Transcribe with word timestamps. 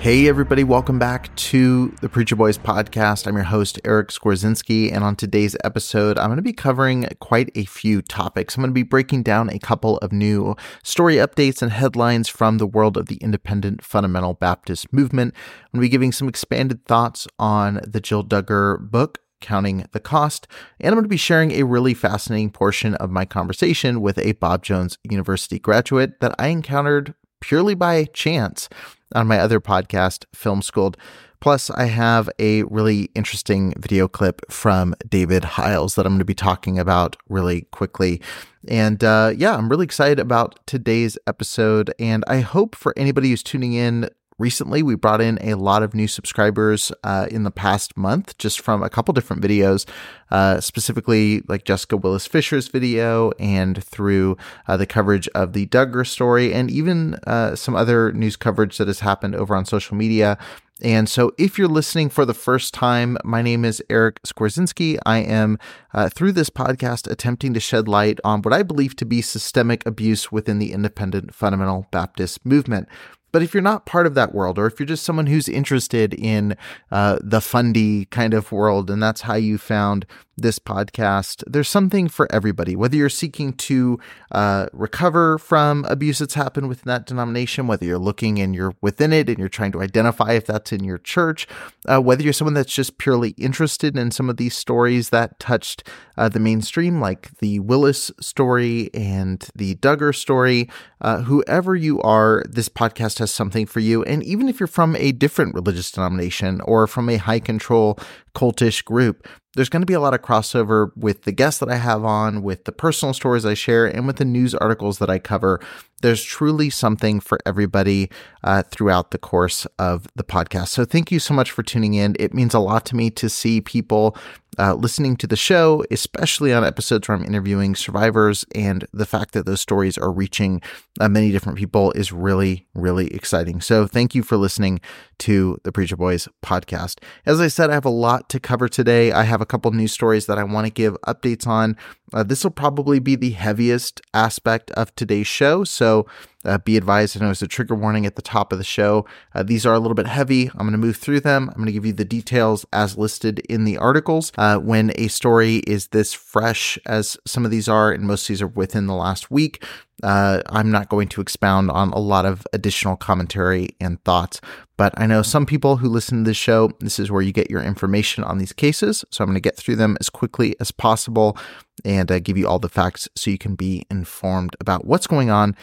Hey, 0.00 0.28
everybody, 0.28 0.62
welcome 0.62 1.00
back 1.00 1.34
to 1.34 1.88
the 2.00 2.08
Preacher 2.08 2.36
Boys 2.36 2.56
podcast. 2.56 3.26
I'm 3.26 3.34
your 3.34 3.42
host, 3.42 3.80
Eric 3.84 4.10
Skwarczynski, 4.10 4.92
and 4.92 5.02
on 5.02 5.16
today's 5.16 5.56
episode, 5.64 6.16
I'm 6.18 6.28
going 6.28 6.36
to 6.36 6.42
be 6.42 6.52
covering 6.52 7.08
quite 7.18 7.50
a 7.56 7.64
few 7.64 8.00
topics. 8.00 8.54
I'm 8.54 8.62
going 8.62 8.70
to 8.70 8.74
be 8.74 8.84
breaking 8.84 9.24
down 9.24 9.50
a 9.50 9.58
couple 9.58 9.98
of 9.98 10.12
new 10.12 10.54
story 10.84 11.16
updates 11.16 11.62
and 11.62 11.72
headlines 11.72 12.28
from 12.28 12.58
the 12.58 12.66
world 12.66 12.96
of 12.96 13.06
the 13.06 13.16
independent 13.16 13.82
fundamental 13.82 14.34
Baptist 14.34 14.92
movement. 14.92 15.34
I'm 15.34 15.80
going 15.80 15.82
to 15.82 15.86
be 15.86 15.88
giving 15.88 16.12
some 16.12 16.28
expanded 16.28 16.84
thoughts 16.84 17.26
on 17.36 17.80
the 17.84 18.00
Jill 18.00 18.22
Duggar 18.22 18.88
book, 18.88 19.18
counting 19.40 19.84
the 19.90 20.00
cost. 20.00 20.46
And 20.78 20.92
I'm 20.92 20.94
going 20.94 21.06
to 21.06 21.08
be 21.08 21.16
sharing 21.16 21.50
a 21.50 21.64
really 21.64 21.92
fascinating 21.92 22.50
portion 22.50 22.94
of 22.94 23.10
my 23.10 23.24
conversation 23.24 24.00
with 24.00 24.16
a 24.18 24.32
Bob 24.34 24.62
Jones 24.62 24.96
University 25.02 25.58
graduate 25.58 26.20
that 26.20 26.36
I 26.38 26.48
encountered 26.48 27.14
purely 27.40 27.74
by 27.74 28.04
chance 28.04 28.68
on 29.14 29.26
my 29.26 29.38
other 29.38 29.60
podcast, 29.60 30.24
Film 30.34 30.62
School'd. 30.62 30.96
Plus, 31.40 31.70
I 31.70 31.84
have 31.84 32.28
a 32.40 32.64
really 32.64 33.10
interesting 33.14 33.72
video 33.78 34.08
clip 34.08 34.40
from 34.50 34.94
David 35.08 35.44
Hyles 35.44 35.94
that 35.94 36.04
I'm 36.04 36.12
going 36.12 36.18
to 36.18 36.24
be 36.24 36.34
talking 36.34 36.78
about 36.78 37.16
really 37.28 37.62
quickly. 37.70 38.20
And 38.66 39.04
uh, 39.04 39.32
yeah, 39.36 39.56
I'm 39.56 39.68
really 39.68 39.84
excited 39.84 40.18
about 40.18 40.58
today's 40.66 41.16
episode. 41.28 41.94
And 42.00 42.24
I 42.26 42.40
hope 42.40 42.74
for 42.74 42.92
anybody 42.96 43.30
who's 43.30 43.44
tuning 43.44 43.72
in 43.72 44.10
recently. 44.38 44.82
We 44.82 44.94
brought 44.94 45.20
in 45.20 45.38
a 45.40 45.54
lot 45.54 45.82
of 45.82 45.94
new 45.94 46.08
subscribers 46.08 46.92
uh, 47.04 47.26
in 47.30 47.42
the 47.42 47.50
past 47.50 47.96
month 47.96 48.38
just 48.38 48.60
from 48.60 48.82
a 48.82 48.88
couple 48.88 49.12
different 49.12 49.42
videos, 49.42 49.86
uh, 50.30 50.60
specifically 50.60 51.42
like 51.48 51.64
Jessica 51.64 51.96
Willis 51.96 52.26
Fisher's 52.26 52.68
video 52.68 53.32
and 53.38 53.82
through 53.82 54.36
uh, 54.66 54.76
the 54.76 54.86
coverage 54.86 55.28
of 55.28 55.52
the 55.52 55.66
Duggar 55.66 56.06
story 56.06 56.54
and 56.54 56.70
even 56.70 57.14
uh, 57.26 57.56
some 57.56 57.74
other 57.74 58.12
news 58.12 58.36
coverage 58.36 58.78
that 58.78 58.86
has 58.86 59.00
happened 59.00 59.34
over 59.34 59.54
on 59.54 59.64
social 59.64 59.96
media. 59.96 60.38
And 60.80 61.08
so, 61.08 61.32
if 61.38 61.58
you're 61.58 61.66
listening 61.66 62.08
for 62.08 62.24
the 62.24 62.34
first 62.34 62.72
time, 62.72 63.18
my 63.24 63.42
name 63.42 63.64
is 63.64 63.82
Eric 63.90 64.22
Skwarczynski. 64.22 64.98
I 65.04 65.18
am, 65.18 65.58
uh, 65.92 66.08
through 66.08 66.32
this 66.32 66.50
podcast, 66.50 67.10
attempting 67.10 67.52
to 67.54 67.60
shed 67.60 67.88
light 67.88 68.20
on 68.22 68.42
what 68.42 68.54
I 68.54 68.62
believe 68.62 68.94
to 68.96 69.04
be 69.04 69.20
systemic 69.20 69.84
abuse 69.84 70.30
within 70.30 70.60
the 70.60 70.72
independent 70.72 71.34
fundamental 71.34 71.86
Baptist 71.90 72.46
movement. 72.46 72.86
But 73.32 73.42
if 73.42 73.52
you're 73.54 73.62
not 73.62 73.86
part 73.86 74.06
of 74.06 74.14
that 74.14 74.34
world, 74.34 74.58
or 74.58 74.66
if 74.66 74.78
you're 74.78 74.86
just 74.86 75.04
someone 75.04 75.26
who's 75.26 75.48
interested 75.48 76.14
in 76.14 76.56
uh, 76.90 77.18
the 77.22 77.40
fundy 77.40 78.06
kind 78.06 78.34
of 78.34 78.52
world, 78.52 78.90
and 78.90 79.02
that's 79.02 79.22
how 79.22 79.34
you 79.34 79.58
found 79.58 80.06
this 80.38 80.58
podcast, 80.58 81.42
there's 81.46 81.68
something 81.68 82.08
for 82.08 82.30
everybody. 82.32 82.76
Whether 82.76 82.96
you're 82.96 83.08
seeking 83.08 83.52
to 83.54 83.98
uh, 84.32 84.66
recover 84.72 85.38
from 85.38 85.84
abuse 85.86 86.18
that's 86.18 86.34
happened 86.34 86.68
within 86.68 86.84
that 86.86 87.06
denomination, 87.06 87.66
whether 87.66 87.84
you're 87.84 87.98
looking 87.98 88.38
and 88.38 88.54
you're 88.54 88.74
within 88.80 89.12
it 89.12 89.28
and 89.28 89.38
you're 89.38 89.48
trying 89.48 89.72
to 89.72 89.82
identify 89.82 90.32
if 90.32 90.46
that's 90.46 90.72
in 90.72 90.84
your 90.84 90.98
church, 90.98 91.46
uh, 91.86 92.00
whether 92.00 92.22
you're 92.22 92.32
someone 92.32 92.54
that's 92.54 92.74
just 92.74 92.98
purely 92.98 93.30
interested 93.30 93.96
in 93.96 94.10
some 94.10 94.30
of 94.30 94.36
these 94.36 94.56
stories 94.56 95.10
that 95.10 95.38
touched 95.38 95.82
uh, 96.16 96.28
the 96.28 96.40
mainstream, 96.40 97.00
like 97.00 97.36
the 97.38 97.60
Willis 97.60 98.10
story 98.20 98.90
and 98.94 99.48
the 99.54 99.74
Duggar 99.76 100.14
story, 100.14 100.68
uh, 101.00 101.22
whoever 101.22 101.76
you 101.76 102.00
are, 102.02 102.42
this 102.48 102.68
podcast 102.68 103.18
has 103.18 103.30
something 103.30 103.66
for 103.66 103.80
you. 103.80 104.02
And 104.04 104.22
even 104.24 104.48
if 104.48 104.58
you're 104.58 104.66
from 104.66 104.96
a 104.96 105.12
different 105.12 105.54
religious 105.54 105.90
denomination 105.90 106.60
or 106.62 106.86
from 106.86 107.08
a 107.08 107.16
high 107.16 107.40
control 107.40 107.98
cultish 108.38 108.84
group, 108.84 109.26
there's 109.54 109.68
going 109.68 109.82
to 109.82 109.86
be 109.86 109.94
a 109.94 110.00
lot 110.00 110.14
of 110.14 110.22
crossover 110.22 110.92
with 110.96 111.24
the 111.24 111.32
guests 111.32 111.58
that 111.58 111.68
I 111.68 111.74
have 111.74 112.04
on, 112.04 112.42
with 112.44 112.66
the 112.66 112.72
personal 112.72 113.12
stories 113.12 113.44
I 113.44 113.54
share, 113.54 113.86
and 113.86 114.06
with 114.06 114.16
the 114.16 114.24
news 114.24 114.54
articles 114.54 114.98
that 114.98 115.10
I 115.10 115.18
cover. 115.18 115.60
There's 116.02 116.22
truly 116.22 116.70
something 116.70 117.20
for 117.20 117.38
everybody 117.44 118.10
uh, 118.44 118.62
throughout 118.62 119.10
the 119.10 119.18
course 119.18 119.66
of 119.78 120.06
the 120.14 120.24
podcast. 120.24 120.68
So 120.68 120.84
thank 120.84 121.10
you 121.10 121.18
so 121.18 121.34
much 121.34 121.50
for 121.50 121.62
tuning 121.62 121.94
in. 121.94 122.16
It 122.18 122.34
means 122.34 122.54
a 122.54 122.60
lot 122.60 122.86
to 122.86 122.96
me 122.96 123.10
to 123.10 123.28
see 123.28 123.60
people 123.60 124.16
uh, 124.58 124.74
listening 124.74 125.16
to 125.16 125.26
the 125.26 125.36
show, 125.36 125.84
especially 125.90 126.52
on 126.52 126.64
episodes 126.64 127.08
where 127.08 127.16
I'm 127.16 127.24
interviewing 127.24 127.76
survivors, 127.76 128.44
and 128.54 128.86
the 128.92 129.06
fact 129.06 129.32
that 129.32 129.46
those 129.46 129.60
stories 129.60 129.96
are 129.96 130.10
reaching 130.10 130.60
uh, 131.00 131.08
many 131.08 131.30
different 131.30 131.58
people 131.58 131.92
is 131.92 132.12
really, 132.12 132.66
really 132.74 133.14
exciting. 133.14 133.60
So, 133.60 133.86
thank 133.86 134.14
you 134.14 134.22
for 134.22 134.36
listening 134.36 134.80
to 135.18 135.58
the 135.62 135.70
Preacher 135.70 135.96
Boys 135.96 136.28
podcast. 136.44 136.98
As 137.24 137.40
I 137.40 137.48
said, 137.48 137.70
I 137.70 137.74
have 137.74 137.84
a 137.84 137.90
lot 137.90 138.28
to 138.30 138.40
cover 138.40 138.68
today. 138.68 139.12
I 139.12 139.22
have 139.24 139.40
a 139.40 139.46
couple 139.46 139.70
news 139.70 139.92
stories 139.92 140.26
that 140.26 140.38
I 140.38 140.44
want 140.44 140.66
to 140.66 140.72
give 140.72 140.96
updates 141.06 141.46
on. 141.46 141.76
Uh, 142.12 142.22
this 142.22 142.44
will 142.44 142.50
probably 142.50 142.98
be 142.98 143.16
the 143.16 143.30
heaviest 143.30 144.00
aspect 144.14 144.70
of 144.72 144.94
today's 144.94 145.26
show. 145.26 145.64
So, 145.64 146.06
uh, 146.44 146.58
be 146.58 146.76
advised, 146.76 147.16
I 147.16 147.24
know 147.24 147.30
it's 147.30 147.42
a 147.42 147.48
trigger 147.48 147.74
warning 147.74 148.06
at 148.06 148.16
the 148.16 148.22
top 148.22 148.52
of 148.52 148.58
the 148.58 148.64
show. 148.64 149.06
Uh, 149.34 149.42
these 149.42 149.66
are 149.66 149.74
a 149.74 149.78
little 149.78 149.94
bit 149.94 150.06
heavy. 150.06 150.48
I'm 150.48 150.60
going 150.60 150.72
to 150.72 150.78
move 150.78 150.96
through 150.96 151.20
them. 151.20 151.48
I'm 151.48 151.56
going 151.56 151.66
to 151.66 151.72
give 151.72 151.84
you 151.84 151.92
the 151.92 152.04
details 152.04 152.64
as 152.72 152.96
listed 152.96 153.40
in 153.40 153.64
the 153.64 153.76
articles. 153.76 154.32
Uh, 154.38 154.58
when 154.58 154.92
a 154.94 155.08
story 155.08 155.56
is 155.66 155.88
this 155.88 156.14
fresh 156.14 156.78
as 156.86 157.16
some 157.26 157.44
of 157.44 157.50
these 157.50 157.68
are, 157.68 157.90
and 157.90 158.04
most 158.04 158.22
of 158.22 158.28
these 158.28 158.42
are 158.42 158.46
within 158.48 158.86
the 158.86 158.94
last 158.94 159.30
week, 159.30 159.64
uh, 160.02 160.42
I'm 160.48 160.70
not 160.70 160.88
going 160.88 161.08
to 161.08 161.20
expound 161.20 161.70
on 161.70 161.90
a 161.90 161.98
lot 161.98 162.24
of 162.24 162.46
additional 162.52 162.96
commentary 162.96 163.70
and 163.80 164.02
thoughts, 164.04 164.40
but 164.76 164.94
I 164.96 165.06
know 165.06 165.22
some 165.22 165.44
people 165.44 165.76
who 165.76 165.88
listen 165.88 166.18
to 166.18 166.30
this 166.30 166.36
show, 166.36 166.70
this 166.80 166.98
is 166.98 167.10
where 167.10 167.22
you 167.22 167.32
get 167.32 167.50
your 167.50 167.62
information 167.62 168.22
on 168.24 168.38
these 168.38 168.52
cases. 168.52 169.04
So 169.10 169.22
I'm 169.22 169.28
going 169.28 169.34
to 169.34 169.40
get 169.40 169.56
through 169.56 169.76
them 169.76 169.96
as 170.00 170.08
quickly 170.08 170.54
as 170.60 170.70
possible 170.70 171.36
and 171.84 172.10
uh, 172.10 172.20
give 172.20 172.38
you 172.38 172.46
all 172.46 172.58
the 172.58 172.68
facts 172.68 173.08
so 173.16 173.30
you 173.30 173.38
can 173.38 173.54
be 173.54 173.84
informed 173.90 174.54
about 174.60 174.84
what's 174.84 175.06
going 175.06 175.30
on 175.30 175.56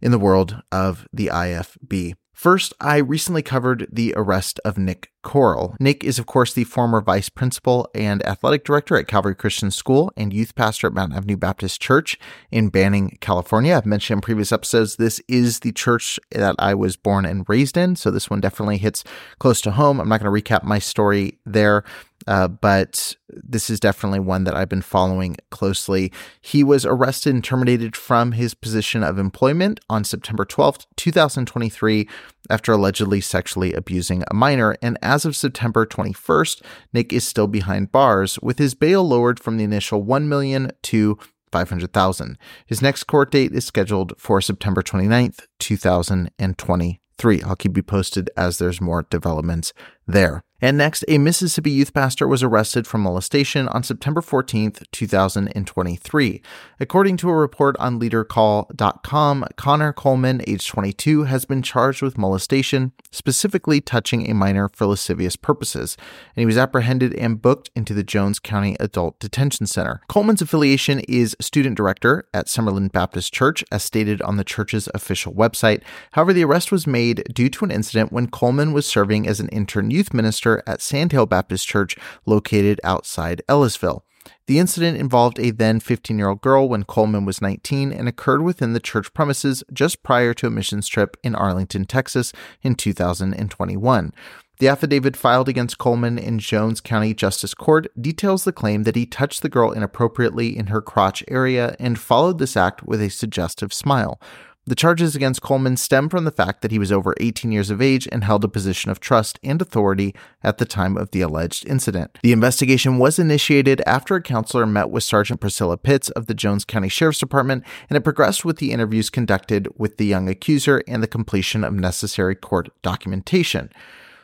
in 0.00 0.10
the 0.10 0.18
world 0.18 0.62
of 0.72 1.06
the 1.12 1.28
IFB. 1.28 2.14
First, 2.36 2.74
I 2.82 2.98
recently 2.98 3.40
covered 3.40 3.88
the 3.90 4.12
arrest 4.14 4.60
of 4.62 4.76
Nic 4.76 5.10
Corl. 5.22 5.74
Nick 5.80 6.04
is, 6.04 6.18
of 6.18 6.26
course, 6.26 6.52
the 6.52 6.64
former 6.64 7.00
vice 7.00 7.30
principal 7.30 7.88
and 7.94 8.24
athletic 8.26 8.62
director 8.62 8.94
at 8.98 9.08
Calvary 9.08 9.34
Christian 9.34 9.70
School 9.70 10.12
and 10.18 10.34
youth 10.34 10.54
pastor 10.54 10.88
at 10.88 10.92
Mount 10.92 11.14
Avenue 11.14 11.38
Baptist 11.38 11.80
Church 11.80 12.18
in 12.50 12.68
Banning, 12.68 13.16
California. 13.22 13.74
I've 13.74 13.86
mentioned 13.86 14.18
in 14.18 14.20
previous 14.20 14.52
episodes, 14.52 14.96
this 14.96 15.18
is 15.26 15.60
the 15.60 15.72
church 15.72 16.20
that 16.30 16.54
I 16.58 16.74
was 16.74 16.94
born 16.94 17.24
and 17.24 17.48
raised 17.48 17.78
in, 17.78 17.96
so 17.96 18.10
this 18.10 18.28
one 18.28 18.42
definitely 18.42 18.76
hits 18.76 19.02
close 19.38 19.62
to 19.62 19.70
home. 19.70 19.98
I'm 19.98 20.08
not 20.10 20.20
going 20.20 20.32
to 20.32 20.42
recap 20.42 20.62
my 20.62 20.78
story 20.78 21.38
there. 21.46 21.84
Uh, 22.26 22.48
but 22.48 23.16
this 23.28 23.70
is 23.70 23.80
definitely 23.80 24.20
one 24.20 24.44
that 24.44 24.54
I've 24.54 24.68
been 24.68 24.82
following 24.82 25.36
closely. 25.50 26.12
He 26.40 26.64
was 26.64 26.84
arrested 26.84 27.34
and 27.34 27.44
terminated 27.44 27.96
from 27.96 28.32
his 28.32 28.54
position 28.54 29.02
of 29.02 29.18
employment 29.18 29.80
on 29.88 30.04
September 30.04 30.44
12th, 30.44 30.86
2023, 30.96 32.08
after 32.50 32.72
allegedly 32.72 33.20
sexually 33.20 33.72
abusing 33.72 34.24
a 34.30 34.34
minor. 34.34 34.76
And 34.82 34.98
as 35.02 35.24
of 35.24 35.36
September 35.36 35.86
21st, 35.86 36.62
Nick 36.92 37.12
is 37.12 37.26
still 37.26 37.46
behind 37.46 37.92
bars, 37.92 38.38
with 38.40 38.58
his 38.58 38.74
bail 38.74 39.06
lowered 39.06 39.38
from 39.38 39.56
the 39.56 39.64
initial 39.64 40.02
1 40.02 40.28
million 40.28 40.72
to 40.82 41.18
500,000. 41.52 42.38
His 42.66 42.82
next 42.82 43.04
court 43.04 43.30
date 43.30 43.52
is 43.52 43.64
scheduled 43.64 44.12
for 44.18 44.40
September 44.40 44.82
29th, 44.82 45.46
2023. 45.58 47.42
I'll 47.42 47.56
keep 47.56 47.76
you 47.76 47.82
posted 47.82 48.30
as 48.36 48.58
there's 48.58 48.80
more 48.80 49.06
developments 49.08 49.72
there. 50.06 50.42
And 50.60 50.78
next, 50.78 51.04
a 51.06 51.18
Mississippi 51.18 51.70
youth 51.70 51.92
pastor 51.92 52.26
was 52.26 52.42
arrested 52.42 52.86
for 52.86 52.96
molestation 52.96 53.68
on 53.68 53.82
September 53.82 54.22
14th, 54.22 54.84
2023. 54.90 56.42
According 56.80 57.18
to 57.18 57.28
a 57.28 57.34
report 57.34 57.76
on 57.78 58.00
leadercall.com, 58.00 59.44
Conner 59.56 59.92
Coleman, 59.92 60.42
age 60.46 60.66
22, 60.66 61.24
has 61.24 61.44
been 61.44 61.60
charged 61.60 62.00
with 62.00 62.16
molestation, 62.16 62.92
specifically 63.10 63.82
touching 63.82 64.30
a 64.30 64.34
minor 64.34 64.70
for 64.70 64.86
lascivious 64.86 65.36
purposes, 65.36 65.96
and 66.34 66.40
he 66.40 66.46
was 66.46 66.56
apprehended 66.56 67.14
and 67.14 67.42
booked 67.42 67.70
into 67.76 67.92
the 67.92 68.02
Jones 68.02 68.38
County 68.38 68.76
Adult 68.80 69.18
Detention 69.18 69.66
Center. 69.66 70.00
Coleman's 70.08 70.40
affiliation 70.40 71.00
is 71.00 71.36
student 71.38 71.76
director 71.76 72.26
at 72.32 72.46
Summerlin 72.46 72.90
Baptist 72.90 73.30
Church, 73.34 73.62
as 73.70 73.82
stated 73.82 74.22
on 74.22 74.38
the 74.38 74.44
church's 74.44 74.88
official 74.94 75.34
website. 75.34 75.82
However, 76.12 76.32
the 76.32 76.44
arrest 76.44 76.72
was 76.72 76.86
made 76.86 77.24
due 77.34 77.50
to 77.50 77.64
an 77.66 77.70
incident 77.70 78.10
when 78.10 78.28
Coleman 78.28 78.72
was 78.72 78.86
serving 78.86 79.26
as 79.26 79.38
an 79.38 79.48
intern 79.48 79.90
youth 79.90 80.14
minister 80.14 80.45
at 80.66 80.80
Sandhill 80.80 81.26
Baptist 81.26 81.66
Church 81.66 81.96
located 82.24 82.80
outside 82.84 83.42
Ellisville. 83.48 84.02
The 84.46 84.58
incident 84.58 84.98
involved 84.98 85.38
a 85.38 85.50
then 85.50 85.80
15 85.80 86.18
year 86.18 86.28
old 86.28 86.40
girl 86.40 86.68
when 86.68 86.84
Coleman 86.84 87.24
was 87.24 87.42
19 87.42 87.92
and 87.92 88.08
occurred 88.08 88.42
within 88.42 88.72
the 88.72 88.80
church 88.80 89.12
premises 89.12 89.64
just 89.72 90.02
prior 90.02 90.34
to 90.34 90.46
a 90.46 90.50
missions 90.50 90.88
trip 90.88 91.16
in 91.22 91.34
Arlington, 91.34 91.84
Texas 91.84 92.32
in 92.62 92.74
2021. 92.74 94.12
The 94.58 94.68
affidavit 94.68 95.16
filed 95.16 95.50
against 95.50 95.76
Coleman 95.76 96.18
in 96.18 96.38
Jones 96.38 96.80
County 96.80 97.12
Justice 97.12 97.52
Court 97.52 97.88
details 98.00 98.44
the 98.44 98.52
claim 98.52 98.84
that 98.84 98.96
he 98.96 99.04
touched 99.04 99.42
the 99.42 99.50
girl 99.50 99.70
inappropriately 99.70 100.56
in 100.56 100.68
her 100.68 100.80
crotch 100.80 101.22
area 101.28 101.76
and 101.78 101.98
followed 101.98 102.38
this 102.38 102.56
act 102.56 102.82
with 102.82 103.02
a 103.02 103.10
suggestive 103.10 103.74
smile. 103.74 104.18
The 104.68 104.74
charges 104.74 105.14
against 105.14 105.42
Coleman 105.42 105.76
stem 105.76 106.08
from 106.08 106.24
the 106.24 106.32
fact 106.32 106.60
that 106.60 106.72
he 106.72 106.78
was 106.80 106.90
over 106.90 107.14
18 107.20 107.52
years 107.52 107.70
of 107.70 107.80
age 107.80 108.08
and 108.10 108.24
held 108.24 108.42
a 108.42 108.48
position 108.48 108.90
of 108.90 108.98
trust 108.98 109.38
and 109.44 109.62
authority 109.62 110.12
at 110.42 110.58
the 110.58 110.64
time 110.64 110.96
of 110.96 111.12
the 111.12 111.20
alleged 111.20 111.64
incident. 111.66 112.18
The 112.24 112.32
investigation 112.32 112.98
was 112.98 113.20
initiated 113.20 113.80
after 113.86 114.16
a 114.16 114.22
counselor 114.22 114.66
met 114.66 114.90
with 114.90 115.04
Sergeant 115.04 115.40
Priscilla 115.40 115.76
Pitts 115.76 116.10
of 116.10 116.26
the 116.26 116.34
Jones 116.34 116.64
County 116.64 116.88
Sheriff's 116.88 117.20
Department, 117.20 117.62
and 117.88 117.96
it 117.96 118.00
progressed 118.00 118.44
with 118.44 118.58
the 118.58 118.72
interviews 118.72 119.08
conducted 119.08 119.68
with 119.76 119.98
the 119.98 120.06
young 120.06 120.28
accuser 120.28 120.82
and 120.88 121.00
the 121.00 121.06
completion 121.06 121.62
of 121.62 121.72
necessary 121.72 122.34
court 122.34 122.68
documentation. 122.82 123.70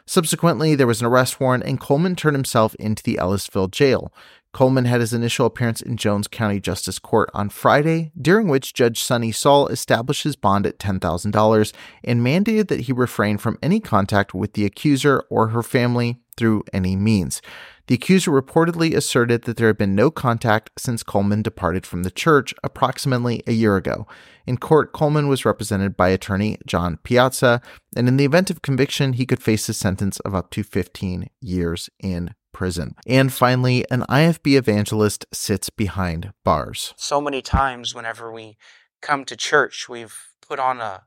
Subsequently, 0.06 0.74
there 0.74 0.88
was 0.88 1.00
an 1.00 1.06
arrest 1.06 1.38
warrant, 1.38 1.62
and 1.62 1.78
Coleman 1.78 2.16
turned 2.16 2.34
himself 2.34 2.74
into 2.80 3.04
the 3.04 3.18
Ellisville 3.18 3.70
jail. 3.70 4.12
Coleman 4.52 4.84
had 4.84 5.00
his 5.00 5.14
initial 5.14 5.46
appearance 5.46 5.80
in 5.80 5.96
Jones 5.96 6.28
County 6.28 6.60
Justice 6.60 6.98
Court 6.98 7.30
on 7.32 7.48
Friday, 7.48 8.12
during 8.20 8.48
which 8.48 8.74
Judge 8.74 9.02
Sonny 9.02 9.32
Saul 9.32 9.66
established 9.68 10.24
his 10.24 10.36
bond 10.36 10.66
at 10.66 10.78
$10,000 10.78 11.72
and 12.04 12.20
mandated 12.20 12.68
that 12.68 12.80
he 12.80 12.92
refrain 12.92 13.38
from 13.38 13.58
any 13.62 13.80
contact 13.80 14.34
with 14.34 14.52
the 14.52 14.66
accuser 14.66 15.24
or 15.30 15.48
her 15.48 15.62
family 15.62 16.20
through 16.36 16.64
any 16.72 16.96
means. 16.96 17.40
The 17.86 17.94
accuser 17.94 18.30
reportedly 18.30 18.94
asserted 18.94 19.42
that 19.42 19.56
there 19.56 19.66
had 19.66 19.78
been 19.78 19.94
no 19.94 20.10
contact 20.10 20.70
since 20.78 21.02
Coleman 21.02 21.42
departed 21.42 21.84
from 21.84 22.04
the 22.04 22.10
church 22.10 22.54
approximately 22.62 23.42
a 23.46 23.52
year 23.52 23.76
ago. 23.76 24.06
In 24.46 24.56
court, 24.56 24.92
Coleman 24.92 25.28
was 25.28 25.44
represented 25.44 25.96
by 25.96 26.10
attorney 26.10 26.58
John 26.66 26.98
Piazza, 27.02 27.60
and 27.96 28.06
in 28.06 28.18
the 28.18 28.24
event 28.24 28.50
of 28.50 28.62
conviction, 28.62 29.14
he 29.14 29.26
could 29.26 29.42
face 29.42 29.68
a 29.68 29.74
sentence 29.74 30.20
of 30.20 30.34
up 30.34 30.50
to 30.50 30.62
15 30.62 31.28
years 31.40 31.90
in 32.00 32.34
prison. 32.52 32.94
And 33.06 33.32
finally, 33.32 33.84
an 33.90 34.04
IFB 34.08 34.56
evangelist 34.56 35.26
sits 35.32 35.70
behind 35.70 36.32
bars. 36.44 36.94
So 36.96 37.20
many 37.20 37.42
times, 37.42 37.94
whenever 37.94 38.30
we 38.32 38.56
come 39.00 39.24
to 39.24 39.36
church, 39.36 39.88
we've 39.88 40.16
put 40.40 40.58
on 40.58 40.80
a 40.80 41.04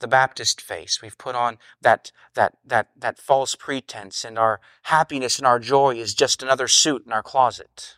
the 0.00 0.08
Baptist 0.08 0.60
face. 0.60 1.00
We've 1.00 1.16
put 1.16 1.34
on 1.34 1.56
that 1.80 2.12
that 2.34 2.58
that 2.64 2.88
that 2.96 3.18
false 3.18 3.54
pretense, 3.54 4.24
and 4.24 4.38
our 4.38 4.60
happiness 4.84 5.38
and 5.38 5.46
our 5.46 5.58
joy 5.58 5.96
is 5.96 6.14
just 6.14 6.42
another 6.42 6.68
suit 6.68 7.04
in 7.06 7.12
our 7.12 7.22
closet. 7.22 7.96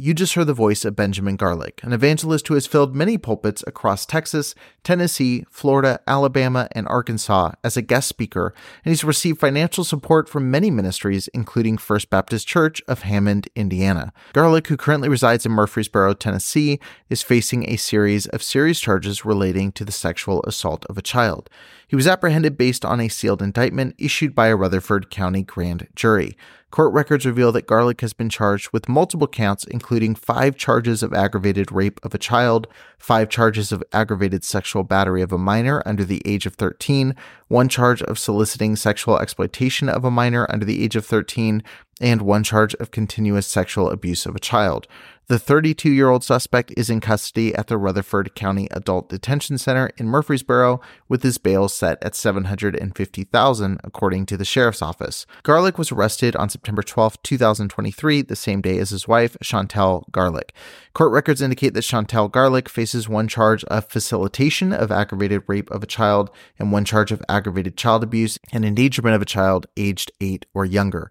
You 0.00 0.14
just 0.14 0.34
heard 0.34 0.46
the 0.46 0.54
voice 0.54 0.84
of 0.84 0.94
Benjamin 0.94 1.34
Garlick, 1.34 1.82
an 1.82 1.92
evangelist 1.92 2.46
who 2.46 2.54
has 2.54 2.68
filled 2.68 2.94
many 2.94 3.18
pulpits 3.18 3.64
across 3.66 4.06
Texas, 4.06 4.54
Tennessee, 4.84 5.44
Florida, 5.50 5.98
Alabama, 6.06 6.68
and 6.70 6.86
Arkansas 6.86 7.54
as 7.64 7.76
a 7.76 7.82
guest 7.82 8.06
speaker, 8.06 8.54
and 8.84 8.92
he's 8.92 9.02
received 9.02 9.40
financial 9.40 9.82
support 9.82 10.28
from 10.28 10.52
many 10.52 10.70
ministries, 10.70 11.26
including 11.34 11.78
First 11.78 12.10
Baptist 12.10 12.46
Church 12.46 12.80
of 12.86 13.02
Hammond, 13.02 13.48
Indiana. 13.56 14.12
Garlick, 14.34 14.68
who 14.68 14.76
currently 14.76 15.08
resides 15.08 15.44
in 15.44 15.50
Murfreesboro, 15.50 16.14
Tennessee, 16.14 16.78
is 17.10 17.24
facing 17.24 17.68
a 17.68 17.74
series 17.74 18.26
of 18.26 18.40
serious 18.40 18.78
charges 18.78 19.24
relating 19.24 19.72
to 19.72 19.84
the 19.84 19.90
sexual 19.90 20.44
assault 20.44 20.86
of 20.86 20.96
a 20.96 21.02
child. 21.02 21.50
He 21.88 21.96
was 21.96 22.06
apprehended 22.06 22.56
based 22.56 22.84
on 22.84 23.00
a 23.00 23.08
sealed 23.08 23.42
indictment 23.42 23.96
issued 23.98 24.32
by 24.32 24.46
a 24.46 24.54
Rutherford 24.54 25.10
County 25.10 25.42
grand 25.42 25.88
jury. 25.96 26.36
Court 26.70 26.92
records 26.92 27.24
reveal 27.24 27.50
that 27.52 27.66
Garlick 27.66 28.02
has 28.02 28.12
been 28.12 28.28
charged 28.28 28.70
with 28.72 28.90
multiple 28.90 29.26
counts, 29.26 29.64
including 29.64 30.14
five 30.14 30.54
charges 30.54 31.02
of 31.02 31.14
aggravated 31.14 31.72
rape 31.72 31.98
of 32.02 32.14
a 32.14 32.18
child, 32.18 32.66
five 32.98 33.30
charges 33.30 33.72
of 33.72 33.82
aggravated 33.90 34.44
sexual 34.44 34.84
battery 34.84 35.22
of 35.22 35.32
a 35.32 35.38
minor 35.38 35.82
under 35.86 36.04
the 36.04 36.20
age 36.26 36.44
of 36.44 36.56
13, 36.56 37.16
one 37.48 37.70
charge 37.70 38.02
of 38.02 38.18
soliciting 38.18 38.76
sexual 38.76 39.18
exploitation 39.18 39.88
of 39.88 40.04
a 40.04 40.10
minor 40.10 40.46
under 40.50 40.66
the 40.66 40.84
age 40.84 40.94
of 40.94 41.06
13, 41.06 41.62
and 42.02 42.22
one 42.22 42.44
charge 42.44 42.74
of 42.74 42.90
continuous 42.90 43.46
sexual 43.46 43.90
abuse 43.90 44.26
of 44.26 44.36
a 44.36 44.40
child. 44.40 44.86
The 45.28 45.38
32 45.38 45.92
year 45.92 46.08
old 46.08 46.24
suspect 46.24 46.72
is 46.74 46.88
in 46.88 47.00
custody 47.00 47.54
at 47.54 47.66
the 47.66 47.76
Rutherford 47.76 48.34
County 48.34 48.66
Adult 48.70 49.10
Detention 49.10 49.58
Center 49.58 49.90
in 49.98 50.08
Murfreesboro, 50.08 50.80
with 51.06 51.22
his 51.22 51.36
bail 51.36 51.68
set 51.68 52.02
at 52.02 52.14
750,000, 52.14 53.80
according 53.84 54.24
to 54.24 54.38
the 54.38 54.46
sheriff's 54.46 54.80
office. 54.80 55.26
Garlick 55.42 55.76
was 55.76 55.92
arrested 55.92 56.34
on 56.34 56.48
September 56.48 56.82
12, 56.82 57.22
2023, 57.22 58.22
the 58.22 58.34
same 58.34 58.62
day 58.62 58.78
as 58.78 58.88
his 58.88 59.06
wife, 59.06 59.36
Chantel 59.44 60.10
Garlick. 60.10 60.54
Court 60.94 61.12
records 61.12 61.42
indicate 61.42 61.74
that 61.74 61.84
Chantel 61.84 62.32
Garlick 62.32 62.70
faces 62.70 63.06
one 63.06 63.28
charge 63.28 63.64
of 63.64 63.84
facilitation 63.84 64.72
of 64.72 64.90
aggravated 64.90 65.42
rape 65.46 65.70
of 65.70 65.82
a 65.82 65.86
child 65.86 66.30
and 66.58 66.72
one 66.72 66.86
charge 66.86 67.12
of 67.12 67.22
aggravated 67.28 67.76
child 67.76 68.02
abuse 68.02 68.38
and 68.50 68.64
endangerment 68.64 69.14
of 69.14 69.20
a 69.20 69.26
child 69.26 69.66
aged 69.76 70.10
8 70.22 70.46
or 70.54 70.64
younger. 70.64 71.10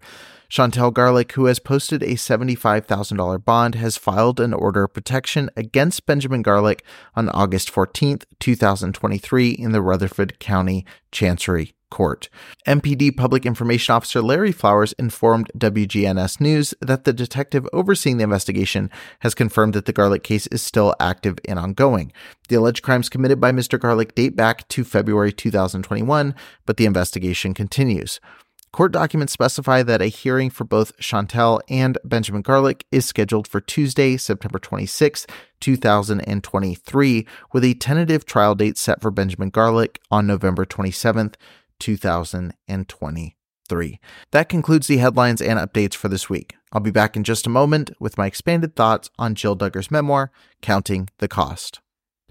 Chantel 0.50 0.92
Garlick, 0.92 1.32
who 1.32 1.44
has 1.44 1.58
posted 1.58 2.02
a 2.02 2.14
$75,000 2.14 3.44
bond, 3.44 3.74
has 3.74 3.98
filed 3.98 4.40
an 4.40 4.54
order 4.54 4.84
of 4.84 4.94
protection 4.94 5.50
against 5.56 6.06
Benjamin 6.06 6.40
Garlick 6.40 6.82
on 7.14 7.28
August 7.30 7.68
14, 7.68 8.20
2023, 8.40 9.50
in 9.50 9.72
the 9.72 9.82
Rutherford 9.82 10.38
County 10.38 10.86
Chancery 11.12 11.74
Court. 11.90 12.30
MPD 12.66 13.14
Public 13.14 13.44
Information 13.44 13.94
Officer 13.94 14.22
Larry 14.22 14.52
Flowers 14.52 14.94
informed 14.94 15.50
WGNS 15.56 16.40
News 16.40 16.72
that 16.80 17.04
the 17.04 17.12
detective 17.12 17.68
overseeing 17.74 18.16
the 18.16 18.24
investigation 18.24 18.90
has 19.20 19.34
confirmed 19.34 19.74
that 19.74 19.84
the 19.84 19.92
Garlick 19.92 20.22
case 20.22 20.46
is 20.46 20.62
still 20.62 20.94
active 20.98 21.38
and 21.46 21.58
ongoing. 21.58 22.10
The 22.48 22.56
alleged 22.56 22.82
crimes 22.82 23.10
committed 23.10 23.38
by 23.38 23.52
Mr. 23.52 23.78
Garlick 23.78 24.14
date 24.14 24.34
back 24.34 24.66
to 24.68 24.82
February 24.84 25.32
2021, 25.32 26.34
but 26.64 26.78
the 26.78 26.86
investigation 26.86 27.52
continues. 27.52 28.18
Court 28.72 28.92
documents 28.92 29.32
specify 29.32 29.82
that 29.82 30.02
a 30.02 30.06
hearing 30.06 30.50
for 30.50 30.64
both 30.64 30.96
Chantel 30.98 31.60
and 31.68 31.96
Benjamin 32.04 32.42
Garlick 32.42 32.84
is 32.92 33.06
scheduled 33.06 33.48
for 33.48 33.60
Tuesday, 33.60 34.16
September 34.16 34.58
26, 34.58 35.26
2023, 35.60 37.26
with 37.52 37.64
a 37.64 37.74
tentative 37.74 38.26
trial 38.26 38.54
date 38.54 38.76
set 38.76 39.00
for 39.00 39.10
Benjamin 39.10 39.50
Garlick 39.50 40.00
on 40.10 40.26
November 40.26 40.66
27, 40.66 41.32
2023. 41.78 44.00
That 44.32 44.48
concludes 44.48 44.86
the 44.86 44.98
headlines 44.98 45.40
and 45.40 45.58
updates 45.58 45.94
for 45.94 46.08
this 46.08 46.28
week. 46.28 46.56
I'll 46.70 46.80
be 46.80 46.90
back 46.90 47.16
in 47.16 47.24
just 47.24 47.46
a 47.46 47.50
moment 47.50 47.90
with 47.98 48.18
my 48.18 48.26
expanded 48.26 48.76
thoughts 48.76 49.08
on 49.18 49.34
Jill 49.34 49.56
Duggar's 49.56 49.90
memoir, 49.90 50.30
Counting 50.60 51.08
the 51.18 51.28
Cost. 51.28 51.80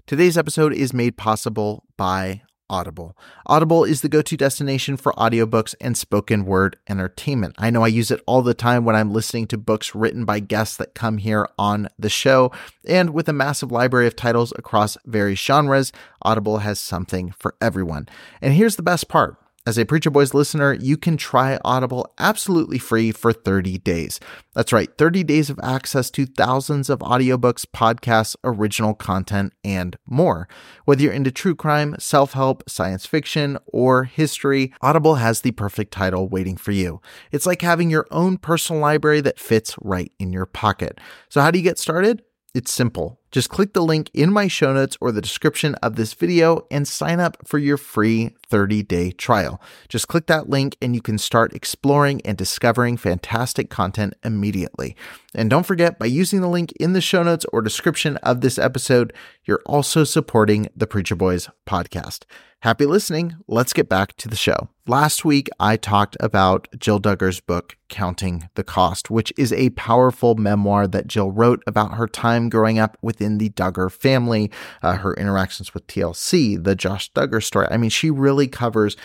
Today's 0.06 0.38
episode 0.38 0.72
is 0.72 0.94
made 0.94 1.16
possible 1.16 1.84
by 1.96 2.42
Audible. 2.70 3.16
Audible 3.46 3.84
is 3.84 4.02
the 4.02 4.08
go 4.08 4.22
to 4.22 4.36
destination 4.36 4.96
for 4.96 5.12
audiobooks 5.14 5.74
and 5.80 5.96
spoken 5.96 6.44
word 6.44 6.76
entertainment. 6.88 7.54
I 7.58 7.70
know 7.70 7.82
I 7.82 7.88
use 7.88 8.10
it 8.10 8.22
all 8.26 8.42
the 8.42 8.54
time 8.54 8.84
when 8.84 8.96
I'm 8.96 9.12
listening 9.12 9.46
to 9.48 9.58
books 9.58 9.94
written 9.94 10.24
by 10.24 10.40
guests 10.40 10.76
that 10.76 10.94
come 10.94 11.18
here 11.18 11.48
on 11.58 11.88
the 11.98 12.10
show. 12.10 12.52
And 12.86 13.10
with 13.10 13.28
a 13.28 13.32
massive 13.32 13.72
library 13.72 14.06
of 14.06 14.16
titles 14.16 14.52
across 14.56 14.96
various 15.06 15.40
genres, 15.40 15.92
Audible 16.22 16.58
has 16.58 16.78
something 16.78 17.30
for 17.30 17.54
everyone. 17.60 18.08
And 18.42 18.54
here's 18.54 18.76
the 18.76 18.82
best 18.82 19.08
part 19.08 19.36
As 19.68 19.76
a 19.76 19.84
Preacher 19.84 20.08
Boys 20.08 20.32
listener, 20.32 20.72
you 20.72 20.96
can 20.96 21.18
try 21.18 21.58
Audible 21.62 22.10
absolutely 22.18 22.78
free 22.78 23.12
for 23.12 23.34
30 23.34 23.76
days. 23.76 24.18
That's 24.54 24.72
right, 24.72 24.88
30 24.96 25.22
days 25.24 25.50
of 25.50 25.60
access 25.62 26.10
to 26.12 26.24
thousands 26.24 26.88
of 26.88 27.00
audiobooks, 27.00 27.66
podcasts, 27.66 28.34
original 28.42 28.94
content, 28.94 29.52
and 29.62 29.98
more. 30.06 30.48
Whether 30.86 31.02
you're 31.02 31.12
into 31.12 31.30
true 31.30 31.54
crime, 31.54 31.96
self 31.98 32.32
help, 32.32 32.62
science 32.66 33.04
fiction, 33.04 33.58
or 33.66 34.04
history, 34.04 34.72
Audible 34.80 35.16
has 35.16 35.42
the 35.42 35.50
perfect 35.50 35.92
title 35.92 36.30
waiting 36.30 36.56
for 36.56 36.72
you. 36.72 37.02
It's 37.30 37.44
like 37.44 37.60
having 37.60 37.90
your 37.90 38.06
own 38.10 38.38
personal 38.38 38.80
library 38.80 39.20
that 39.20 39.38
fits 39.38 39.76
right 39.82 40.10
in 40.18 40.32
your 40.32 40.46
pocket. 40.46 40.98
So, 41.28 41.42
how 41.42 41.50
do 41.50 41.58
you 41.58 41.62
get 41.64 41.78
started? 41.78 42.22
It's 42.54 42.72
simple. 42.72 43.20
Just 43.30 43.50
click 43.50 43.74
the 43.74 43.82
link 43.82 44.10
in 44.14 44.32
my 44.32 44.48
show 44.48 44.72
notes 44.72 44.96
or 45.00 45.12
the 45.12 45.20
description 45.20 45.74
of 45.76 45.96
this 45.96 46.14
video 46.14 46.66
and 46.70 46.88
sign 46.88 47.20
up 47.20 47.36
for 47.46 47.58
your 47.58 47.76
free 47.76 48.34
30 48.48 48.82
day 48.82 49.10
trial. 49.10 49.60
Just 49.88 50.08
click 50.08 50.26
that 50.26 50.48
link 50.48 50.76
and 50.80 50.94
you 50.94 51.02
can 51.02 51.18
start 51.18 51.52
exploring 51.52 52.20
and 52.24 52.38
discovering 52.38 52.96
fantastic 52.96 53.68
content 53.70 54.14
immediately. 54.24 54.96
And 55.34 55.50
don't 55.50 55.66
forget, 55.66 55.98
by 55.98 56.06
using 56.06 56.40
the 56.40 56.48
link 56.48 56.72
in 56.80 56.94
the 56.94 57.00
show 57.00 57.22
notes 57.22 57.44
or 57.52 57.60
description 57.60 58.16
of 58.18 58.40
this 58.40 58.58
episode, 58.58 59.12
you're 59.44 59.62
also 59.66 60.04
supporting 60.04 60.68
the 60.74 60.86
Preacher 60.86 61.14
Boys 61.14 61.48
podcast. 61.66 62.24
Happy 62.62 62.86
listening. 62.86 63.36
Let's 63.46 63.72
get 63.72 63.88
back 63.88 64.16
to 64.16 64.26
the 64.26 64.34
show. 64.34 64.68
Last 64.84 65.24
week, 65.24 65.48
I 65.60 65.76
talked 65.76 66.16
about 66.18 66.66
Jill 66.76 66.98
Duggar's 66.98 67.38
book, 67.38 67.76
Counting 67.88 68.48
the 68.56 68.64
Cost, 68.64 69.10
which 69.10 69.32
is 69.36 69.52
a 69.52 69.70
powerful 69.70 70.34
memoir 70.34 70.88
that 70.88 71.06
Jill 71.06 71.30
wrote 71.30 71.62
about 71.68 71.94
her 71.94 72.08
time 72.08 72.48
growing 72.48 72.80
up 72.80 72.96
within 73.18 73.38
the 73.38 73.50
Duggar 73.50 73.90
family, 73.90 74.50
uh, 74.82 74.96
her 74.96 75.14
interactions 75.14 75.74
with 75.74 75.86
TLC, 75.86 76.62
the 76.62 76.76
Josh 76.76 77.12
Duggar 77.12 77.42
story. 77.42 77.66
I 77.70 77.76
mean, 77.76 77.90
she 77.90 78.10
really 78.10 78.46
covers 78.46 78.96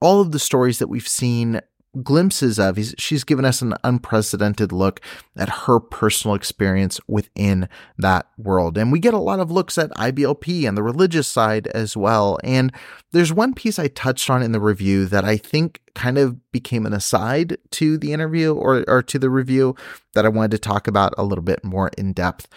all 0.00 0.20
of 0.20 0.32
the 0.32 0.38
stories 0.38 0.78
that 0.78 0.88
we've 0.88 1.08
seen 1.08 1.60
glimpses 2.02 2.58
of. 2.58 2.76
He's, 2.76 2.94
she's 2.98 3.24
given 3.24 3.44
us 3.44 3.60
an 3.62 3.74
unprecedented 3.82 4.72
look 4.72 5.00
at 5.36 5.48
her 5.48 5.80
personal 5.80 6.34
experience 6.34 7.00
within 7.08 7.68
that 7.98 8.26
world. 8.36 8.78
And 8.78 8.92
we 8.92 9.00
get 9.00 9.14
a 9.14 9.18
lot 9.18 9.40
of 9.40 9.50
looks 9.50 9.78
at 9.78 9.90
IBLP 9.92 10.68
and 10.68 10.76
the 10.76 10.82
religious 10.82 11.26
side 11.26 11.66
as 11.68 11.96
well. 11.96 12.38
And 12.44 12.72
there's 13.12 13.32
one 13.32 13.54
piece 13.54 13.78
I 13.78 13.88
touched 13.88 14.30
on 14.30 14.42
in 14.42 14.52
the 14.52 14.60
review 14.60 15.06
that 15.06 15.24
I 15.24 15.36
think 15.36 15.80
kind 15.94 16.18
of 16.18 16.52
became 16.52 16.86
an 16.86 16.92
aside 16.92 17.58
to 17.72 17.98
the 17.98 18.12
interview 18.12 18.54
or, 18.54 18.84
or 18.86 19.02
to 19.02 19.18
the 19.18 19.30
review 19.30 19.74
that 20.14 20.24
I 20.24 20.28
wanted 20.28 20.52
to 20.52 20.58
talk 20.58 20.86
about 20.86 21.14
a 21.18 21.24
little 21.24 21.44
bit 21.44 21.64
more 21.64 21.90
in 21.98 22.12
depth 22.12 22.48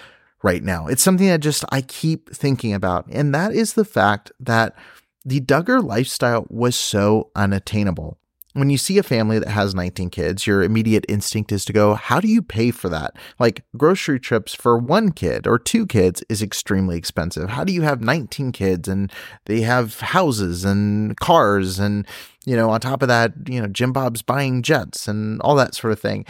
right 0.44 0.64
now. 0.64 0.88
It's 0.88 1.04
something 1.04 1.28
that 1.28 1.40
just 1.40 1.64
I 1.72 1.82
keep 1.82 2.30
thinking 2.34 2.74
about. 2.74 3.08
And 3.08 3.34
that 3.34 3.54
is 3.54 3.74
the 3.74 3.86
fact 3.86 4.32
that 4.40 4.76
the 5.24 5.40
Duggar 5.40 5.84
lifestyle 5.84 6.46
was 6.50 6.76
so 6.76 7.30
unattainable 7.36 8.18
when 8.54 8.70
you 8.70 8.78
see 8.78 8.98
a 8.98 9.04
family 9.04 9.40
that 9.40 9.48
has 9.48 9.74
19 9.74 10.10
kids, 10.10 10.46
your 10.46 10.62
immediate 10.62 11.06
instinct 11.08 11.52
is 11.52 11.64
to 11.66 11.74
go, 11.74 11.94
how 11.94 12.20
do 12.20 12.28
you 12.28 12.42
pay 12.42 12.72
for 12.72 12.90
that? 12.90 13.16
Like 13.40 13.64
grocery 13.78 14.20
trips 14.20 14.54
for 14.54 14.78
one 14.78 15.12
kid 15.12 15.48
or 15.48 15.58
two 15.58 15.86
kids 15.86 16.24
is 16.28 16.42
extremely 16.42 16.98
expensive. 16.98 17.50
How 17.50 17.64
do 17.64 17.72
you 17.72 17.84
have 17.84 18.02
19 18.02 18.52
kids 18.52 18.88
and 18.88 19.12
they 19.46 19.62
have 19.62 20.00
houses 20.02 20.66
and 20.66 21.18
cars 21.18 21.80
and, 21.80 22.06
you 22.46 22.56
know, 22.56 22.70
on 22.70 22.82
top 22.82 23.02
of 23.02 23.08
that, 23.08 23.34
you 23.48 23.62
know, 23.62 23.68
Jim 23.68 23.94
Bob's 23.94 24.22
buying 24.22 24.62
jets 24.64 25.08
and 25.08 25.42
all 25.42 25.56
that 25.56 25.76
sort 25.76 25.94
of 25.94 26.00
thing. 26.00 26.26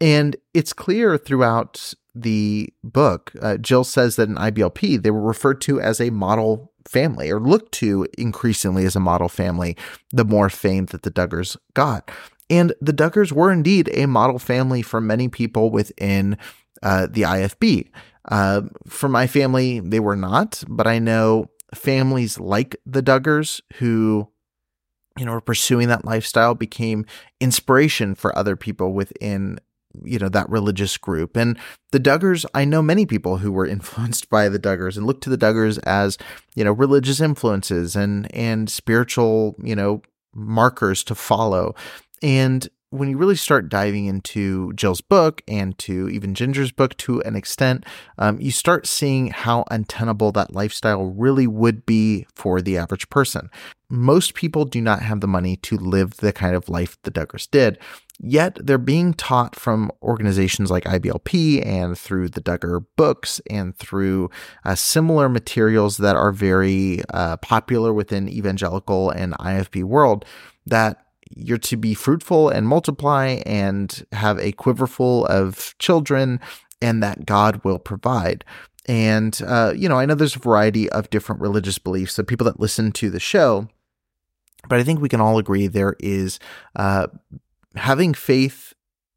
And 0.00 0.36
it's 0.54 0.72
clear 0.72 1.18
throughout 1.18 1.92
the 2.20 2.72
book, 2.82 3.32
uh, 3.42 3.56
Jill 3.58 3.84
says 3.84 4.16
that 4.16 4.28
in 4.28 4.36
IBLP, 4.36 5.02
they 5.02 5.10
were 5.10 5.20
referred 5.20 5.60
to 5.62 5.80
as 5.80 6.00
a 6.00 6.10
model 6.10 6.72
family 6.88 7.30
or 7.30 7.40
looked 7.40 7.72
to 7.72 8.06
increasingly 8.16 8.84
as 8.84 8.96
a 8.96 9.00
model 9.00 9.28
family 9.28 9.76
the 10.12 10.24
more 10.24 10.48
fame 10.48 10.86
that 10.86 11.02
the 11.02 11.10
Duggars 11.10 11.56
got. 11.74 12.10
And 12.48 12.72
the 12.80 12.92
Duggars 12.92 13.32
were 13.32 13.50
indeed 13.50 13.90
a 13.92 14.06
model 14.06 14.38
family 14.38 14.82
for 14.82 15.00
many 15.00 15.28
people 15.28 15.70
within 15.70 16.38
uh, 16.82 17.08
the 17.10 17.22
IFB. 17.22 17.90
Uh, 18.28 18.62
for 18.86 19.08
my 19.08 19.26
family, 19.26 19.80
they 19.80 20.00
were 20.00 20.16
not, 20.16 20.62
but 20.68 20.86
I 20.86 20.98
know 20.98 21.50
families 21.74 22.38
like 22.38 22.76
the 22.86 23.02
Duggars 23.02 23.60
who 23.74 24.28
you 25.18 25.24
know, 25.24 25.32
were 25.32 25.40
pursuing 25.40 25.88
that 25.88 26.04
lifestyle 26.04 26.54
became 26.54 27.06
inspiration 27.40 28.14
for 28.14 28.36
other 28.36 28.54
people 28.54 28.92
within 28.92 29.58
you 30.04 30.18
know 30.18 30.28
that 30.28 30.48
religious 30.48 30.96
group 30.96 31.36
and 31.36 31.58
the 31.92 32.00
duggars 32.00 32.44
i 32.54 32.64
know 32.64 32.82
many 32.82 33.06
people 33.06 33.38
who 33.38 33.52
were 33.52 33.66
influenced 33.76 34.28
by 34.28 34.48
the 34.48 34.58
duggars 34.58 34.96
and 34.96 35.06
look 35.06 35.20
to 35.20 35.30
the 35.30 35.38
duggars 35.38 35.78
as 35.84 36.18
you 36.54 36.64
know 36.64 36.72
religious 36.72 37.20
influences 37.20 37.96
and 37.96 38.32
and 38.34 38.70
spiritual 38.70 39.56
you 39.62 39.74
know 39.74 40.02
markers 40.34 41.02
to 41.02 41.14
follow 41.14 41.74
and 42.22 42.68
when 42.90 43.08
you 43.08 43.16
really 43.16 43.36
start 43.36 43.68
diving 43.68 44.06
into 44.06 44.72
Jill's 44.74 45.00
book 45.00 45.42
and 45.48 45.76
to 45.78 46.08
even 46.08 46.34
Ginger's 46.34 46.70
book 46.70 46.96
to 46.98 47.20
an 47.22 47.34
extent, 47.34 47.84
um, 48.18 48.40
you 48.40 48.50
start 48.50 48.86
seeing 48.86 49.28
how 49.28 49.64
untenable 49.70 50.32
that 50.32 50.54
lifestyle 50.54 51.04
really 51.04 51.46
would 51.46 51.84
be 51.84 52.26
for 52.34 52.62
the 52.62 52.78
average 52.78 53.08
person. 53.10 53.50
Most 53.88 54.34
people 54.34 54.64
do 54.64 54.80
not 54.80 55.02
have 55.02 55.20
the 55.20 55.28
money 55.28 55.56
to 55.58 55.76
live 55.76 56.18
the 56.18 56.32
kind 56.32 56.54
of 56.54 56.68
life 56.68 56.96
the 57.02 57.10
Duggars 57.10 57.50
did. 57.50 57.78
Yet 58.18 58.58
they're 58.62 58.78
being 58.78 59.12
taught 59.12 59.54
from 59.54 59.90
organizations 60.02 60.70
like 60.70 60.84
IBLP 60.84 61.64
and 61.64 61.98
through 61.98 62.30
the 62.30 62.40
Duggar 62.40 62.84
books 62.96 63.40
and 63.50 63.76
through 63.76 64.30
uh, 64.64 64.74
similar 64.74 65.28
materials 65.28 65.98
that 65.98 66.16
are 66.16 66.32
very 66.32 67.02
uh, 67.12 67.36
popular 67.38 67.92
within 67.92 68.28
evangelical 68.28 69.10
and 69.10 69.34
IFB 69.34 69.84
world 69.84 70.24
that 70.64 71.04
you're 71.34 71.58
to 71.58 71.76
be 71.76 71.92
fruitful 71.92 72.48
and 72.48 72.68
multiply 72.68 73.40
and 73.44 74.06
have 74.12 74.38
a 74.38 74.52
quiverful 74.52 75.26
of 75.26 75.74
children 75.78 76.40
and 76.80 77.02
that 77.02 77.26
God 77.26 77.62
will 77.64 77.78
provide. 77.78 78.44
And, 78.86 79.38
uh, 79.44 79.72
you 79.76 79.88
know, 79.88 79.98
I 79.98 80.06
know 80.06 80.14
there's 80.14 80.36
a 80.36 80.40
variety 80.40 80.88
of 80.90 81.10
different 81.10 81.40
religious 81.40 81.78
beliefs. 81.78 82.14
So 82.14 82.22
people 82.22 82.44
that 82.44 82.60
listen 82.60 82.92
to 82.92 83.10
the 83.10 83.20
show, 83.20 83.68
but 84.68 84.78
I 84.78 84.84
think 84.84 85.00
we 85.00 85.08
can 85.08 85.20
all 85.20 85.38
agree 85.38 85.66
there 85.66 85.96
is 85.98 86.38
uh, 86.76 87.08
having 87.76 88.14
faith, 88.14 88.72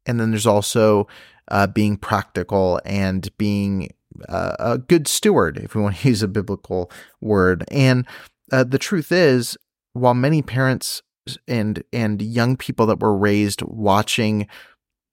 and 0.06 0.20
then 0.20 0.30
there's 0.30 0.46
also 0.46 1.06
uh, 1.48 1.66
being 1.66 1.96
practical 1.96 2.80
and 2.84 3.36
being 3.38 3.90
uh, 4.28 4.56
a 4.58 4.78
good 4.78 5.06
steward, 5.08 5.58
if 5.58 5.74
we 5.74 5.82
want 5.82 5.96
to 5.96 6.08
use 6.08 6.22
a 6.22 6.28
biblical 6.28 6.90
word. 7.20 7.64
And 7.70 8.06
uh, 8.52 8.64
the 8.64 8.78
truth 8.78 9.12
is, 9.12 9.56
while 9.92 10.14
many 10.14 10.42
parents 10.42 11.02
and 11.46 11.82
and 11.92 12.22
young 12.22 12.56
people 12.56 12.86
that 12.86 13.00
were 13.00 13.16
raised 13.16 13.62
watching 13.62 14.46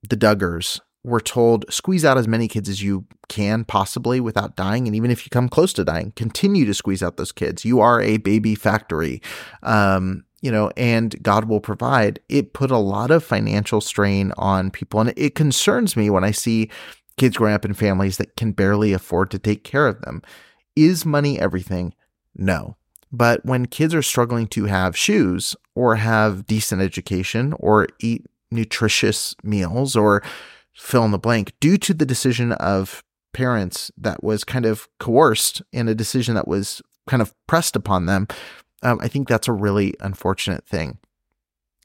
the 0.08 0.18
Duggars 0.18 0.80
were 1.04 1.20
told 1.20 1.66
squeeze 1.72 2.04
out 2.04 2.18
as 2.18 2.28
many 2.28 2.48
kids 2.48 2.70
as 2.70 2.82
you 2.82 3.06
can 3.30 3.64
possibly 3.64 4.20
without 4.20 4.56
dying 4.56 4.88
and 4.88 4.96
even 4.96 5.12
if 5.12 5.26
you 5.26 5.30
come 5.30 5.50
close 5.50 5.74
to 5.74 5.84
dying 5.84 6.12
continue 6.16 6.66
to 6.66 6.74
squeeze 6.74 7.04
out 7.04 7.18
those 7.18 7.32
kids 7.32 7.66
you 7.66 7.80
are 7.80 8.02
a 8.02 8.18
baby 8.18 8.56
factory 8.56 9.22
um, 9.64 10.24
you 10.48 10.54
know, 10.54 10.72
and 10.78 11.22
God 11.22 11.50
will 11.50 11.60
provide, 11.60 12.22
it 12.30 12.54
put 12.54 12.72
a 12.72 12.78
lot 12.78 13.12
of 13.12 13.22
financial 13.22 13.82
strain 13.82 14.32
on 14.38 14.72
people. 14.72 15.02
And 15.02 15.14
it 15.18 15.36
concerns 15.36 15.98
me 15.98 16.10
when 16.10 16.24
I 16.24 16.32
see 16.32 16.70
kids 17.18 17.36
growing 17.36 17.54
up 17.54 17.66
in 17.66 17.74
families 17.74 18.16
that 18.16 18.38
can 18.38 18.54
barely 18.54 18.94
afford 18.94 19.30
to 19.32 19.40
take 19.40 19.66
care 19.66 19.88
of 19.88 20.00
them. 20.04 20.22
Is 20.74 21.06
money 21.06 21.38
everything? 21.38 21.94
No. 22.34 22.78
But 23.12 23.46
when 23.46 23.66
kids 23.66 23.94
are 23.94 24.02
struggling 24.02 24.48
to 24.48 24.68
have 24.68 24.96
shoes 24.96 25.54
or 25.76 25.98
have 25.98 26.48
decent 26.48 26.82
education 26.82 27.54
or 27.60 27.90
eat 28.00 28.26
nutritious 28.50 29.36
meals 29.44 29.98
or 29.98 30.24
fill 30.74 31.04
in 31.04 31.12
the 31.12 31.20
blank 31.20 31.52
due 31.60 31.78
to 31.80 31.94
the 31.94 32.06
decision 32.06 32.54
of 32.54 33.04
parents 33.34 33.92
that 33.98 34.24
was 34.24 34.46
kind 34.46 34.66
of 34.66 34.88
coerced 34.98 35.62
and 35.74 35.90
a 35.90 35.96
decision 35.96 36.36
that 36.36 36.48
was 36.48 36.82
kind 37.06 37.22
of 37.22 37.36
pressed 37.48 37.76
upon 37.76 38.06
them, 38.06 38.30
um, 38.84 39.00
I 39.02 39.08
think 39.08 39.28
that's 39.28 39.48
a 39.48 39.54
really 39.54 39.94
unfortunate 40.00 40.66
thing. 40.66 41.00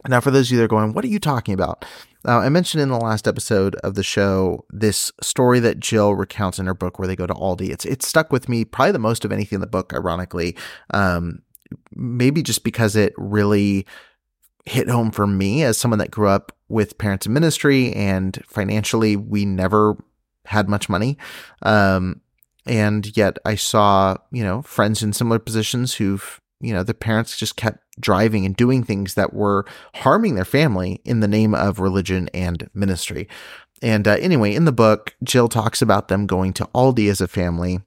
Now, 0.08 0.20
for 0.20 0.30
those 0.30 0.48
of 0.48 0.52
you 0.52 0.58
that 0.58 0.64
are 0.64 0.68
going, 0.68 0.94
what 0.94 1.04
are 1.04 1.08
you 1.08 1.20
talking 1.20 1.54
about? 1.54 1.84
Uh, 2.26 2.38
I 2.38 2.48
mentioned 2.48 2.82
in 2.82 2.88
the 2.88 2.98
last 2.98 3.28
episode 3.28 3.76
of 3.76 3.94
the 3.94 4.02
show 4.02 4.64
this 4.70 5.12
story 5.20 5.60
that 5.60 5.80
Jill 5.80 6.14
recounts 6.14 6.58
in 6.58 6.66
her 6.66 6.74
book 6.74 6.98
where 6.98 7.08
they 7.08 7.16
go 7.16 7.26
to 7.26 7.34
Aldi. 7.34 7.70
It's 7.70 7.84
it 7.84 8.02
stuck 8.02 8.32
with 8.32 8.48
me 8.48 8.64
probably 8.64 8.92
the 8.92 8.98
most 8.98 9.24
of 9.24 9.32
anything 9.32 9.56
in 9.56 9.60
the 9.60 9.66
book, 9.66 9.92
ironically. 9.94 10.56
Um, 10.92 11.42
maybe 11.92 12.42
just 12.42 12.64
because 12.64 12.96
it 12.96 13.12
really 13.16 13.86
hit 14.64 14.88
home 14.88 15.10
for 15.10 15.26
me 15.26 15.62
as 15.62 15.78
someone 15.78 15.98
that 15.98 16.10
grew 16.10 16.28
up 16.28 16.52
with 16.68 16.98
parents 16.98 17.26
in 17.26 17.32
ministry 17.32 17.92
and 17.92 18.42
financially 18.46 19.16
we 19.16 19.44
never 19.44 19.96
had 20.44 20.68
much 20.68 20.88
money. 20.88 21.18
Um, 21.62 22.20
and 22.66 23.16
yet 23.16 23.38
I 23.44 23.56
saw, 23.56 24.16
you 24.30 24.44
know, 24.44 24.62
friends 24.62 25.02
in 25.02 25.12
similar 25.12 25.40
positions 25.40 25.94
who've 25.94 26.40
you 26.62 26.72
know, 26.72 26.82
the 26.82 26.94
parents 26.94 27.36
just 27.36 27.56
kept 27.56 27.80
driving 28.00 28.46
and 28.46 28.56
doing 28.56 28.82
things 28.82 29.14
that 29.14 29.34
were 29.34 29.66
harming 29.96 30.36
their 30.36 30.44
family 30.44 31.00
in 31.04 31.20
the 31.20 31.28
name 31.28 31.54
of 31.54 31.78
religion 31.78 32.30
and 32.32 32.70
ministry. 32.72 33.28
And 33.82 34.06
uh, 34.06 34.12
anyway, 34.20 34.54
in 34.54 34.64
the 34.64 34.72
book, 34.72 35.14
Jill 35.22 35.48
talks 35.48 35.82
about 35.82 36.08
them 36.08 36.26
going 36.26 36.52
to 36.54 36.66
Aldi 36.74 37.10
as 37.10 37.20
a 37.20 37.28
family 37.28 37.80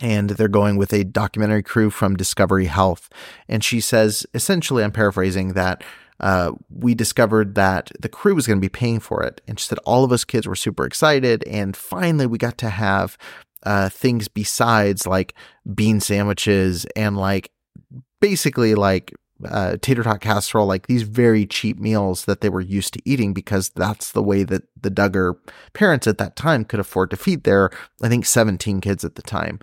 and 0.00 0.30
they're 0.30 0.48
going 0.48 0.76
with 0.76 0.92
a 0.94 1.04
documentary 1.04 1.62
crew 1.62 1.90
from 1.90 2.16
Discovery 2.16 2.66
Health. 2.66 3.10
And 3.48 3.62
she 3.62 3.80
says, 3.80 4.26
essentially, 4.32 4.82
I'm 4.82 4.92
paraphrasing, 4.92 5.52
that 5.54 5.84
uh, 6.20 6.52
we 6.70 6.94
discovered 6.94 7.54
that 7.54 7.90
the 7.98 8.08
crew 8.08 8.34
was 8.34 8.46
going 8.46 8.58
to 8.58 8.64
be 8.64 8.70
paying 8.70 9.00
for 9.00 9.22
it. 9.22 9.40
And 9.46 9.58
she 9.58 9.66
said 9.66 9.78
all 9.84 10.04
of 10.04 10.12
us 10.12 10.24
kids 10.24 10.46
were 10.46 10.54
super 10.54 10.86
excited. 10.86 11.44
And 11.46 11.76
finally, 11.76 12.26
we 12.26 12.38
got 12.38 12.56
to 12.58 12.70
have 12.70 13.18
uh, 13.62 13.88
things 13.88 14.28
besides 14.28 15.06
like 15.06 15.34
bean 15.74 16.00
sandwiches 16.00 16.86
and 16.96 17.16
like 17.16 17.50
basically 18.20 18.74
like 18.74 19.14
uh, 19.48 19.76
tater 19.80 20.02
tot 20.02 20.20
casserole, 20.20 20.66
like 20.66 20.86
these 20.86 21.02
very 21.02 21.46
cheap 21.46 21.78
meals 21.78 22.24
that 22.26 22.40
they 22.40 22.48
were 22.48 22.60
used 22.60 22.94
to 22.94 23.02
eating 23.04 23.32
because 23.32 23.70
that's 23.70 24.12
the 24.12 24.22
way 24.22 24.42
that 24.42 24.62
the 24.80 24.90
Duggar 24.90 25.36
parents 25.72 26.06
at 26.06 26.18
that 26.18 26.36
time 26.36 26.64
could 26.64 26.80
afford 26.80 27.10
to 27.10 27.16
feed 27.16 27.44
their, 27.44 27.70
I 28.02 28.08
think, 28.08 28.26
17 28.26 28.80
kids 28.80 29.04
at 29.04 29.14
the 29.14 29.22
time. 29.22 29.58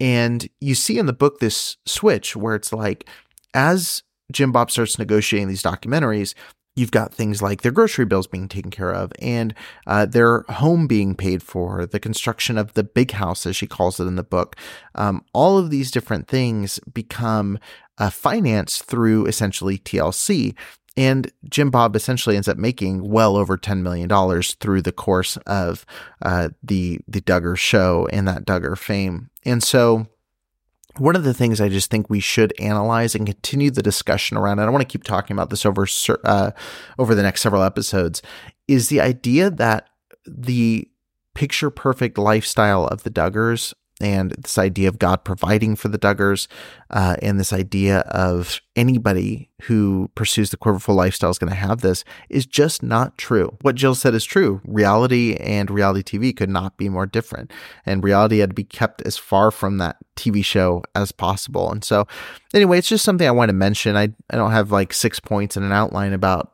And 0.00 0.48
you 0.60 0.74
see 0.74 0.98
in 0.98 1.06
the 1.06 1.12
book 1.12 1.40
this 1.40 1.76
switch 1.86 2.36
where 2.36 2.54
it's 2.54 2.72
like, 2.72 3.08
as 3.54 4.02
Jim 4.32 4.52
Bob 4.52 4.70
starts 4.70 4.98
negotiating 4.98 5.48
these 5.48 5.62
documentaries, 5.62 6.34
you've 6.76 6.90
got 6.92 7.12
things 7.12 7.42
like 7.42 7.62
their 7.62 7.72
grocery 7.72 8.04
bills 8.04 8.28
being 8.28 8.46
taken 8.46 8.70
care 8.70 8.92
of 8.92 9.12
and 9.20 9.52
uh, 9.88 10.06
their 10.06 10.44
home 10.48 10.86
being 10.86 11.16
paid 11.16 11.42
for, 11.42 11.86
the 11.86 11.98
construction 11.98 12.56
of 12.56 12.74
the 12.74 12.84
big 12.84 13.10
house, 13.12 13.46
as 13.46 13.56
she 13.56 13.66
calls 13.66 13.98
it 13.98 14.04
in 14.04 14.14
the 14.14 14.22
book. 14.22 14.54
Um, 14.94 15.24
all 15.32 15.58
of 15.58 15.70
these 15.70 15.90
different 15.90 16.28
things 16.28 16.78
become 16.92 17.58
uh, 17.98 18.10
financed 18.10 18.84
through 18.84 19.26
essentially 19.26 19.78
TLC. 19.78 20.54
And 20.96 21.30
Jim 21.48 21.70
Bob 21.70 21.94
essentially 21.94 22.34
ends 22.34 22.48
up 22.48 22.56
making 22.56 23.08
well 23.08 23.36
over 23.36 23.56
$10 23.56 23.82
million 23.82 24.08
through 24.42 24.82
the 24.82 24.92
course 24.92 25.36
of 25.46 25.86
uh, 26.22 26.48
the, 26.62 26.98
the 27.06 27.20
Duggar 27.20 27.56
show 27.56 28.08
and 28.12 28.26
that 28.26 28.44
Duggar 28.44 28.76
fame. 28.76 29.30
And 29.44 29.62
so 29.62 30.08
one 30.96 31.14
of 31.14 31.24
the 31.24 31.34
things 31.34 31.60
I 31.60 31.68
just 31.68 31.90
think 31.90 32.10
we 32.10 32.20
should 32.20 32.52
analyze 32.58 33.14
and 33.14 33.26
continue 33.26 33.70
the 33.70 33.82
discussion 33.82 34.36
around, 34.36 34.58
and 34.58 34.68
I 34.68 34.70
want 34.70 34.82
to 34.82 34.92
keep 34.92 35.04
talking 35.04 35.34
about 35.34 35.50
this 35.50 35.64
over 35.64 35.86
uh, 36.24 36.50
over 36.98 37.14
the 37.14 37.22
next 37.22 37.42
several 37.42 37.62
episodes, 37.62 38.22
is 38.66 38.88
the 38.88 39.00
idea 39.00 39.50
that 39.50 39.88
the 40.26 40.88
picture 41.34 41.70
perfect 41.70 42.18
lifestyle 42.18 42.86
of 42.86 43.04
the 43.04 43.10
Duggars 43.10 43.72
and 44.00 44.30
this 44.32 44.58
idea 44.58 44.88
of 44.88 44.98
God 44.98 45.24
providing 45.24 45.76
for 45.76 45.88
the 45.88 45.98
Duggars, 45.98 46.46
uh, 46.90 47.16
and 47.20 47.38
this 47.38 47.52
idea 47.52 48.00
of 48.00 48.60
anybody 48.76 49.50
who 49.62 50.08
pursues 50.14 50.50
the 50.50 50.56
quiverful 50.56 50.94
lifestyle 50.94 51.30
is 51.30 51.38
going 51.38 51.50
to 51.50 51.56
have 51.56 51.80
this 51.80 52.04
is 52.28 52.46
just 52.46 52.82
not 52.82 53.18
true. 53.18 53.56
What 53.62 53.74
Jill 53.74 53.96
said 53.96 54.14
is 54.14 54.24
true. 54.24 54.60
Reality 54.64 55.34
and 55.34 55.68
reality 55.70 56.18
TV 56.18 56.36
could 56.36 56.50
not 56.50 56.76
be 56.76 56.88
more 56.88 57.06
different, 57.06 57.52
and 57.84 58.04
reality 58.04 58.38
had 58.38 58.50
to 58.50 58.54
be 58.54 58.64
kept 58.64 59.02
as 59.02 59.16
far 59.16 59.50
from 59.50 59.78
that 59.78 59.96
TV 60.16 60.44
show 60.44 60.82
as 60.94 61.12
possible. 61.12 61.70
And 61.70 61.82
so, 61.84 62.06
anyway, 62.54 62.78
it's 62.78 62.88
just 62.88 63.04
something 63.04 63.26
I 63.26 63.32
want 63.32 63.48
to 63.48 63.54
mention. 63.54 63.96
I 63.96 64.10
I 64.30 64.36
don't 64.36 64.52
have 64.52 64.70
like 64.70 64.92
six 64.92 65.18
points 65.18 65.56
and 65.56 65.66
an 65.66 65.72
outline 65.72 66.12
about 66.12 66.52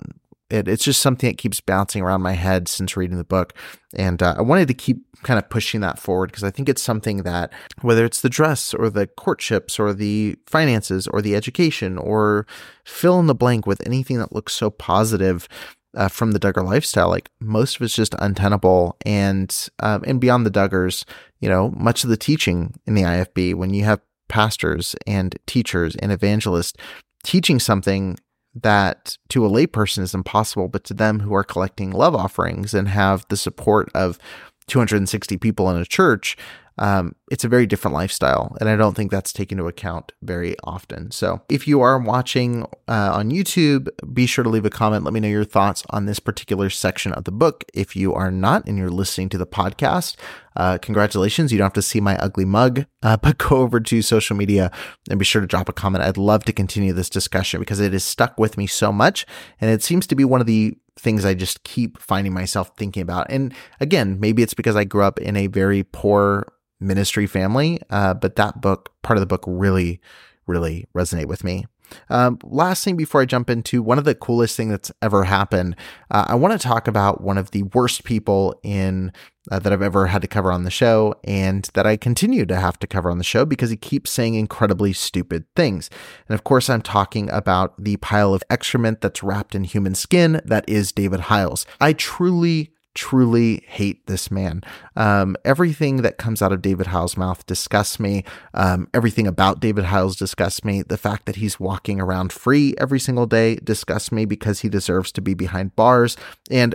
it, 0.50 0.68
it's 0.68 0.84
just 0.84 1.00
something 1.00 1.28
that 1.28 1.38
keeps 1.38 1.60
bouncing 1.60 2.02
around 2.02 2.22
my 2.22 2.32
head 2.32 2.68
since 2.68 2.96
reading 2.96 3.16
the 3.16 3.24
book. 3.24 3.54
And 3.96 4.22
uh, 4.22 4.34
I 4.38 4.42
wanted 4.42 4.68
to 4.68 4.74
keep 4.74 4.98
kind 5.22 5.38
of 5.38 5.48
pushing 5.48 5.80
that 5.80 5.98
forward 5.98 6.30
because 6.30 6.44
I 6.44 6.50
think 6.50 6.68
it's 6.68 6.82
something 6.82 7.18
that, 7.18 7.52
whether 7.80 8.04
it's 8.04 8.20
the 8.20 8.28
dress 8.28 8.74
or 8.74 8.90
the 8.90 9.06
courtships 9.06 9.78
or 9.78 9.92
the 9.92 10.36
finances 10.46 11.08
or 11.08 11.22
the 11.22 11.34
education 11.34 11.96
or 11.96 12.46
fill 12.84 13.18
in 13.20 13.26
the 13.26 13.34
blank 13.34 13.66
with 13.66 13.84
anything 13.86 14.18
that 14.18 14.34
looks 14.34 14.54
so 14.54 14.70
positive. 14.70 15.48
Uh, 15.96 16.08
from 16.08 16.32
the 16.32 16.40
Duggar 16.40 16.64
lifestyle, 16.64 17.08
like 17.08 17.30
most 17.38 17.76
of 17.76 17.82
it's 17.82 17.94
just 17.94 18.16
untenable, 18.18 18.96
and 19.06 19.68
um, 19.78 20.02
and 20.04 20.20
beyond 20.20 20.44
the 20.44 20.50
Duggars, 20.50 21.04
you 21.38 21.48
know, 21.48 21.70
much 21.70 22.02
of 22.02 22.10
the 22.10 22.16
teaching 22.16 22.74
in 22.84 22.94
the 22.94 23.02
IFB, 23.02 23.54
when 23.54 23.72
you 23.72 23.84
have 23.84 24.00
pastors 24.26 24.96
and 25.06 25.38
teachers 25.46 25.94
and 25.94 26.10
evangelists 26.10 26.76
teaching 27.22 27.58
something 27.60 28.18
that 28.54 29.18
to 29.28 29.44
a 29.44 29.50
layperson 29.50 30.00
is 30.00 30.14
impossible, 30.14 30.68
but 30.68 30.84
to 30.84 30.94
them 30.94 31.20
who 31.20 31.34
are 31.34 31.44
collecting 31.44 31.90
love 31.90 32.14
offerings 32.14 32.74
and 32.74 32.88
have 32.88 33.26
the 33.28 33.36
support 33.36 33.90
of 33.94 34.18
260 34.66 35.36
people 35.38 35.70
in 35.70 35.76
a 35.76 35.84
church, 35.84 36.36
um, 36.78 37.14
it's 37.30 37.44
a 37.44 37.48
very 37.48 37.66
different 37.66 37.94
lifestyle. 37.94 38.56
And 38.60 38.68
I 38.68 38.76
don't 38.76 38.94
think 38.94 39.10
that's 39.10 39.32
taken 39.32 39.58
into 39.58 39.68
account 39.68 40.12
very 40.22 40.56
often. 40.64 41.10
So 41.10 41.42
if 41.48 41.68
you 41.68 41.80
are 41.80 41.98
watching 41.98 42.64
uh, 42.88 43.12
on 43.14 43.30
YouTube, 43.30 43.88
be 44.12 44.26
sure 44.26 44.42
to 44.42 44.50
leave 44.50 44.64
a 44.64 44.70
comment. 44.70 45.04
Let 45.04 45.14
me 45.14 45.20
know 45.20 45.28
your 45.28 45.44
thoughts 45.44 45.84
on 45.90 46.06
this 46.06 46.18
particular 46.18 46.70
section 46.70 47.12
of 47.12 47.24
the 47.24 47.32
book. 47.32 47.64
If 47.74 47.94
you 47.94 48.12
are 48.14 48.30
not 48.30 48.66
and 48.66 48.76
you're 48.76 48.90
listening 48.90 49.28
to 49.30 49.38
the 49.38 49.46
podcast, 49.46 50.16
uh, 50.56 50.78
congratulations. 50.78 51.52
You 51.52 51.58
don't 51.58 51.66
have 51.66 51.72
to 51.74 51.82
see 51.82 52.00
my 52.00 52.16
ugly 52.16 52.44
mug, 52.44 52.86
uh, 53.02 53.16
but 53.22 53.38
go 53.38 53.58
over 53.58 53.78
to 53.80 54.02
social 54.02 54.36
media 54.36 54.70
and 55.08 55.18
be 55.18 55.24
sure 55.24 55.40
to 55.40 55.46
drop 55.46 55.68
a 55.68 55.72
comment. 55.72 56.04
I'd 56.04 56.16
love 56.16 56.44
to 56.44 56.52
continue 56.52 56.92
this 56.92 57.10
discussion 57.10 57.60
because 57.60 57.80
it 57.80 57.92
has 57.92 58.04
stuck 58.04 58.38
with 58.38 58.56
me 58.56 58.66
so 58.66 58.92
much. 58.92 59.26
And 59.60 59.70
it 59.70 59.82
seems 59.82 60.06
to 60.08 60.16
be 60.16 60.24
one 60.24 60.40
of 60.40 60.46
the 60.46 60.76
things 60.98 61.24
I 61.24 61.34
just 61.34 61.64
keep 61.64 61.98
finding 61.98 62.32
myself 62.32 62.72
thinking 62.76 63.02
about. 63.02 63.26
And 63.30 63.52
again, 63.80 64.20
maybe 64.20 64.42
it's 64.42 64.54
because 64.54 64.76
I 64.76 64.84
grew 64.84 65.02
up 65.02 65.18
in 65.18 65.36
a 65.36 65.48
very 65.48 65.82
poor 65.82 66.52
ministry 66.80 67.26
family, 67.26 67.80
uh, 67.90 68.14
but 68.14 68.36
that 68.36 68.60
book, 68.60 68.92
part 69.02 69.16
of 69.16 69.20
the 69.20 69.26
book, 69.26 69.44
really, 69.46 70.00
really 70.46 70.86
resonate 70.94 71.26
with 71.26 71.42
me. 71.44 71.66
Um, 72.08 72.38
last 72.42 72.84
thing 72.84 72.96
before 72.96 73.20
I 73.20 73.24
jump 73.24 73.50
into 73.50 73.82
one 73.82 73.98
of 73.98 74.04
the 74.04 74.14
coolest 74.14 74.56
thing 74.56 74.68
that's 74.68 74.92
ever 75.02 75.24
happened, 75.24 75.76
uh, 76.10 76.24
I 76.28 76.34
want 76.34 76.60
to 76.60 76.66
talk 76.66 76.88
about 76.88 77.20
one 77.20 77.38
of 77.38 77.50
the 77.50 77.64
worst 77.64 78.04
people 78.04 78.58
in 78.62 79.12
uh, 79.50 79.58
that 79.58 79.72
I've 79.72 79.82
ever 79.82 80.06
had 80.06 80.22
to 80.22 80.28
cover 80.28 80.50
on 80.50 80.64
the 80.64 80.70
show, 80.70 81.14
and 81.24 81.68
that 81.74 81.86
I 81.86 81.96
continue 81.96 82.46
to 82.46 82.56
have 82.56 82.78
to 82.78 82.86
cover 82.86 83.10
on 83.10 83.18
the 83.18 83.24
show 83.24 83.44
because 83.44 83.70
he 83.70 83.76
keeps 83.76 84.10
saying 84.10 84.34
incredibly 84.34 84.92
stupid 84.92 85.44
things. 85.54 85.90
And 86.28 86.34
of 86.34 86.44
course, 86.44 86.70
I'm 86.70 86.82
talking 86.82 87.30
about 87.30 87.82
the 87.82 87.98
pile 87.98 88.32
of 88.32 88.42
excrement 88.48 89.02
that's 89.02 89.22
wrapped 89.22 89.54
in 89.54 89.64
human 89.64 89.94
skin 89.94 90.40
that 90.44 90.64
is 90.68 90.92
David 90.92 91.20
Hyles. 91.20 91.66
I 91.80 91.92
truly 91.92 92.70
truly 92.94 93.64
hate 93.66 94.06
this 94.06 94.30
man. 94.30 94.62
Um, 94.96 95.36
everything 95.44 95.98
that 95.98 96.18
comes 96.18 96.40
out 96.40 96.52
of 96.52 96.62
David 96.62 96.88
Hyles' 96.88 97.16
mouth 97.16 97.44
disgusts 97.46 97.98
me. 97.98 98.24
Um, 98.54 98.88
everything 98.94 99.26
about 99.26 99.60
David 99.60 99.84
Hyles 99.84 100.16
disgusts 100.16 100.64
me. 100.64 100.82
The 100.82 100.96
fact 100.96 101.26
that 101.26 101.36
he's 101.36 101.60
walking 101.60 102.00
around 102.00 102.32
free 102.32 102.74
every 102.78 103.00
single 103.00 103.26
day 103.26 103.56
disgusts 103.56 104.12
me 104.12 104.24
because 104.24 104.60
he 104.60 104.68
deserves 104.68 105.12
to 105.12 105.20
be 105.20 105.34
behind 105.34 105.76
bars. 105.76 106.16
And 106.50 106.74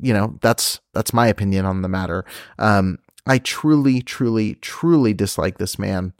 you 0.00 0.14
know 0.14 0.38
that's 0.40 0.80
that's 0.94 1.12
my 1.12 1.26
opinion 1.26 1.66
on 1.66 1.82
the 1.82 1.88
matter. 1.88 2.24
Um, 2.58 2.98
I 3.26 3.38
truly, 3.38 4.00
truly, 4.00 4.54
truly 4.56 5.12
dislike 5.12 5.58
this 5.58 5.78
man 5.78 6.14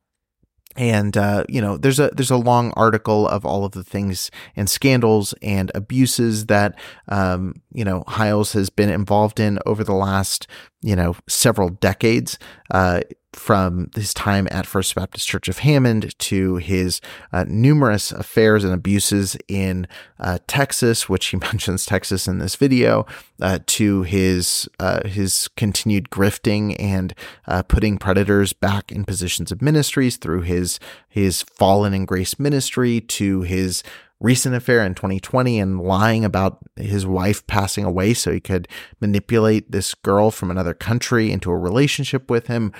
and 0.79 1.17
uh, 1.17 1.43
you 1.49 1.61
know 1.61 1.77
there's 1.77 1.99
a 1.99 2.09
there's 2.15 2.31
a 2.31 2.37
long 2.37 2.73
article 2.77 3.27
of 3.27 3.45
all 3.45 3.65
of 3.65 3.73
the 3.73 3.83
things 3.83 4.31
and 4.55 4.71
scandals 4.71 5.35
and 5.43 5.73
abuses 5.75 6.47
that 6.47 6.79
um, 7.09 7.55
you 7.73 7.85
know 7.85 8.05
Hyles 8.07 8.53
has 8.53 8.71
been 8.71 8.89
involved 8.89 9.41
in 9.41 9.59
over 9.67 9.83
the 9.83 9.93
last 9.93 10.47
you 10.81 10.95
know 10.95 11.17
several 11.29 11.69
decades. 11.69 12.39
Uh, 12.71 13.01
from 13.33 13.91
his 13.95 14.15
time 14.15 14.49
at 14.51 14.67
First 14.67 14.95
Baptist 14.95 15.27
Church 15.27 15.49
of 15.49 15.59
Hammond 15.59 16.19
to 16.19 16.57
his 16.57 17.01
uh, 17.33 17.45
numerous 17.47 18.11
affairs 18.11 18.65
and 18.65 18.73
abuses 18.73 19.37
in 19.49 19.87
uh, 20.19 20.39
Texas, 20.47 21.09
which 21.09 21.27
he 21.27 21.37
mentions 21.43 21.85
Texas 21.85 22.27
in 22.27 22.39
this 22.39 22.57
video, 22.57 23.07
uh, 23.41 23.59
to 23.67 24.03
his 24.03 24.69
uh, 24.81 25.07
his 25.07 25.49
continued 25.57 26.11
grifting 26.11 26.75
and 26.79 27.15
uh, 27.47 27.63
putting 27.63 27.99
predators 27.99 28.53
back 28.53 28.91
in 28.91 29.05
positions 29.05 29.53
of 29.53 29.63
ministries 29.63 30.17
through 30.17 30.43
his 30.43 30.81
his 31.09 31.43
fallen 31.43 31.95
in 31.95 32.05
grace 32.05 32.39
ministry 32.39 33.01
to 33.01 33.43
his 33.43 33.83
recent 34.21 34.55
affair 34.55 34.85
in 34.85 34.95
2020 34.95 35.61
and 35.61 35.81
lying 35.81 36.25
about 36.25 36.59
his 36.77 37.07
wife 37.07 37.47
passing 37.47 37.85
away 37.85 38.13
so 38.13 38.33
he 38.33 38.41
could 38.41 38.67
manipulate 39.01 39.71
this 39.71 39.95
girl 39.95 40.31
from 40.31 40.51
another 40.51 40.75
country 40.75 41.31
into 41.31 41.51
a 41.51 41.57
relationship 41.57 42.29
with 42.29 42.49
him 42.49 42.73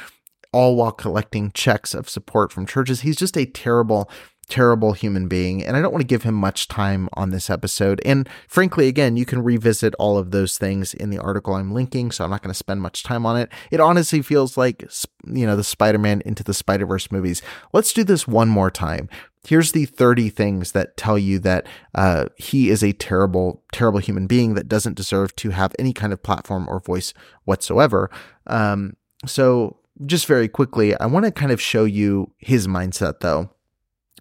all 0.53 0.77
while 0.77 0.93
collecting 0.93 1.51
checks 1.53 1.95
of 1.95 2.09
support 2.09 2.53
from 2.53 2.67
churches. 2.67 3.01
He's 3.01 3.17
just 3.17 3.37
a 3.37 3.47
terrible, 3.47 4.11
terrible 4.49 4.95
human 4.95 5.29
being. 5.29 5.63
And 5.63 5.77
I 5.77 5.83
don't 5.83 5.93
want 5.93 6.03
to 6.03 6.07
give 6.07 6.23
him 6.23 6.35
much 6.35 6.69
time 6.69 7.09
on 7.13 7.31
this 7.31 7.51
episode. 7.51 8.01
And 8.05 8.29
frankly, 8.49 8.89
again, 8.89 9.17
you 9.17 9.27
can 9.27 9.43
revisit 9.43 9.95
all 9.99 10.17
of 10.17 10.31
those 10.31 10.57
things 10.57 10.95
in 10.95 11.11
the 11.11 11.19
article 11.19 11.55
I'm 11.55 11.73
linking. 11.73 12.11
So 12.11 12.25
I'm 12.25 12.31
not 12.31 12.43
going 12.43 12.53
to 12.53 12.59
spend 12.59 12.81
much 12.81 13.03
time 13.03 13.27
on 13.27 13.37
it. 13.37 13.51
It 13.71 13.81
honestly 13.81 14.23
feels 14.23 14.57
like, 14.57 14.89
you 15.27 15.47
know, 15.47 15.57
the 15.57 15.65
Spider 15.65 15.99
Man 15.99 16.23
into 16.25 16.43
the 16.43 16.55
Spider 16.55 16.87
Verse 16.87 17.13
movies. 17.13 17.43
Let's 17.73 17.93
do 17.93 18.05
this 18.05 18.27
one 18.27 18.49
more 18.49 18.71
time. 18.71 19.09
Here's 19.47 19.73
the 19.73 19.87
30 19.87 20.31
things 20.31 20.73
that 20.73 20.97
tell 20.97 21.19
you 21.19 21.39
that 21.41 21.67
uh, 21.95 22.27
he 22.37 22.69
is 22.71 22.83
a 22.83 22.93
terrible, 22.93 23.63
terrible 23.73 24.01
human 24.01 24.27
being 24.27 24.55
that 24.55 24.69
doesn't 24.69 24.97
deserve 24.97 25.35
to 25.37 25.51
have 25.51 25.75
any 25.79 25.93
kind 25.93 26.13
of 26.13 26.23
platform 26.23 26.69
or 26.69 26.81
voice 26.81 27.15
whatsoever. 27.45 28.11
Um, 28.47 28.97
so 29.25 29.78
just 30.07 30.27
very 30.27 30.49
quickly, 30.49 30.99
I 30.99 31.07
want 31.07 31.25
to 31.25 31.33
kind 31.33 31.53
of 31.53 31.61
show 31.61 31.85
you 31.85 32.33
his 32.39 32.67
mindset 32.67 33.21
though. 33.21 33.51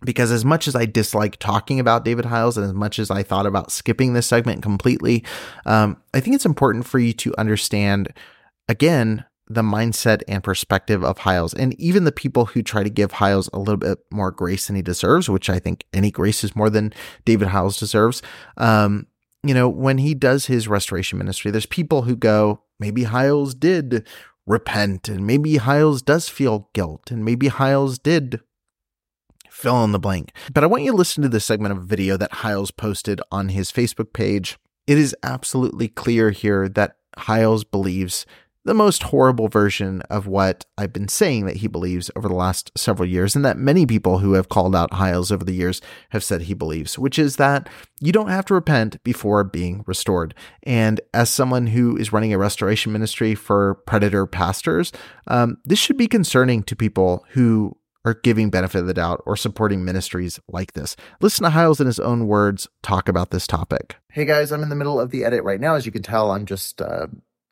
Because 0.04 0.32
as 0.32 0.46
much 0.46 0.68
as 0.68 0.76
I 0.76 0.86
dislike 0.86 1.38
talking 1.38 1.80
about 1.80 2.06
David 2.06 2.26
Hyles 2.26 2.56
and 2.56 2.66
as 2.68 2.74
much 2.74 3.00
as 3.00 3.10
I 3.10 3.24
thought 3.24 3.48
about 3.48 3.72
skipping 3.72 4.14
this 4.14 4.28
segment 4.28 4.62
completely, 4.62 5.24
um, 5.66 5.98
I 6.14 6.20
think 6.20 6.36
it's 6.36 6.46
important 6.46 6.86
for 6.86 7.00
you 7.00 7.14
to 7.14 7.34
understand, 7.36 8.14
again, 8.70 9.26
the 9.48 9.64
mindset 9.64 10.22
and 10.28 10.44
perspective 10.44 11.04
of 11.04 11.20
Hyles 11.20 11.54
and 11.54 11.74
even 11.80 12.04
the 12.04 12.12
people 12.12 12.46
who 12.46 12.62
try 12.62 12.84
to 12.84 12.92
give 12.92 13.14
Hyles 13.14 13.50
a 13.54 13.60
little 13.60 13.78
bit 13.78 13.98
more 14.12 14.30
grace 14.30 14.68
than 14.68 14.76
he 14.76 14.84
deserves, 14.84 15.30
which 15.30 15.50
I 15.50 15.58
think 15.58 15.86
any 15.94 16.12
grace 16.12 16.44
is 16.44 16.56
more 16.56 16.70
than 16.70 16.94
David 17.26 17.48
Hyles 17.48 17.80
deserves. 17.80 18.22
Um, 18.58 19.08
you 19.44 19.54
know, 19.54 19.70
when 19.70 19.98
he 19.98 20.14
does 20.14 20.46
his 20.46 20.68
restoration 20.68 21.18
ministry, 21.18 21.50
there's 21.50 21.66
people 21.66 22.04
who 22.04 22.16
go, 22.16 22.62
maybe 22.80 23.04
Hyles 23.04 23.56
did 23.56 24.06
repent, 24.48 25.10
and 25.10 25.28
maybe 25.28 25.58
Hyles 25.58 26.02
does 26.02 26.30
feel 26.30 26.70
guilt, 26.74 27.12
and 27.12 27.24
maybe 27.24 27.50
Hyles 27.50 28.00
did 28.00 28.40
fill 29.50 29.84
in 29.84 29.92
the 29.92 30.00
blank. 30.00 30.32
But 30.54 30.64
I 30.64 30.68
want 30.68 30.84
you 30.84 30.92
to 30.92 30.98
listen 30.98 31.22
to 31.24 31.30
this 31.30 31.46
segment 31.46 31.78
of 31.78 31.84
video 31.84 32.18
that 32.18 32.32
Hyles 32.32 32.72
posted 32.72 33.22
on 33.32 33.50
his 33.50 33.72
Facebook 33.72 34.14
page. 34.14 34.58
It 34.88 34.98
is 34.98 35.16
absolutely 35.22 35.90
clear 35.90 36.32
here 36.32 36.70
that 36.70 36.96
Hyles 37.18 37.64
believes 37.64 38.26
the 38.68 38.74
most 38.74 39.04
horrible 39.04 39.48
version 39.48 40.02
of 40.10 40.28
what 40.28 40.66
I've 40.78 40.92
been 40.92 41.08
saying 41.08 41.46
that 41.46 41.58
he 41.58 41.68
believes 41.68 42.12
over 42.18 42.28
the 42.28 42.36
last 42.36 42.70
several 42.78 43.08
years, 43.08 43.34
and 43.34 43.46
that 43.46 43.58
many 43.58 43.86
people 43.86 44.20
who 44.20 44.34
have 44.34 44.50
called 44.50 44.76
out 44.76 44.94
Hyles 44.94 45.32
over 45.32 45.46
the 45.46 45.54
years 45.54 45.82
have 46.10 46.24
said 46.24 46.44
he 46.44 46.54
believes, 46.54 47.00
which 47.00 47.18
is 47.18 47.38
that 47.38 47.70
you 48.02 48.12
don't 48.12 48.28
have 48.28 48.46
to 48.46 48.54
repent 48.54 49.02
before 49.04 49.46
being 49.46 49.86
restored. 49.88 50.36
And 50.64 51.00
as 51.14 51.30
someone 51.30 51.68
who 51.68 51.96
is 51.96 52.12
running 52.12 52.34
a 52.34 52.38
restoration 52.38 52.92
ministry 52.92 53.36
for 53.36 53.76
predator 53.88 54.28
pastors, 54.28 54.92
um, 55.28 55.58
this 55.64 55.80
should 55.80 55.98
be 55.98 56.08
concerning 56.08 56.62
to 56.64 56.76
people 56.76 57.26
who 57.30 57.78
are 58.04 58.16
giving 58.16 58.50
benefit 58.50 58.80
of 58.80 58.88
the 58.88 58.94
doubt 58.94 59.22
or 59.26 59.36
supporting 59.36 59.84
ministries 59.84 60.40
like 60.48 60.74
this. 60.74 60.96
Listen 61.22 61.44
to 61.44 61.50
Hyles 61.50 61.80
in 61.80 61.88
his 61.88 62.00
own 62.00 62.28
words 62.28 62.68
talk 62.82 63.08
about 63.10 63.32
this 63.32 63.48
topic. 63.48 63.96
Hey 64.12 64.26
guys, 64.26 64.52
I'm 64.52 64.64
in 64.64 64.70
the 64.70 64.76
middle 64.76 65.00
of 65.00 65.12
the 65.12 65.24
edit 65.24 65.44
right 65.44 65.60
now. 65.60 65.76
As 65.76 65.86
you 65.86 65.92
can 65.92 66.04
tell, 66.04 66.32
I'm 66.32 66.46
just 66.46 66.82
uh, 66.82 67.08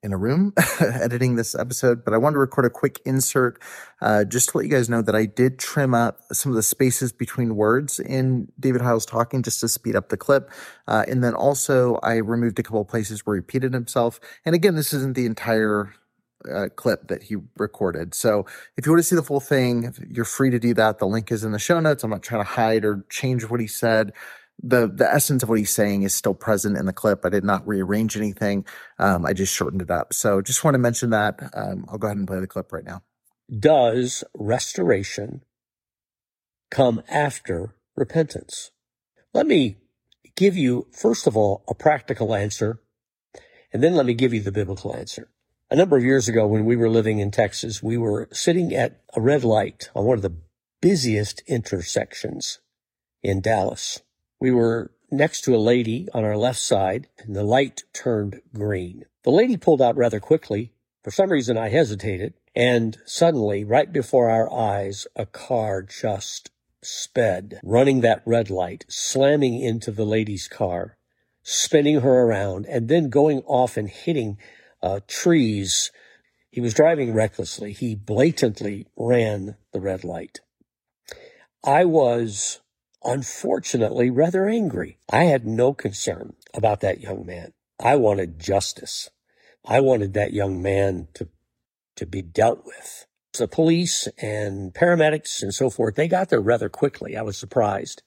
in 0.05 0.13
a 0.13 0.17
room 0.17 0.53
editing 0.79 1.35
this 1.35 1.55
episode, 1.55 2.05
but 2.05 2.13
I 2.13 2.17
wanted 2.17 2.35
to 2.35 2.39
record 2.39 2.65
a 2.65 2.69
quick 2.69 3.01
insert 3.05 3.59
uh, 4.01 4.23
just 4.23 4.49
to 4.49 4.57
let 4.57 4.65
you 4.65 4.71
guys 4.71 4.87
know 4.87 5.01
that 5.01 5.15
I 5.15 5.25
did 5.25 5.57
trim 5.57 5.95
up 5.95 6.19
some 6.31 6.51
of 6.51 6.55
the 6.55 6.63
spaces 6.63 7.11
between 7.11 7.55
words 7.55 7.99
in 7.99 8.47
David 8.59 8.81
Hyles 8.81 9.05
talking 9.05 9.41
just 9.41 9.59
to 9.61 9.67
speed 9.67 9.95
up 9.95 10.09
the 10.09 10.17
clip. 10.17 10.51
Uh, 10.87 11.03
and 11.07 11.23
then 11.23 11.33
also 11.33 11.95
I 12.03 12.17
removed 12.17 12.59
a 12.59 12.63
couple 12.63 12.85
places 12.85 13.25
where 13.25 13.35
he 13.35 13.39
repeated 13.39 13.73
himself. 13.73 14.19
And 14.45 14.53
again, 14.53 14.75
this 14.75 14.93
isn't 14.93 15.15
the 15.15 15.25
entire 15.25 15.91
uh, 16.53 16.67
clip 16.75 17.07
that 17.07 17.23
he 17.23 17.37
recorded. 17.57 18.13
So 18.13 18.45
if 18.77 18.85
you 18.85 18.91
want 18.91 18.99
to 18.99 19.07
see 19.07 19.15
the 19.15 19.23
full 19.23 19.39
thing, 19.39 19.91
you're 20.07 20.23
free 20.23 20.51
to 20.51 20.59
do 20.59 20.75
that. 20.75 20.99
The 20.99 21.07
link 21.07 21.31
is 21.31 21.43
in 21.43 21.51
the 21.51 21.59
show 21.59 21.79
notes. 21.79 22.03
I'm 22.03 22.11
not 22.11 22.21
trying 22.21 22.43
to 22.43 22.49
hide 22.49 22.85
or 22.85 23.03
change 23.09 23.43
what 23.49 23.59
he 23.59 23.67
said 23.67 24.13
the 24.61 24.87
the 24.87 25.11
essence 25.11 25.43
of 25.43 25.49
what 25.49 25.59
he's 25.59 25.73
saying 25.73 26.03
is 26.03 26.13
still 26.15 26.33
present 26.33 26.77
in 26.77 26.85
the 26.85 26.93
clip. 26.93 27.25
I 27.25 27.29
did 27.29 27.43
not 27.43 27.67
rearrange 27.67 28.17
anything. 28.17 28.65
Um, 28.99 29.25
I 29.25 29.33
just 29.33 29.53
shortened 29.53 29.81
it 29.81 29.91
up. 29.91 30.13
So 30.13 30.41
just 30.41 30.63
want 30.63 30.75
to 30.75 30.79
mention 30.79 31.09
that. 31.11 31.39
Um, 31.53 31.85
I'll 31.89 31.97
go 31.97 32.07
ahead 32.07 32.17
and 32.17 32.27
play 32.27 32.39
the 32.39 32.47
clip 32.47 32.71
right 32.71 32.85
now. 32.85 33.03
Does 33.59 34.23
restoration 34.33 35.43
come 36.71 37.03
after 37.09 37.75
repentance? 37.95 38.71
Let 39.33 39.45
me 39.47 39.77
give 40.35 40.57
you, 40.57 40.87
first 40.91 41.27
of 41.27 41.37
all, 41.37 41.63
a 41.67 41.75
practical 41.75 42.33
answer, 42.33 42.79
and 43.73 43.83
then 43.83 43.95
let 43.95 44.05
me 44.05 44.13
give 44.13 44.33
you 44.33 44.41
the 44.41 44.51
biblical 44.51 44.95
answer. 44.95 45.29
A 45.69 45.75
number 45.75 45.97
of 45.97 46.03
years 46.03 46.27
ago, 46.27 46.47
when 46.47 46.65
we 46.65 46.75
were 46.75 46.89
living 46.89 47.19
in 47.19 47.31
Texas, 47.31 47.83
we 47.83 47.97
were 47.97 48.29
sitting 48.31 48.73
at 48.73 49.01
a 49.15 49.21
red 49.21 49.43
light 49.43 49.89
on 49.95 50.05
one 50.05 50.17
of 50.17 50.21
the 50.21 50.37
busiest 50.81 51.41
intersections 51.47 52.59
in 53.23 53.41
Dallas. 53.41 54.01
We 54.39 54.51
were 54.51 54.91
next 55.11 55.41
to 55.41 55.55
a 55.55 55.57
lady 55.57 56.07
on 56.13 56.23
our 56.23 56.37
left 56.37 56.59
side, 56.59 57.07
and 57.19 57.35
the 57.35 57.43
light 57.43 57.83
turned 57.93 58.41
green. 58.53 59.05
The 59.23 59.31
lady 59.31 59.57
pulled 59.57 59.81
out 59.81 59.95
rather 59.95 60.19
quickly. 60.19 60.71
For 61.03 61.11
some 61.11 61.31
reason, 61.31 61.57
I 61.57 61.69
hesitated, 61.69 62.33
and 62.55 62.97
suddenly, 63.05 63.63
right 63.63 63.91
before 63.91 64.29
our 64.29 64.51
eyes, 64.51 65.07
a 65.15 65.25
car 65.25 65.81
just 65.81 66.49
sped, 66.81 67.59
running 67.63 68.01
that 68.01 68.23
red 68.25 68.49
light, 68.49 68.85
slamming 68.87 69.59
into 69.59 69.91
the 69.91 70.05
lady's 70.05 70.47
car, 70.47 70.97
spinning 71.43 72.01
her 72.01 72.21
around, 72.21 72.65
and 72.67 72.87
then 72.87 73.09
going 73.09 73.41
off 73.45 73.77
and 73.77 73.89
hitting 73.89 74.37
uh, 74.81 74.99
trees. 75.07 75.91
He 76.49 76.61
was 76.61 76.73
driving 76.73 77.13
recklessly. 77.13 77.73
He 77.73 77.95
blatantly 77.95 78.87
ran 78.95 79.57
the 79.71 79.81
red 79.81 80.03
light. 80.03 80.39
I 81.63 81.85
was 81.85 82.61
unfortunately 83.05 84.09
rather 84.09 84.47
angry. 84.47 84.97
I 85.09 85.25
had 85.25 85.45
no 85.45 85.73
concern 85.73 86.33
about 86.53 86.81
that 86.81 87.01
young 87.01 87.25
man. 87.25 87.53
I 87.79 87.95
wanted 87.95 88.39
justice. 88.39 89.09
I 89.63 89.79
wanted 89.79 90.13
that 90.13 90.33
young 90.33 90.61
man 90.61 91.07
to, 91.13 91.29
to 91.95 92.05
be 92.05 92.21
dealt 92.21 92.65
with. 92.65 93.05
The 93.37 93.47
police 93.47 94.07
and 94.17 94.73
paramedics 94.73 95.43
and 95.43 95.53
so 95.53 95.69
forth, 95.69 95.95
they 95.95 96.07
got 96.07 96.29
there 96.29 96.39
rather 96.39 96.69
quickly. 96.69 97.17
I 97.17 97.21
was 97.21 97.37
surprised. 97.37 98.01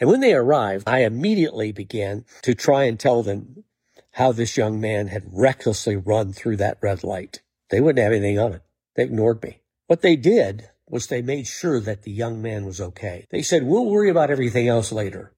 And 0.00 0.10
when 0.10 0.20
they 0.20 0.34
arrived, 0.34 0.88
I 0.88 1.00
immediately 1.00 1.72
began 1.72 2.24
to 2.42 2.54
try 2.54 2.84
and 2.84 2.98
tell 2.98 3.22
them 3.22 3.64
how 4.12 4.32
this 4.32 4.56
young 4.56 4.80
man 4.80 5.08
had 5.08 5.24
recklessly 5.30 5.96
run 5.96 6.32
through 6.32 6.56
that 6.56 6.78
red 6.82 7.04
light. 7.04 7.42
They 7.70 7.80
wouldn't 7.80 8.02
have 8.02 8.12
anything 8.12 8.38
on 8.38 8.54
it. 8.54 8.62
They 8.94 9.04
ignored 9.04 9.42
me. 9.42 9.62
What 9.86 10.02
they 10.02 10.16
did 10.16 10.70
was 10.88 11.06
they 11.06 11.22
made 11.22 11.46
sure 11.46 11.80
that 11.80 12.02
the 12.02 12.12
young 12.12 12.40
man 12.40 12.64
was 12.64 12.80
okay. 12.80 13.26
They 13.30 13.42
said, 13.42 13.64
we'll 13.64 13.86
worry 13.86 14.08
about 14.08 14.30
everything 14.30 14.68
else 14.68 14.92
later. 14.92 15.32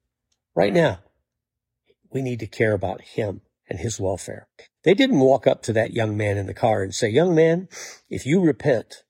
Right 0.54 0.72
now, 0.72 1.00
we 2.11 2.22
need 2.22 2.40
to 2.40 2.46
care 2.46 2.72
about 2.72 3.00
him 3.00 3.42
and 3.68 3.78
his 3.78 4.00
welfare. 4.00 4.48
They 4.84 4.94
didn't 4.94 5.20
walk 5.20 5.46
up 5.46 5.62
to 5.62 5.72
that 5.74 5.92
young 5.92 6.16
man 6.16 6.37
in 6.37 6.46
the 6.46 6.54
car 6.54 6.82
and 6.82 6.94
say, 6.94 7.08
young 7.08 7.34
man, 7.34 7.68
if 8.08 8.26
you 8.26 8.40
repent 8.40 9.04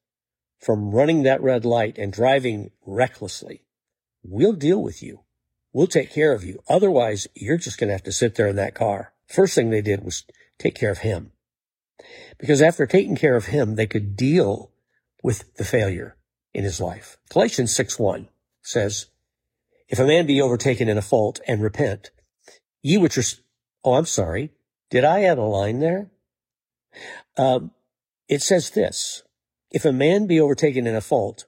from 0.61 0.91
running 0.91 1.23
that 1.23 1.43
red 1.43 1.65
light 1.65 1.99
and 1.99 2.13
driving 2.13 2.71
recklessly, 2.85 3.65
we'll 4.23 4.53
deal 4.53 4.83
with 4.83 5.03
you. 5.03 5.21
We'll 5.73 5.87
take 5.87 6.13
care 6.13 6.33
of 6.33 6.45
you. 6.45 6.61
Otherwise, 6.69 7.29
you're 7.35 7.59
just 7.59 7.79
going 7.79 7.89
to 7.89 7.95
have 7.95 8.03
to 8.05 8.13
sit 8.13 8.35
there 8.35 8.49
in 8.49 8.57
that 8.57 8.75
car. 8.75 9.13
First 9.27 9.55
thing 9.55 9.71
they 9.71 9.83
did 9.83 10.05
was 10.05 10.25
take 10.59 10.75
care 10.75 10.91
of 10.91 10.99
him. 10.99 11.33
Because 12.39 12.63
after 12.63 12.87
taking 12.87 13.17
care 13.17 13.37
of 13.37 13.47
him, 13.47 13.75
they 13.75 13.87
could 13.87 14.17
deal 14.17 14.73
with 15.23 15.55
the 15.55 15.65
failure 15.65 16.18
in 16.59 16.65
his 16.65 16.81
life. 16.81 17.17
Galatians 17.31 17.75
6 17.77 18.01
1 18.01 18.29
says, 18.63 19.07
If 19.89 20.01
a 20.01 20.07
man 20.07 20.27
be 20.27 20.43
overtaken 20.43 20.89
in 20.89 20.99
a 20.99 21.03
fault 21.03 21.41
and 21.47 21.63
repent, 21.63 22.11
ye 22.83 22.99
which 22.99 23.17
are, 23.17 23.23
oh, 23.85 23.95
I'm 23.95 24.07
sorry. 24.07 24.51
Did 24.91 25.05
I 25.05 25.23
add 25.23 25.39
a 25.39 25.43
line 25.43 25.79
there? 25.79 26.11
Um, 27.37 27.71
it 28.29 28.43
says 28.43 28.71
this, 28.71 29.23
if 29.71 29.85
a 29.85 29.93
man 29.93 30.27
be 30.27 30.41
overtaken 30.41 30.85
in 30.89 30.97
a 30.97 31.01
fault 31.01 31.47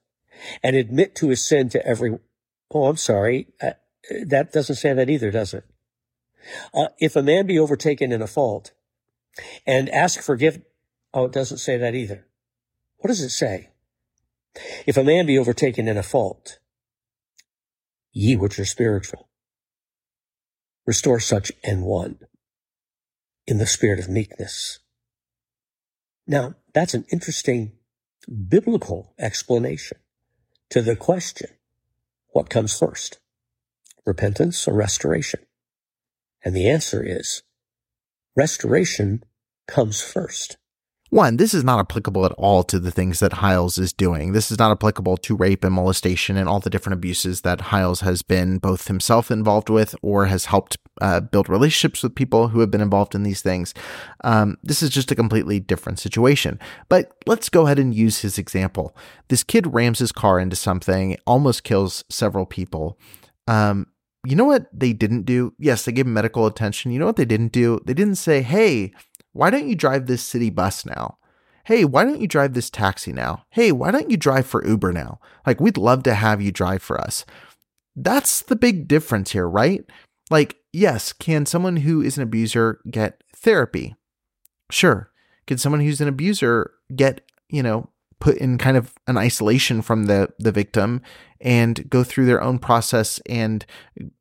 and 0.63 0.77
admit 0.77 1.17
to 1.17 1.31
his 1.31 1.45
sin 1.45 1.69
to 1.71 1.85
every, 1.85 2.17
oh, 2.71 2.85
I'm 2.87 2.97
sorry. 2.97 3.49
Uh, 3.61 3.73
that 4.27 4.53
doesn't 4.53 4.77
say 4.77 4.93
that 4.93 5.11
either, 5.11 5.33
does 5.33 5.55
it? 5.55 5.65
Uh, 6.73 6.89
if 7.01 7.17
a 7.17 7.23
man 7.23 7.49
be 7.49 7.59
overtaken 7.59 8.13
in 8.13 8.23
a 8.23 8.29
fault 8.29 8.71
and 9.67 9.89
ask 9.89 10.23
forgiveness, 10.23 10.69
oh, 11.13 11.25
it 11.25 11.33
doesn't 11.33 11.59
say 11.59 11.77
that 11.79 11.97
either. 11.97 12.27
What 12.99 13.09
does 13.09 13.23
it 13.23 13.31
say? 13.31 13.71
If 14.87 14.97
a 14.97 15.05
man 15.05 15.27
be 15.27 15.39
overtaken 15.39 15.89
in 15.89 15.97
a 15.97 16.03
fault, 16.03 16.59
ye 18.13 18.37
which 18.37 18.59
are 18.59 18.65
spiritual, 18.65 19.29
restore 20.87 21.21
such 21.21 21.53
an 21.63 21.83
one 21.83 22.19
in 23.47 23.59
the 23.59 23.67
spirit 23.67 24.01
of 24.01 24.09
meekness. 24.09 24.81
Now, 26.27 26.55
that's 26.75 26.95
an 26.95 27.05
interesting 27.13 27.73
biblical 28.49 29.15
explanation 29.19 29.99
to 30.71 30.83
the 30.83 30.97
question, 30.97 31.51
what 32.31 32.49
comes 32.49 32.79
first? 32.79 33.19
Repentance 34.07 34.67
or 34.69 34.75
restoration? 34.75 35.41
And 36.45 36.55
the 36.55 36.69
answer 36.69 37.03
is 37.05 37.43
restoration 38.37 39.25
comes 39.67 40.01
first. 40.01 40.57
One, 41.11 41.39
this 41.39 41.55
is 41.55 41.65
not 41.65 41.81
applicable 41.81 42.25
at 42.25 42.31
all 42.33 42.63
to 42.63 42.79
the 42.79 42.93
things 42.93 43.19
that 43.19 43.35
Hyles 43.35 43.79
is 43.79 43.93
doing. 43.93 44.31
This 44.31 44.53
is 44.53 44.61
not 44.61 44.71
applicable 44.71 45.17
to 45.17 45.35
rape 45.35 45.65
and 45.65 45.75
molestation 45.75 46.37
and 46.37 46.49
all 46.49 46.61
the 46.61 46.71
different 46.71 46.95
abuses 46.95 47.41
that 47.41 47.61
Hyles 47.61 48.03
has 48.03 48.23
been 48.23 48.59
both 48.59 48.87
himself 48.87 49.29
involved 49.29 49.69
with 49.69 49.97
or 50.03 50.27
has 50.27 50.45
helped 50.45 50.79
uh, 51.01 51.19
build 51.19 51.49
relationships 51.49 52.05
with 52.05 52.15
people 52.15 52.49
who 52.49 52.61
have 52.61 52.71
been 52.71 52.81
involved 52.81 53.17
in 53.17 53.25
these 53.25 53.43
things. 53.43 53.75
Um, 54.23 54.57
this 54.63 54.85
is 54.85 54.91
just 54.91 55.11
a 55.11 55.17
completely 55.17 55.59
different 55.59 55.99
situation. 55.99 56.61
But 56.89 57.13
let's 57.27 57.49
go 57.49 57.65
ahead 57.65 57.81
and 57.81 57.93
use 57.93 58.21
his 58.21 58.39
example. 58.39 58.97
This 59.29 59.43
kid 59.43 59.75
rams 59.75 59.99
his 59.99 60.13
car 60.13 60.39
into 60.39 60.55
something, 60.55 61.17
almost 61.27 61.65
kills 61.65 62.05
several 62.09 62.47
people. 62.47 63.01
Um, 63.49 63.89
you 64.25 64.37
know 64.37 64.45
what 64.45 64.69
they 64.73 64.93
didn't 64.93 65.23
do? 65.23 65.55
Yes, 65.59 65.85
they 65.85 65.93
gave 65.93 66.07
him 66.07 66.13
medical 66.13 66.47
attention. 66.47 66.93
You 66.93 67.01
know 67.01 67.07
what 67.07 67.17
they 67.17 67.25
didn't 67.25 67.53
do? 67.53 67.81
They 67.85 67.95
didn't 67.95 68.17
say, 68.17 68.43
hey, 68.43 68.93
why 69.33 69.51
don't 69.51 69.69
you 69.69 69.75
drive 69.77 70.07
this 70.07 70.23
city 70.23 70.51
bus 70.51 70.85
now? 70.85 71.19
Hey, 71.65 71.85
why 71.85 72.05
don't 72.05 72.21
you 72.21 72.27
drive 72.27 72.55
this 72.55 72.71
taxi 72.71 73.13
now? 73.13 73.45
Hey, 73.51 73.71
why 73.71 73.91
don't 73.91 74.11
you 74.11 74.17
drive 74.17 74.47
for 74.47 74.67
Uber 74.67 74.93
now? 74.93 75.21
Like, 75.47 75.61
we'd 75.61 75.77
love 75.77 76.03
to 76.05 76.15
have 76.15 76.41
you 76.41 76.51
drive 76.51 76.83
for 76.83 77.01
us. 77.01 77.25
That's 77.95 78.41
the 78.43 78.57
big 78.57 78.89
difference 78.89 79.33
here, 79.33 79.49
right? 79.49 79.85
Like, 80.31 80.57
yes, 80.73 81.13
can 81.13 81.47
someone 81.47 81.77
who 81.79 82.01
is 82.01 82.17
an 82.17 82.23
abuser 82.23 82.81
get 82.91 83.23
therapy? 83.37 83.95
Sure. 84.71 85.11
can 85.47 85.59
someone 85.59 85.81
who's 85.81 86.01
an 86.01 86.09
abuser 86.09 86.73
get, 86.95 87.23
you 87.49 87.63
know, 87.63 87.91
put 88.21 88.37
in 88.37 88.59
kind 88.59 88.77
of 88.77 88.95
an 89.07 89.17
isolation 89.17 89.83
from 89.83 90.05
the 90.05 90.29
the 90.39 90.53
victim 90.53 91.01
and 91.41 91.89
go 91.89 92.05
through 92.05 92.27
their 92.27 92.43
own 92.43 92.59
process 92.59 93.19
and 93.27 93.65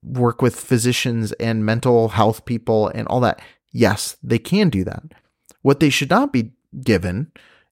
work 0.02 0.42
with 0.42 0.56
physicians 0.60 1.34
and 1.34 1.66
mental 1.66 2.10
health 2.10 2.46
people 2.46 2.88
and 2.88 3.08
all 3.08 3.20
that. 3.20 3.42
Yes, 3.72 4.18
they 4.24 4.40
can 4.40 4.70
do 4.70 4.84
that. 4.84 5.04
What 5.62 5.80
they 5.80 5.90
should 5.90 6.10
not 6.10 6.34
be 6.34 6.52
given 6.82 7.32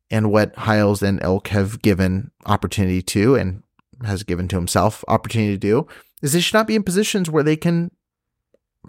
and 0.09 0.31
what 0.31 0.55
Hyles 0.55 1.01
and 1.01 1.21
Elk 1.21 1.49
have 1.49 1.81
given 1.81 2.31
opportunity 2.45 3.01
to 3.01 3.35
and 3.35 3.63
has 4.05 4.23
given 4.23 4.47
to 4.49 4.55
himself 4.55 5.03
opportunity 5.07 5.53
to 5.53 5.57
do 5.57 5.87
is 6.21 6.33
they 6.33 6.39
should 6.39 6.53
not 6.53 6.67
be 6.67 6.75
in 6.75 6.83
positions 6.83 7.29
where 7.29 7.43
they 7.43 7.55
can 7.55 7.91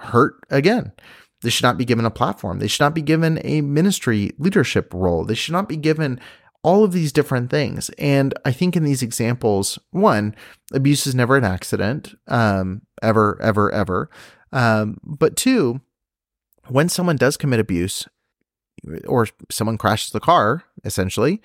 hurt 0.01 0.35
again. 0.51 0.93
They 1.43 1.51
should 1.51 1.65
not 1.65 1.79
be 1.79 1.85
given 1.85 2.05
a 2.05 2.11
platform. 2.11 2.59
They 2.59 2.67
should 2.67 2.83
not 2.83 2.95
be 2.95 3.03
given 3.03 3.41
a 3.45 3.61
ministry 3.61 4.33
leadership 4.39 4.93
role. 4.93 5.25
They 5.25 5.35
should 5.35 5.53
not 5.53 5.69
be 5.69 5.77
given 5.77 6.21
all 6.63 6.85
of 6.85 6.93
these 6.93 7.13
different 7.13 7.51
things. 7.51 7.91
And 7.99 8.35
I 8.45 8.53
think 8.53 8.77
in 8.77 8.85
these 8.85 9.03
examples, 9.03 9.79
one, 9.91 10.35
abuse 10.73 11.07
is 11.07 11.15
never 11.15 11.37
an 11.37 11.45
accident, 11.45 12.15
um, 12.27 12.83
ever, 13.03 13.41
ever, 13.41 13.71
ever. 13.71 14.11
Um, 14.53 14.99
but 15.05 15.37
two, 15.37 15.81
when 16.69 16.89
someone 16.89 17.17
does 17.17 17.37
commit 17.37 17.61
abuse 17.61 18.07
or 19.07 19.27
someone 19.51 19.79
crashes 19.79 20.11
the 20.11 20.21
car, 20.21 20.65
essentially, 20.85 21.43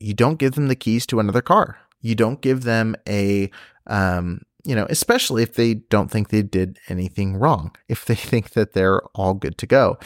you 0.00 0.14
don't 0.14 0.38
give 0.38 0.54
them 0.54 0.68
the 0.68 0.76
keys 0.76 1.06
to 1.06 1.20
another 1.20 1.42
car. 1.42 1.78
You 2.00 2.14
don't 2.14 2.40
give 2.40 2.62
them 2.62 2.94
a, 3.08 3.50
um, 3.86 4.42
you 4.64 4.74
know, 4.74 4.86
especially 4.88 5.42
if 5.42 5.54
they 5.54 5.74
don't 5.74 6.10
think 6.10 6.28
they 6.28 6.42
did 6.42 6.78
anything 6.88 7.36
wrong, 7.36 7.74
if 7.88 8.04
they 8.04 8.14
think 8.30 8.50
that 8.50 8.72
they're 8.72 9.02
all 9.14 9.34
good 9.34 9.58
to 9.58 9.66
go. 9.66 9.98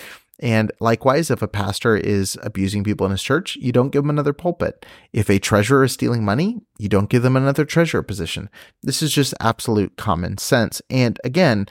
And 0.43 0.73
likewise, 0.81 1.31
if 1.31 1.41
a 1.41 1.47
pastor 1.47 1.97
is 1.97 2.37
abusing 2.43 2.83
people 2.83 3.07
in 3.07 3.13
his 3.13 3.23
church, 3.23 3.55
you 3.57 3.71
don't 3.71 3.91
give 3.91 4.03
them 4.03 4.11
another 4.11 4.33
pulpit. 4.33 4.85
If 5.13 5.31
a 5.31 5.39
treasurer 5.39 5.85
is 5.85 5.93
stealing 5.93 6.25
money, 6.25 6.61
you 6.79 6.89
don't 6.89 7.09
give 7.09 7.23
them 7.23 7.37
another 7.37 7.65
treasurer 7.65 8.03
position. 8.03 8.51
This 8.83 9.03
is 9.03 9.13
just 9.13 9.35
absolute 9.39 9.97
common 9.97 10.39
sense. 10.39 10.83
And 10.91 11.21
again, 11.23 11.69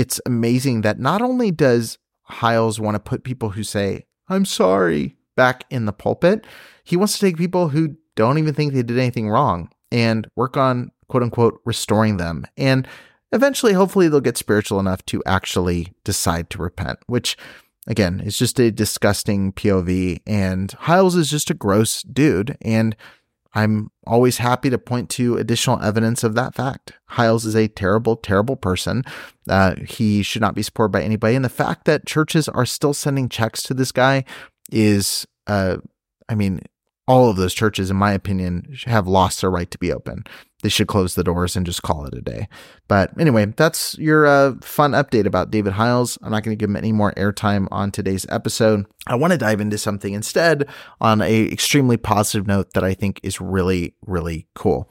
it's 0.00 0.18
amazing 0.24 0.80
that 0.80 0.98
not 0.98 1.20
only 1.20 1.50
does 1.50 1.98
Hyles 2.22 2.80
want 2.80 2.94
to 2.94 2.98
put 2.98 3.22
people 3.22 3.50
who 3.50 3.62
say, 3.62 4.06
I'm 4.28 4.46
sorry, 4.46 5.16
back 5.36 5.64
in 5.68 5.84
the 5.84 5.92
pulpit, 5.92 6.46
he 6.84 6.96
wants 6.96 7.18
to 7.18 7.20
take 7.20 7.36
people 7.36 7.68
who 7.68 7.96
don't 8.16 8.38
even 8.38 8.54
think 8.54 8.72
they 8.72 8.82
did 8.82 8.98
anything 8.98 9.28
wrong 9.28 9.68
and 9.92 10.26
work 10.36 10.56
on 10.56 10.90
quote 11.08 11.22
unquote 11.22 11.60
restoring 11.66 12.16
them. 12.16 12.46
And 12.56 12.88
eventually, 13.30 13.74
hopefully, 13.74 14.08
they'll 14.08 14.22
get 14.22 14.38
spiritual 14.38 14.80
enough 14.80 15.04
to 15.06 15.22
actually 15.26 15.92
decide 16.02 16.48
to 16.50 16.62
repent, 16.62 16.98
which 17.06 17.36
Again, 17.86 18.20
is 18.20 18.38
just 18.38 18.60
a 18.60 18.70
disgusting 18.70 19.52
POV, 19.52 20.20
and 20.26 20.70
Hyles 20.70 21.16
is 21.16 21.30
just 21.30 21.50
a 21.50 21.54
gross 21.54 22.02
dude, 22.02 22.56
and 22.60 22.94
I'm 23.52 23.90
always 24.06 24.38
happy 24.38 24.70
to 24.70 24.78
point 24.78 25.10
to 25.10 25.36
additional 25.36 25.82
evidence 25.82 26.22
of 26.22 26.34
that 26.34 26.54
fact. 26.54 26.92
Hyles 27.06 27.44
is 27.44 27.56
a 27.56 27.68
terrible, 27.68 28.16
terrible 28.16 28.56
person. 28.56 29.02
Uh, 29.48 29.74
he 29.86 30.22
should 30.22 30.42
not 30.42 30.54
be 30.54 30.62
supported 30.62 30.92
by 30.92 31.02
anybody. 31.02 31.34
And 31.34 31.44
the 31.44 31.48
fact 31.48 31.84
that 31.86 32.06
churches 32.06 32.48
are 32.48 32.66
still 32.66 32.94
sending 32.94 33.28
checks 33.28 33.62
to 33.64 33.74
this 33.74 33.90
guy 33.90 34.24
is, 34.70 35.26
uh, 35.46 35.78
I 36.28 36.34
mean, 36.36 36.60
all 37.10 37.28
of 37.28 37.36
those 37.36 37.54
churches, 37.54 37.90
in 37.90 37.96
my 37.96 38.12
opinion, 38.12 38.74
have 38.84 39.06
lost 39.08 39.40
their 39.40 39.50
right 39.50 39.70
to 39.70 39.78
be 39.78 39.92
open 39.92 40.24
they 40.62 40.68
should 40.68 40.88
close 40.88 41.14
the 41.14 41.24
doors 41.24 41.56
and 41.56 41.66
just 41.66 41.82
call 41.82 42.04
it 42.06 42.14
a 42.14 42.20
day. 42.20 42.48
But 42.88 43.18
anyway, 43.18 43.46
that's 43.46 43.96
your 43.98 44.26
uh, 44.26 44.54
fun 44.60 44.92
update 44.92 45.26
about 45.26 45.50
David 45.50 45.74
Hyles. 45.74 46.18
I'm 46.22 46.30
not 46.30 46.42
going 46.42 46.56
to 46.56 46.60
give 46.60 46.70
him 46.70 46.76
any 46.76 46.92
more 46.92 47.12
airtime 47.12 47.66
on 47.70 47.90
today's 47.90 48.26
episode. 48.28 48.86
I 49.06 49.14
want 49.14 49.32
to 49.32 49.38
dive 49.38 49.60
into 49.60 49.78
something 49.78 50.12
instead 50.12 50.68
on 51.00 51.22
a 51.22 51.50
extremely 51.50 51.96
positive 51.96 52.46
note 52.46 52.72
that 52.74 52.84
I 52.84 52.94
think 52.94 53.20
is 53.22 53.40
really, 53.40 53.94
really 54.02 54.46
cool. 54.54 54.90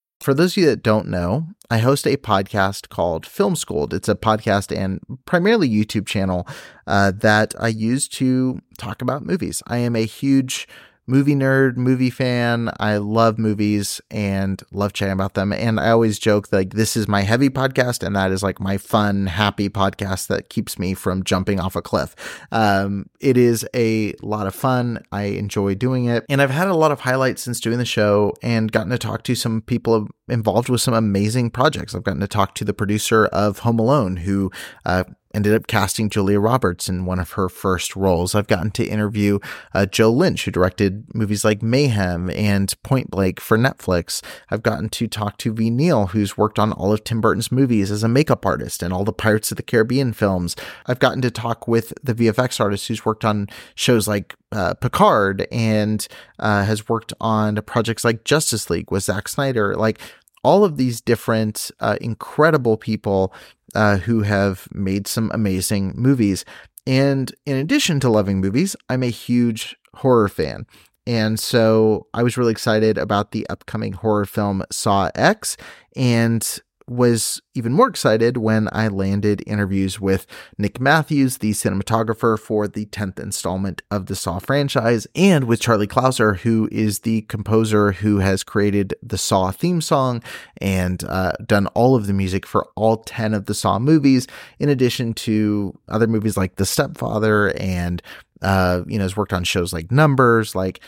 For 0.21 0.35
those 0.35 0.53
of 0.53 0.57
you 0.57 0.65
that 0.67 0.83
don't 0.83 1.07
know, 1.07 1.47
I 1.71 1.79
host 1.79 2.05
a 2.05 2.15
podcast 2.15 2.89
called 2.89 3.25
Film 3.25 3.55
School'd. 3.55 3.91
It's 3.91 4.07
a 4.07 4.13
podcast 4.13 4.71
and 4.71 5.01
primarily 5.25 5.67
YouTube 5.67 6.05
channel 6.05 6.47
uh, 6.85 7.11
that 7.21 7.55
I 7.59 7.69
use 7.69 8.07
to 8.09 8.59
talk 8.77 9.01
about 9.01 9.25
movies. 9.25 9.63
I 9.65 9.77
am 9.77 9.95
a 9.95 10.05
huge 10.05 10.67
movie 11.11 11.35
nerd, 11.35 11.75
movie 11.75 12.09
fan. 12.09 12.71
I 12.79 12.95
love 12.95 13.37
movies 13.37 13.99
and 14.09 14.63
love 14.71 14.93
chatting 14.93 15.11
about 15.11 15.33
them. 15.33 15.51
And 15.51 15.77
I 15.77 15.89
always 15.89 16.17
joke 16.17 16.47
that, 16.47 16.55
like 16.55 16.73
this 16.73 16.95
is 16.95 17.05
my 17.05 17.21
heavy 17.21 17.49
podcast, 17.49 18.01
and 18.01 18.15
that 18.15 18.31
is 18.31 18.41
like 18.41 18.61
my 18.61 18.77
fun, 18.77 19.27
happy 19.27 19.67
podcast 19.67 20.27
that 20.27 20.47
keeps 20.47 20.79
me 20.79 20.93
from 20.93 21.23
jumping 21.25 21.59
off 21.59 21.75
a 21.75 21.81
cliff. 21.81 22.15
Um, 22.53 23.09
it 23.19 23.35
is 23.35 23.67
a 23.75 24.13
lot 24.21 24.47
of 24.47 24.55
fun. 24.55 25.03
I 25.11 25.23
enjoy 25.23 25.75
doing 25.75 26.05
it, 26.05 26.25
and 26.29 26.41
I've 26.41 26.49
had 26.49 26.69
a 26.69 26.75
lot 26.75 26.93
of 26.93 27.01
highlights 27.01 27.41
since 27.41 27.59
doing 27.59 27.77
the 27.77 27.85
show 27.85 28.33
and 28.41 28.71
gotten 28.71 28.91
to 28.91 28.97
talk 28.97 29.23
to 29.23 29.35
some 29.35 29.61
people 29.61 30.07
involved 30.29 30.69
with 30.69 30.79
some 30.79 30.93
amazing 30.93 31.49
projects. 31.49 31.93
I've 31.93 32.03
gotten 32.03 32.21
to 32.21 32.27
talk 32.27 32.55
to 32.55 32.63
the 32.63 32.73
producer 32.73 33.25
of 33.25 33.59
Home 33.59 33.79
Alone, 33.79 34.15
who 34.15 34.49
uh, 34.85 35.03
ended 35.33 35.53
up 35.53 35.67
casting 35.67 36.09
Julia 36.09 36.39
Roberts 36.39 36.89
in 36.89 37.05
one 37.05 37.19
of 37.19 37.31
her 37.31 37.49
first 37.49 37.95
roles. 37.95 38.35
I've 38.35 38.47
gotten 38.47 38.71
to 38.71 38.85
interview 38.85 39.39
uh, 39.73 39.85
Joe 39.85 40.11
Lynch, 40.11 40.45
who 40.45 40.51
directed 40.51 41.05
movies 41.13 41.43
like 41.45 41.61
Mayhem 41.61 42.29
and 42.31 42.73
Point 42.83 43.09
Blank 43.11 43.39
for 43.39 43.57
Netflix. 43.57 44.23
I've 44.49 44.63
gotten 44.63 44.89
to 44.89 45.07
talk 45.07 45.37
to 45.39 45.53
Ve 45.53 45.69
Neill, 45.69 46.07
who's 46.07 46.37
worked 46.37 46.59
on 46.59 46.71
all 46.73 46.91
of 46.91 47.03
Tim 47.03 47.21
Burton's 47.21 47.51
movies 47.51 47.91
as 47.91 48.03
a 48.03 48.09
makeup 48.09 48.45
artist 48.45 48.83
and 48.83 48.93
all 48.93 49.03
the 49.03 49.13
Pirates 49.13 49.51
of 49.51 49.57
the 49.57 49.63
Caribbean 49.63 50.13
films. 50.13 50.55
I've 50.85 50.99
gotten 50.99 51.21
to 51.21 51.31
talk 51.31 51.67
with 51.67 51.93
the 52.03 52.13
VFX 52.13 52.59
artist 52.59 52.87
who's 52.87 53.05
worked 53.05 53.25
on 53.25 53.47
shows 53.75 54.07
like 54.07 54.35
uh, 54.51 54.73
Picard 54.75 55.47
and 55.51 56.07
uh, 56.39 56.63
has 56.65 56.89
worked 56.89 57.13
on 57.21 57.55
projects 57.63 58.03
like 58.03 58.25
Justice 58.25 58.69
League 58.69 58.91
with 58.91 59.03
Zack 59.03 59.27
Snyder. 59.27 59.75
Like 59.75 59.99
all 60.43 60.63
of 60.63 60.77
these 60.77 61.01
different 61.01 61.71
uh, 61.79 61.97
incredible 62.01 62.77
people 62.77 63.33
uh, 63.75 63.97
who 63.97 64.21
have 64.21 64.67
made 64.71 65.07
some 65.07 65.31
amazing 65.33 65.93
movies. 65.95 66.45
And 66.87 67.33
in 67.45 67.57
addition 67.57 67.99
to 68.01 68.09
loving 68.09 68.41
movies, 68.41 68.75
I'm 68.89 69.03
a 69.03 69.07
huge 69.07 69.75
horror 69.95 70.29
fan. 70.29 70.65
And 71.07 71.39
so 71.39 72.07
I 72.13 72.23
was 72.23 72.37
really 72.37 72.51
excited 72.51 72.97
about 72.97 73.31
the 73.31 73.47
upcoming 73.49 73.93
horror 73.93 74.25
film 74.25 74.63
Saw 74.71 75.09
X. 75.15 75.57
And 75.95 76.59
was 76.87 77.41
even 77.53 77.73
more 77.73 77.87
excited 77.87 78.37
when 78.37 78.69
I 78.71 78.87
landed 78.87 79.43
interviews 79.45 79.99
with 79.99 80.25
Nick 80.57 80.79
Matthews, 80.79 81.37
the 81.37 81.51
cinematographer 81.51 82.39
for 82.39 82.67
the 82.67 82.85
10th 82.87 83.19
installment 83.19 83.81
of 83.91 84.05
the 84.05 84.15
Saw 84.15 84.39
franchise, 84.39 85.07
and 85.15 85.45
with 85.45 85.61
Charlie 85.61 85.87
Clouser, 85.87 86.39
who 86.39 86.69
is 86.71 86.99
the 86.99 87.21
composer 87.23 87.93
who 87.93 88.19
has 88.19 88.43
created 88.43 88.93
the 89.01 89.17
Saw 89.17 89.51
theme 89.51 89.81
song 89.81 90.21
and 90.59 91.03
uh, 91.03 91.33
done 91.45 91.67
all 91.67 91.95
of 91.95 92.07
the 92.07 92.13
music 92.13 92.45
for 92.45 92.67
all 92.75 92.97
10 92.97 93.33
of 93.33 93.45
the 93.45 93.53
Saw 93.53 93.79
movies, 93.79 94.27
in 94.59 94.69
addition 94.69 95.13
to 95.13 95.77
other 95.89 96.07
movies 96.07 96.37
like 96.37 96.55
The 96.55 96.65
Stepfather 96.65 97.55
and 97.57 98.01
uh, 98.41 98.81
you 98.87 98.97
know, 98.97 99.03
has 99.03 99.17
worked 99.17 99.33
on 99.33 99.43
shows 99.43 99.73
like 99.73 99.91
Numbers, 99.91 100.55
like 100.55 100.81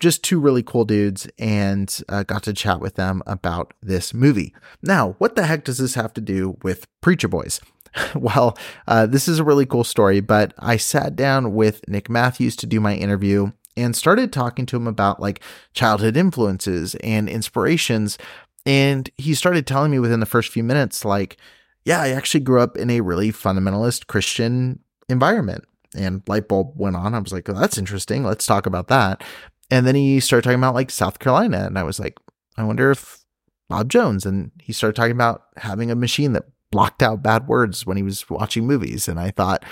just 0.00 0.22
two 0.22 0.40
really 0.40 0.62
cool 0.62 0.84
dudes, 0.84 1.28
and 1.38 2.02
uh, 2.08 2.22
got 2.22 2.42
to 2.44 2.52
chat 2.52 2.80
with 2.80 2.96
them 2.96 3.22
about 3.26 3.74
this 3.82 4.12
movie. 4.12 4.54
Now, 4.82 5.14
what 5.18 5.36
the 5.36 5.44
heck 5.44 5.64
does 5.64 5.78
this 5.78 5.94
have 5.94 6.12
to 6.14 6.20
do 6.20 6.56
with 6.62 6.86
Preacher 7.00 7.28
Boys? 7.28 7.60
well, 8.14 8.56
uh, 8.86 9.06
this 9.06 9.28
is 9.28 9.38
a 9.38 9.44
really 9.44 9.66
cool 9.66 9.84
story, 9.84 10.20
but 10.20 10.54
I 10.58 10.76
sat 10.76 11.16
down 11.16 11.54
with 11.54 11.86
Nick 11.88 12.08
Matthews 12.08 12.56
to 12.56 12.66
do 12.66 12.80
my 12.80 12.94
interview 12.94 13.52
and 13.76 13.96
started 13.96 14.32
talking 14.32 14.66
to 14.66 14.76
him 14.76 14.86
about 14.86 15.20
like 15.20 15.40
childhood 15.72 16.16
influences 16.16 16.94
and 16.96 17.28
inspirations. 17.28 18.18
And 18.66 19.10
he 19.16 19.34
started 19.34 19.66
telling 19.66 19.90
me 19.90 19.98
within 19.98 20.20
the 20.20 20.26
first 20.26 20.50
few 20.50 20.62
minutes, 20.62 21.04
like, 21.04 21.36
yeah, 21.84 22.00
I 22.00 22.10
actually 22.10 22.40
grew 22.40 22.60
up 22.60 22.76
in 22.76 22.90
a 22.90 23.00
really 23.00 23.32
fundamentalist 23.32 24.06
Christian 24.06 24.80
environment 25.08 25.64
and 25.94 26.22
light 26.26 26.48
bulb 26.48 26.72
went 26.74 26.96
on. 26.96 27.14
I 27.14 27.18
was 27.18 27.32
like, 27.32 27.48
oh, 27.48 27.54
that's 27.54 27.78
interesting. 27.78 28.24
Let's 28.24 28.46
talk 28.46 28.66
about 28.66 28.88
that. 28.88 29.22
And 29.70 29.86
then 29.86 29.94
he 29.94 30.20
started 30.20 30.44
talking 30.44 30.58
about 30.58 30.74
like 30.74 30.90
South 30.90 31.18
Carolina. 31.18 31.64
And 31.64 31.78
I 31.78 31.82
was 31.82 31.98
like, 31.98 32.18
I 32.56 32.64
wonder 32.64 32.90
if 32.90 33.24
Bob 33.68 33.88
Jones. 33.88 34.26
And 34.26 34.50
he 34.60 34.72
started 34.72 34.96
talking 34.96 35.12
about 35.12 35.44
having 35.56 35.90
a 35.90 35.94
machine 35.94 36.32
that 36.32 36.44
blocked 36.70 37.02
out 37.02 37.22
bad 37.22 37.46
words 37.46 37.86
when 37.86 37.96
he 37.96 38.02
was 38.02 38.28
watching 38.28 38.66
movies. 38.66 39.08
And 39.08 39.18
I 39.18 39.30
thought, 39.30 39.64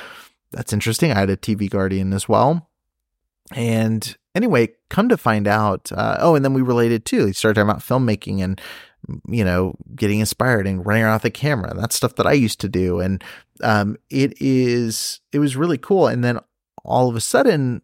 that's 0.52 0.72
interesting. 0.72 1.10
I 1.12 1.20
had 1.20 1.30
a 1.30 1.36
TV 1.36 1.68
guardian 1.68 2.12
as 2.12 2.28
well. 2.28 2.68
And 3.52 4.16
anyway, 4.34 4.70
come 4.88 5.08
to 5.08 5.16
find 5.16 5.46
out, 5.46 5.90
uh, 5.92 6.16
oh, 6.20 6.34
and 6.34 6.44
then 6.44 6.54
we 6.54 6.62
related 6.62 7.04
too. 7.04 7.26
He 7.26 7.32
started 7.32 7.54
talking 7.54 7.70
about 7.70 7.82
filmmaking 7.82 8.42
and 8.42 8.60
you 9.28 9.44
know, 9.44 9.74
getting 9.94 10.20
inspired 10.20 10.66
and 10.66 10.84
running 10.84 11.02
around 11.02 11.14
with 11.14 11.22
the 11.22 11.30
camera. 11.30 11.74
That's 11.74 11.96
stuff 11.96 12.16
that 12.16 12.26
I 12.26 12.32
used 12.32 12.60
to 12.60 12.68
do. 12.68 13.00
And 13.00 13.22
um, 13.62 13.96
it 14.10 14.34
is, 14.40 15.20
it 15.32 15.38
was 15.38 15.56
really 15.56 15.78
cool. 15.78 16.06
And 16.06 16.24
then 16.24 16.38
all 16.84 17.08
of 17.08 17.16
a 17.16 17.20
sudden, 17.20 17.82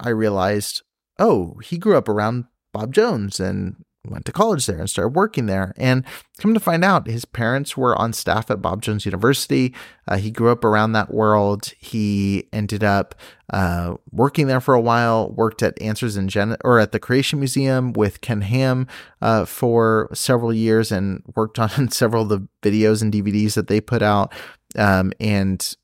I 0.00 0.10
realized, 0.10 0.82
oh, 1.18 1.58
he 1.64 1.78
grew 1.78 1.96
up 1.96 2.08
around 2.08 2.44
Bob 2.72 2.92
Jones 2.92 3.40
and 3.40 3.76
went 4.10 4.24
to 4.24 4.32
college 4.32 4.66
there 4.66 4.78
and 4.78 4.88
started 4.88 5.14
working 5.14 5.46
there. 5.46 5.72
And 5.76 6.04
come 6.38 6.54
to 6.54 6.60
find 6.60 6.84
out, 6.84 7.06
his 7.06 7.24
parents 7.24 7.76
were 7.76 7.96
on 7.96 8.12
staff 8.12 8.50
at 8.50 8.62
Bob 8.62 8.82
Jones 8.82 9.04
University. 9.04 9.74
Uh, 10.06 10.16
he 10.16 10.30
grew 10.30 10.50
up 10.50 10.64
around 10.64 10.92
that 10.92 11.12
world. 11.12 11.72
He 11.78 12.48
ended 12.52 12.82
up 12.82 13.14
uh, 13.50 13.94
working 14.10 14.46
there 14.46 14.60
for 14.60 14.74
a 14.74 14.80
while. 14.80 15.30
Worked 15.30 15.62
at 15.62 15.80
Answers 15.80 16.16
in 16.16 16.28
Gen 16.28 16.56
or 16.64 16.78
at 16.78 16.92
the 16.92 17.00
Creation 17.00 17.38
Museum 17.38 17.92
with 17.92 18.20
Ken 18.20 18.42
Ham 18.42 18.86
uh, 19.20 19.44
for 19.44 20.08
several 20.12 20.52
years, 20.52 20.92
and 20.92 21.22
worked 21.34 21.58
on 21.78 21.90
several 21.90 22.22
of 22.22 22.28
the 22.28 22.48
videos 22.62 23.02
and 23.02 23.12
DVDs 23.12 23.54
that 23.54 23.68
they 23.68 23.80
put 23.80 24.02
out. 24.02 24.32
Um, 24.76 25.12
and 25.18 25.76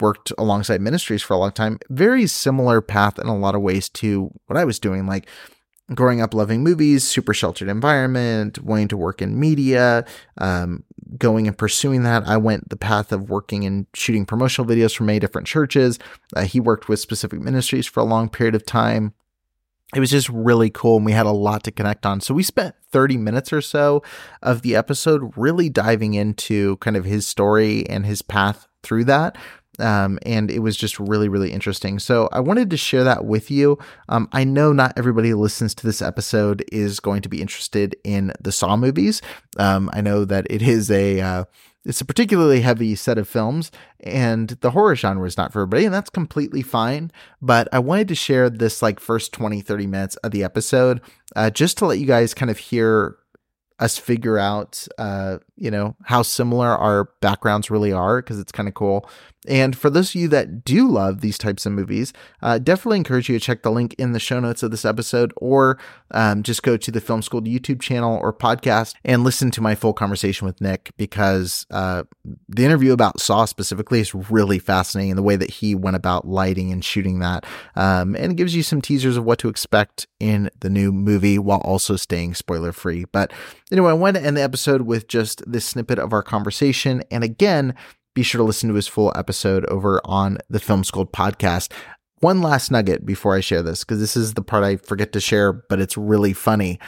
worked 0.00 0.32
alongside 0.38 0.80
ministries 0.80 1.22
for 1.22 1.34
a 1.34 1.38
long 1.38 1.52
time. 1.52 1.78
Very 1.90 2.26
similar 2.26 2.80
path 2.80 3.18
in 3.18 3.26
a 3.26 3.36
lot 3.36 3.54
of 3.54 3.62
ways 3.62 3.88
to 3.90 4.30
what 4.46 4.56
I 4.56 4.64
was 4.64 4.78
doing. 4.78 5.06
Like 5.06 5.28
growing 5.94 6.20
up 6.20 6.32
loving 6.32 6.62
movies, 6.62 7.04
super 7.04 7.34
sheltered 7.34 7.68
environment, 7.68 8.62
wanting 8.62 8.88
to 8.88 8.96
work 8.96 9.20
in 9.20 9.38
media, 9.38 10.04
um, 10.38 10.82
going 11.18 11.46
and 11.46 11.58
pursuing 11.58 12.02
that. 12.04 12.26
I 12.26 12.36
went 12.36 12.70
the 12.70 12.76
path 12.76 13.12
of 13.12 13.28
working 13.28 13.64
and 13.64 13.86
shooting 13.94 14.24
promotional 14.24 14.68
videos 14.68 14.96
for 14.96 15.04
many 15.04 15.18
different 15.18 15.46
churches. 15.46 15.98
Uh, 16.34 16.44
he 16.44 16.60
worked 16.60 16.88
with 16.88 17.00
specific 17.00 17.40
ministries 17.40 17.86
for 17.86 18.00
a 18.00 18.04
long 18.04 18.28
period 18.28 18.54
of 18.54 18.64
time. 18.64 19.12
It 19.94 20.00
was 20.00 20.10
just 20.10 20.28
really 20.28 20.70
cool 20.70 20.96
and 20.96 21.06
we 21.06 21.12
had 21.12 21.26
a 21.26 21.30
lot 21.30 21.62
to 21.64 21.70
connect 21.70 22.04
on. 22.06 22.20
So 22.20 22.34
we 22.34 22.42
spent 22.42 22.74
30 22.90 23.16
minutes 23.16 23.52
or 23.52 23.60
so 23.60 24.02
of 24.42 24.62
the 24.62 24.74
episode 24.74 25.32
really 25.36 25.68
diving 25.68 26.14
into 26.14 26.76
kind 26.78 26.96
of 26.96 27.04
his 27.04 27.26
story 27.26 27.88
and 27.88 28.04
his 28.04 28.22
path 28.22 28.66
through 28.82 29.04
that. 29.04 29.36
Um, 29.78 30.18
and 30.24 30.50
it 30.50 30.60
was 30.60 30.76
just 30.76 30.98
really, 31.00 31.28
really 31.28 31.52
interesting. 31.52 31.98
So 31.98 32.28
I 32.32 32.40
wanted 32.40 32.70
to 32.70 32.76
share 32.76 33.04
that 33.04 33.24
with 33.24 33.50
you. 33.50 33.78
Um, 34.08 34.28
I 34.32 34.44
know 34.44 34.72
not 34.72 34.92
everybody 34.96 35.30
who 35.30 35.36
listens 35.36 35.74
to 35.76 35.86
this 35.86 36.00
episode 36.00 36.64
is 36.70 37.00
going 37.00 37.22
to 37.22 37.28
be 37.28 37.40
interested 37.40 37.96
in 38.04 38.32
the 38.40 38.52
Saw 38.52 38.76
movies. 38.76 39.20
Um, 39.58 39.90
I 39.92 40.00
know 40.00 40.24
that 40.24 40.46
it 40.48 40.62
is 40.62 40.90
a 40.90 41.20
uh, 41.20 41.44
it's 41.84 42.00
a 42.00 42.04
particularly 42.04 42.60
heavy 42.60 42.94
set 42.94 43.18
of 43.18 43.28
films, 43.28 43.70
and 44.00 44.50
the 44.60 44.70
horror 44.70 44.96
genre 44.96 45.26
is 45.26 45.36
not 45.36 45.52
for 45.52 45.60
everybody, 45.62 45.84
and 45.84 45.94
that's 45.94 46.10
completely 46.10 46.62
fine. 46.62 47.10
But 47.42 47.68
I 47.72 47.78
wanted 47.78 48.08
to 48.08 48.14
share 48.14 48.48
this 48.48 48.82
like 48.82 49.00
first 49.00 49.32
20, 49.32 49.60
30 49.60 49.86
minutes 49.86 50.16
of 50.16 50.30
the 50.30 50.44
episode 50.44 51.00
uh, 51.36 51.50
just 51.50 51.78
to 51.78 51.86
let 51.86 51.98
you 51.98 52.06
guys 52.06 52.34
kind 52.34 52.50
of 52.50 52.58
hear 52.58 53.16
us 53.80 53.98
figure 53.98 54.38
out, 54.38 54.86
uh, 54.98 55.38
you 55.56 55.70
know, 55.70 55.96
how 56.04 56.22
similar 56.22 56.68
our 56.68 57.10
backgrounds 57.20 57.70
really 57.70 57.92
are 57.92 58.22
because 58.22 58.38
it's 58.38 58.52
kind 58.52 58.68
of 58.68 58.74
cool. 58.74 59.08
And 59.46 59.76
for 59.76 59.90
those 59.90 60.10
of 60.10 60.14
you 60.14 60.28
that 60.28 60.64
do 60.64 60.88
love 60.88 61.20
these 61.20 61.38
types 61.38 61.66
of 61.66 61.72
movies, 61.72 62.12
uh, 62.42 62.58
definitely 62.58 62.98
encourage 62.98 63.28
you 63.28 63.38
to 63.38 63.44
check 63.44 63.62
the 63.62 63.70
link 63.70 63.94
in 63.94 64.12
the 64.12 64.20
show 64.20 64.40
notes 64.40 64.62
of 64.62 64.70
this 64.70 64.84
episode 64.84 65.32
or 65.36 65.78
um, 66.12 66.42
just 66.42 66.62
go 66.62 66.76
to 66.76 66.90
the 66.90 67.00
Film 67.00 67.22
School'd 67.22 67.46
YouTube 67.46 67.80
channel 67.80 68.18
or 68.22 68.32
podcast 68.32 68.94
and 69.04 69.24
listen 69.24 69.50
to 69.52 69.60
my 69.60 69.74
full 69.74 69.92
conversation 69.92 70.46
with 70.46 70.60
Nick 70.60 70.92
because 70.96 71.66
uh, 71.70 72.04
the 72.48 72.64
interview 72.64 72.92
about 72.92 73.20
Saw 73.20 73.44
specifically 73.44 74.00
is 74.00 74.14
really 74.14 74.58
fascinating 74.58 75.10
and 75.12 75.18
the 75.18 75.22
way 75.22 75.36
that 75.36 75.50
he 75.50 75.74
went 75.74 75.96
about 75.96 76.26
lighting 76.26 76.72
and 76.72 76.84
shooting 76.84 77.18
that. 77.18 77.44
Um, 77.76 78.14
and 78.16 78.32
it 78.32 78.36
gives 78.36 78.54
you 78.54 78.62
some 78.62 78.80
teasers 78.80 79.16
of 79.16 79.24
what 79.24 79.38
to 79.40 79.48
expect 79.48 80.06
in 80.20 80.50
the 80.60 80.70
new 80.70 80.92
movie 80.92 81.38
while 81.38 81.60
also 81.60 81.96
staying 81.96 82.34
spoiler 82.34 82.72
free. 82.72 83.04
But 83.12 83.32
anyway, 83.70 83.90
I 83.90 83.94
want 83.94 84.16
to 84.16 84.22
end 84.22 84.36
the 84.36 84.42
episode 84.42 84.82
with 84.82 85.08
just 85.08 85.42
this 85.50 85.66
snippet 85.66 85.98
of 85.98 86.12
our 86.12 86.22
conversation. 86.22 87.02
And 87.10 87.22
again, 87.22 87.74
be 88.14 88.22
sure 88.22 88.38
to 88.38 88.44
listen 88.44 88.68
to 88.68 88.74
his 88.76 88.88
full 88.88 89.12
episode 89.16 89.66
over 89.66 90.00
on 90.04 90.38
the 90.48 90.60
Film 90.60 90.84
School'd 90.84 91.12
podcast. 91.12 91.72
One 92.20 92.40
last 92.40 92.70
nugget 92.70 93.04
before 93.04 93.34
I 93.34 93.40
share 93.40 93.62
this, 93.62 93.84
because 93.84 94.00
this 94.00 94.16
is 94.16 94.34
the 94.34 94.42
part 94.42 94.64
I 94.64 94.76
forget 94.76 95.12
to 95.12 95.20
share, 95.20 95.52
but 95.52 95.80
it's 95.80 95.96
really 95.96 96.32
funny. 96.32 96.78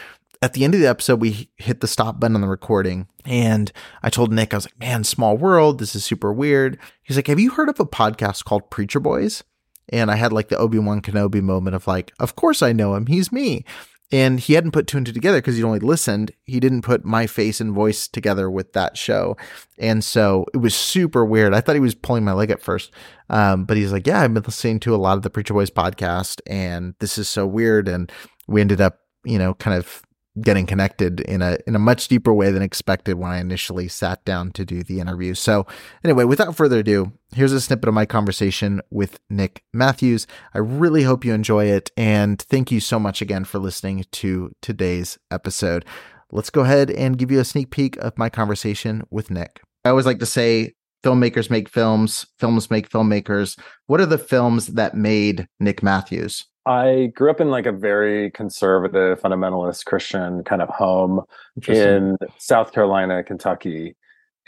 At 0.40 0.52
the 0.52 0.64
end 0.64 0.74
of 0.74 0.80
the 0.80 0.88
episode, 0.88 1.20
we 1.20 1.50
hit 1.56 1.80
the 1.80 1.88
stop 1.88 2.20
button 2.20 2.36
on 2.36 2.42
the 2.42 2.48
recording, 2.48 3.08
and 3.24 3.72
I 4.02 4.10
told 4.10 4.32
Nick, 4.32 4.54
I 4.54 4.58
was 4.58 4.66
like, 4.66 4.78
man, 4.78 5.02
small 5.02 5.36
world. 5.36 5.78
This 5.78 5.94
is 5.94 6.04
super 6.04 6.32
weird. 6.32 6.78
He's 7.02 7.16
like, 7.16 7.26
have 7.26 7.40
you 7.40 7.50
heard 7.50 7.68
of 7.68 7.80
a 7.80 7.86
podcast 7.86 8.44
called 8.44 8.70
Preacher 8.70 9.00
Boys? 9.00 9.42
And 9.88 10.10
I 10.10 10.16
had 10.16 10.32
like 10.32 10.48
the 10.48 10.58
Obi 10.58 10.78
Wan 10.78 11.00
Kenobi 11.00 11.42
moment 11.42 11.76
of 11.76 11.86
like, 11.86 12.12
of 12.18 12.36
course 12.36 12.62
I 12.62 12.72
know 12.72 12.94
him. 12.94 13.06
He's 13.06 13.30
me. 13.30 13.64
And 14.12 14.38
he 14.38 14.52
hadn't 14.52 14.70
put 14.70 14.86
two 14.86 14.96
and 14.96 15.06
two 15.06 15.12
together 15.12 15.38
because 15.38 15.56
he'd 15.56 15.64
only 15.64 15.80
listened. 15.80 16.30
He 16.44 16.60
didn't 16.60 16.82
put 16.82 17.04
my 17.04 17.26
face 17.26 17.60
and 17.60 17.72
voice 17.72 18.06
together 18.06 18.48
with 18.48 18.72
that 18.74 18.96
show. 18.96 19.36
And 19.78 20.04
so 20.04 20.46
it 20.54 20.58
was 20.58 20.76
super 20.76 21.24
weird. 21.24 21.52
I 21.52 21.60
thought 21.60 21.74
he 21.74 21.80
was 21.80 21.96
pulling 21.96 22.24
my 22.24 22.32
leg 22.32 22.50
at 22.50 22.62
first. 22.62 22.92
Um, 23.30 23.64
but 23.64 23.76
he's 23.76 23.90
like, 23.90 24.06
Yeah, 24.06 24.20
I've 24.20 24.32
been 24.32 24.44
listening 24.44 24.78
to 24.80 24.94
a 24.94 24.96
lot 24.96 25.16
of 25.16 25.22
the 25.22 25.30
Preacher 25.30 25.54
Boys 25.54 25.70
podcast, 25.70 26.40
and 26.46 26.94
this 27.00 27.18
is 27.18 27.28
so 27.28 27.46
weird. 27.46 27.88
And 27.88 28.10
we 28.46 28.60
ended 28.60 28.80
up, 28.80 29.00
you 29.24 29.38
know, 29.38 29.54
kind 29.54 29.76
of 29.76 30.02
getting 30.40 30.66
connected 30.66 31.20
in 31.20 31.42
a 31.42 31.58
in 31.66 31.74
a 31.74 31.78
much 31.78 32.08
deeper 32.08 32.32
way 32.32 32.50
than 32.50 32.62
expected 32.62 33.14
when 33.14 33.30
I 33.30 33.38
initially 33.38 33.88
sat 33.88 34.24
down 34.24 34.52
to 34.52 34.64
do 34.64 34.82
the 34.82 35.00
interview. 35.00 35.34
So 35.34 35.66
anyway, 36.04 36.24
without 36.24 36.56
further 36.56 36.80
ado, 36.80 37.12
here's 37.34 37.52
a 37.52 37.60
snippet 37.60 37.88
of 37.88 37.94
my 37.94 38.06
conversation 38.06 38.80
with 38.90 39.20
Nick 39.30 39.64
Matthews. 39.72 40.26
I 40.54 40.58
really 40.58 41.04
hope 41.04 41.24
you 41.24 41.32
enjoy 41.32 41.66
it 41.66 41.90
and 41.96 42.40
thank 42.40 42.70
you 42.70 42.80
so 42.80 42.98
much 42.98 43.22
again 43.22 43.44
for 43.44 43.58
listening 43.58 44.04
to 44.12 44.52
today's 44.60 45.18
episode. 45.30 45.84
Let's 46.32 46.50
go 46.50 46.62
ahead 46.62 46.90
and 46.90 47.18
give 47.18 47.30
you 47.30 47.40
a 47.40 47.44
sneak 47.44 47.70
peek 47.70 47.96
of 47.98 48.18
my 48.18 48.28
conversation 48.28 49.04
with 49.10 49.30
Nick. 49.30 49.60
I 49.84 49.90
always 49.90 50.06
like 50.06 50.18
to 50.18 50.26
say 50.26 50.74
filmmakers 51.04 51.50
make 51.50 51.68
films, 51.68 52.26
films 52.38 52.70
make 52.70 52.90
filmmakers. 52.90 53.58
What 53.86 54.00
are 54.00 54.06
the 54.06 54.18
films 54.18 54.68
that 54.68 54.96
made 54.96 55.46
Nick 55.60 55.82
Matthews? 55.82 56.44
I 56.66 57.12
grew 57.14 57.30
up 57.30 57.40
in 57.40 57.50
like 57.50 57.66
a 57.66 57.72
very 57.72 58.30
conservative, 58.32 59.20
fundamentalist 59.20 59.84
Christian 59.84 60.42
kind 60.44 60.60
of 60.60 60.68
home 60.68 61.22
in 61.68 62.16
South 62.38 62.72
Carolina, 62.72 63.22
Kentucky. 63.22 63.94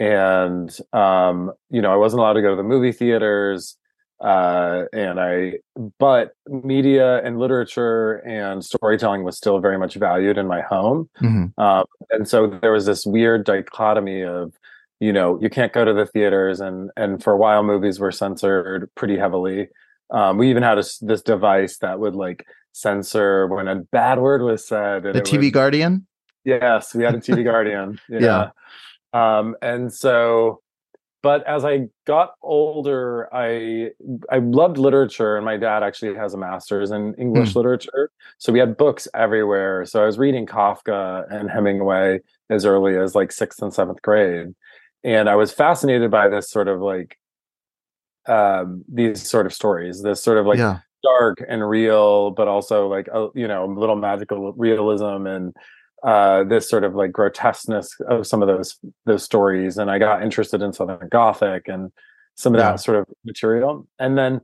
And, 0.00 0.76
um, 0.92 1.52
you 1.70 1.80
know, 1.80 1.92
I 1.92 1.96
wasn't 1.96 2.20
allowed 2.20 2.34
to 2.34 2.42
go 2.42 2.50
to 2.50 2.56
the 2.56 2.62
movie 2.62 2.92
theaters. 2.92 3.76
Uh, 4.20 4.86
and 4.92 5.20
I, 5.20 5.58
but 6.00 6.32
media 6.48 7.22
and 7.24 7.38
literature 7.38 8.14
and 8.26 8.64
storytelling 8.64 9.22
was 9.22 9.36
still 9.36 9.60
very 9.60 9.78
much 9.78 9.94
valued 9.94 10.38
in 10.38 10.48
my 10.48 10.60
home. 10.60 11.08
Mm-hmm. 11.20 11.60
Um, 11.60 11.84
and 12.10 12.28
so 12.28 12.48
there 12.48 12.72
was 12.72 12.84
this 12.84 13.06
weird 13.06 13.44
dichotomy 13.44 14.22
of, 14.22 14.54
you 14.98 15.12
know, 15.12 15.38
you 15.40 15.48
can't 15.48 15.72
go 15.72 15.84
to 15.84 15.92
the 15.94 16.06
theaters, 16.06 16.60
and 16.60 16.90
and 16.96 17.22
for 17.22 17.32
a 17.32 17.36
while 17.36 17.62
movies 17.62 18.00
were 18.00 18.10
censored 18.10 18.90
pretty 18.96 19.16
heavily. 19.16 19.68
Um, 20.10 20.38
we 20.38 20.50
even 20.50 20.62
had 20.62 20.78
a, 20.78 20.84
this 21.02 21.22
device 21.22 21.78
that 21.78 21.98
would 21.98 22.14
like 22.16 22.46
censor 22.72 23.46
when 23.46 23.68
a 23.68 23.76
bad 23.76 24.18
word 24.18 24.42
was 24.42 24.66
said. 24.66 25.02
the 25.02 25.20
TV 25.20 25.44
would, 25.44 25.52
Guardian. 25.52 26.06
Yes, 26.44 26.94
we 26.94 27.04
had 27.04 27.14
a 27.14 27.18
TV 27.18 27.44
Guardian. 27.52 28.00
Yeah. 28.08 28.20
yeah. 28.20 28.50
Um, 29.12 29.56
and 29.62 29.92
so, 29.92 30.60
but 31.22 31.46
as 31.46 31.64
I 31.64 31.88
got 32.06 32.34
older, 32.42 33.28
I 33.34 33.90
I 34.30 34.38
loved 34.38 34.78
literature, 34.78 35.36
and 35.36 35.44
my 35.44 35.56
dad 35.56 35.82
actually 35.82 36.14
has 36.14 36.34
a 36.34 36.38
master's 36.38 36.90
in 36.90 37.14
English 37.14 37.52
mm. 37.52 37.56
literature, 37.56 38.10
so 38.38 38.52
we 38.52 38.60
had 38.60 38.76
books 38.76 39.08
everywhere. 39.14 39.84
So 39.84 40.02
I 40.02 40.06
was 40.06 40.18
reading 40.18 40.46
Kafka 40.46 41.26
and 41.30 41.50
Hemingway 41.50 42.20
as 42.50 42.64
early 42.64 42.96
as 42.96 43.14
like 43.14 43.32
sixth 43.32 43.60
and 43.62 43.74
seventh 43.74 44.00
grade, 44.02 44.54
and 45.02 45.28
I 45.28 45.34
was 45.34 45.52
fascinated 45.52 46.10
by 46.10 46.28
this 46.28 46.50
sort 46.50 46.68
of 46.68 46.80
like 46.80 47.18
um, 48.28 48.84
these 48.88 49.22
sort 49.22 49.46
of 49.46 49.52
stories, 49.52 50.02
this 50.02 50.22
sort 50.22 50.38
of 50.38 50.46
like 50.46 50.58
yeah. 50.58 50.80
dark 51.02 51.42
and 51.48 51.68
real, 51.68 52.30
but 52.30 52.48
also 52.48 52.88
like 52.88 53.08
a, 53.08 53.28
you 53.34 53.48
know, 53.48 53.64
a 53.64 53.70
little 53.72 53.96
magical 53.96 54.52
realism 54.52 55.26
and 55.26 55.54
uh, 56.02 56.44
this 56.44 56.68
sort 56.68 56.84
of 56.84 56.94
like 56.94 57.10
grotesqueness 57.12 57.98
of 58.08 58.26
some 58.26 58.42
of 58.42 58.48
those 58.48 58.78
those 59.06 59.22
stories. 59.22 59.78
And 59.78 59.90
I 59.90 59.98
got 59.98 60.22
interested 60.22 60.62
in 60.62 60.72
Southern 60.72 61.08
Gothic 61.08 61.68
and 61.68 61.90
some 62.36 62.54
of 62.54 62.60
yeah. 62.60 62.72
that 62.72 62.80
sort 62.80 62.98
of 62.98 63.06
material. 63.24 63.86
And 63.98 64.16
then 64.16 64.40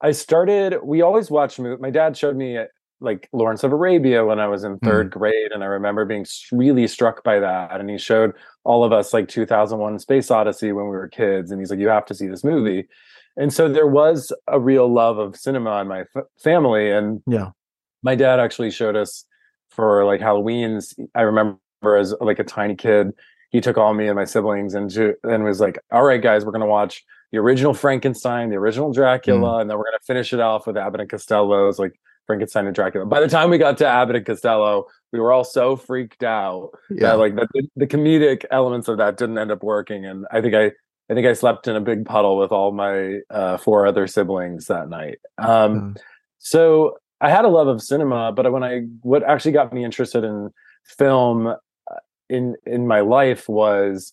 I 0.00 0.12
started. 0.12 0.78
We 0.82 1.02
always 1.02 1.30
watched. 1.30 1.58
My 1.58 1.90
dad 1.90 2.16
showed 2.16 2.36
me 2.36 2.58
like 3.00 3.28
Lawrence 3.32 3.64
of 3.64 3.72
Arabia 3.72 4.24
when 4.24 4.40
I 4.40 4.48
was 4.48 4.64
in 4.64 4.78
3rd 4.80 5.04
mm. 5.04 5.10
grade, 5.10 5.52
and 5.52 5.62
I 5.62 5.66
remember 5.66 6.04
being 6.04 6.26
really 6.52 6.86
struck 6.86 7.22
by 7.22 7.38
that. 7.38 7.80
And 7.80 7.88
he 7.88 7.98
showed 7.98 8.32
all 8.64 8.84
of 8.84 8.92
us 8.92 9.12
like 9.12 9.28
2001: 9.28 9.98
Space 9.98 10.30
Odyssey 10.30 10.72
when 10.72 10.86
we 10.86 10.92
were 10.92 11.08
kids, 11.08 11.50
and 11.50 11.60
he's 11.60 11.70
like, 11.70 11.80
"You 11.80 11.88
have 11.88 12.06
to 12.06 12.14
see 12.14 12.26
this 12.26 12.44
movie." 12.44 12.88
and 13.38 13.52
so 13.52 13.68
there 13.68 13.86
was 13.86 14.32
a 14.48 14.60
real 14.60 14.92
love 14.92 15.16
of 15.16 15.36
cinema 15.36 15.80
in 15.80 15.88
my 15.88 16.00
f- 16.00 16.24
family 16.42 16.90
and 16.90 17.22
yeah 17.26 17.50
my 18.02 18.14
dad 18.14 18.38
actually 18.38 18.70
showed 18.70 18.96
us 18.96 19.24
for 19.70 20.04
like 20.04 20.20
halloween's 20.20 20.94
i 21.14 21.22
remember 21.22 21.58
as 21.96 22.14
like 22.20 22.38
a 22.38 22.44
tiny 22.44 22.74
kid 22.74 23.12
he 23.50 23.62
took 23.62 23.78
all 23.78 23.94
me 23.94 24.08
and 24.08 24.16
my 24.16 24.24
siblings 24.24 24.74
and 24.74 24.90
ju- 24.90 25.14
and 25.22 25.44
was 25.44 25.60
like 25.60 25.78
all 25.90 26.04
right 26.04 26.22
guys 26.22 26.44
we're 26.44 26.52
going 26.52 26.60
to 26.60 26.66
watch 26.66 27.04
the 27.32 27.38
original 27.38 27.72
frankenstein 27.72 28.50
the 28.50 28.56
original 28.56 28.92
dracula 28.92 29.54
mm. 29.54 29.60
and 29.62 29.70
then 29.70 29.78
we're 29.78 29.84
going 29.84 29.98
to 29.98 30.04
finish 30.04 30.32
it 30.32 30.40
off 30.40 30.66
with 30.66 30.76
abbott 30.76 31.00
and 31.00 31.08
costello's 31.08 31.78
like 31.78 31.98
Frankenstein 32.28 32.66
and 32.66 32.74
Dracula. 32.74 33.06
By 33.06 33.20
the 33.20 33.26
time 33.26 33.48
we 33.48 33.56
got 33.58 33.78
to 33.78 33.86
Abbott 33.86 34.14
and 34.16 34.26
Costello, 34.26 34.84
we 35.12 35.18
were 35.18 35.32
all 35.32 35.44
so 35.44 35.74
freaked 35.76 36.22
out 36.22 36.70
Yeah. 36.90 37.08
that 37.08 37.18
like 37.18 37.34
the, 37.34 37.48
the 37.74 37.86
comedic 37.86 38.44
elements 38.50 38.86
of 38.86 38.98
that 38.98 39.16
didn't 39.16 39.38
end 39.38 39.50
up 39.50 39.62
working. 39.62 40.04
And 40.04 40.26
I 40.30 40.40
think 40.42 40.54
I 40.54 40.72
I 41.10 41.14
think 41.14 41.26
I 41.26 41.32
slept 41.32 41.66
in 41.66 41.74
a 41.74 41.80
big 41.80 42.04
puddle 42.04 42.36
with 42.36 42.52
all 42.52 42.70
my 42.70 43.20
uh, 43.30 43.56
four 43.56 43.86
other 43.86 44.06
siblings 44.06 44.66
that 44.66 44.90
night. 44.90 45.18
Um, 45.38 45.94
Mm. 45.94 46.00
so 46.36 46.98
I 47.22 47.30
had 47.30 47.46
a 47.46 47.48
love 47.48 47.66
of 47.66 47.82
cinema, 47.82 48.30
but 48.30 48.52
when 48.52 48.62
I 48.62 48.82
what 49.00 49.22
actually 49.24 49.52
got 49.52 49.72
me 49.72 49.84
interested 49.84 50.22
in 50.22 50.50
film 50.84 51.46
uh, 51.46 51.54
in 52.28 52.56
in 52.66 52.86
my 52.86 53.00
life 53.00 53.48
was 53.48 54.12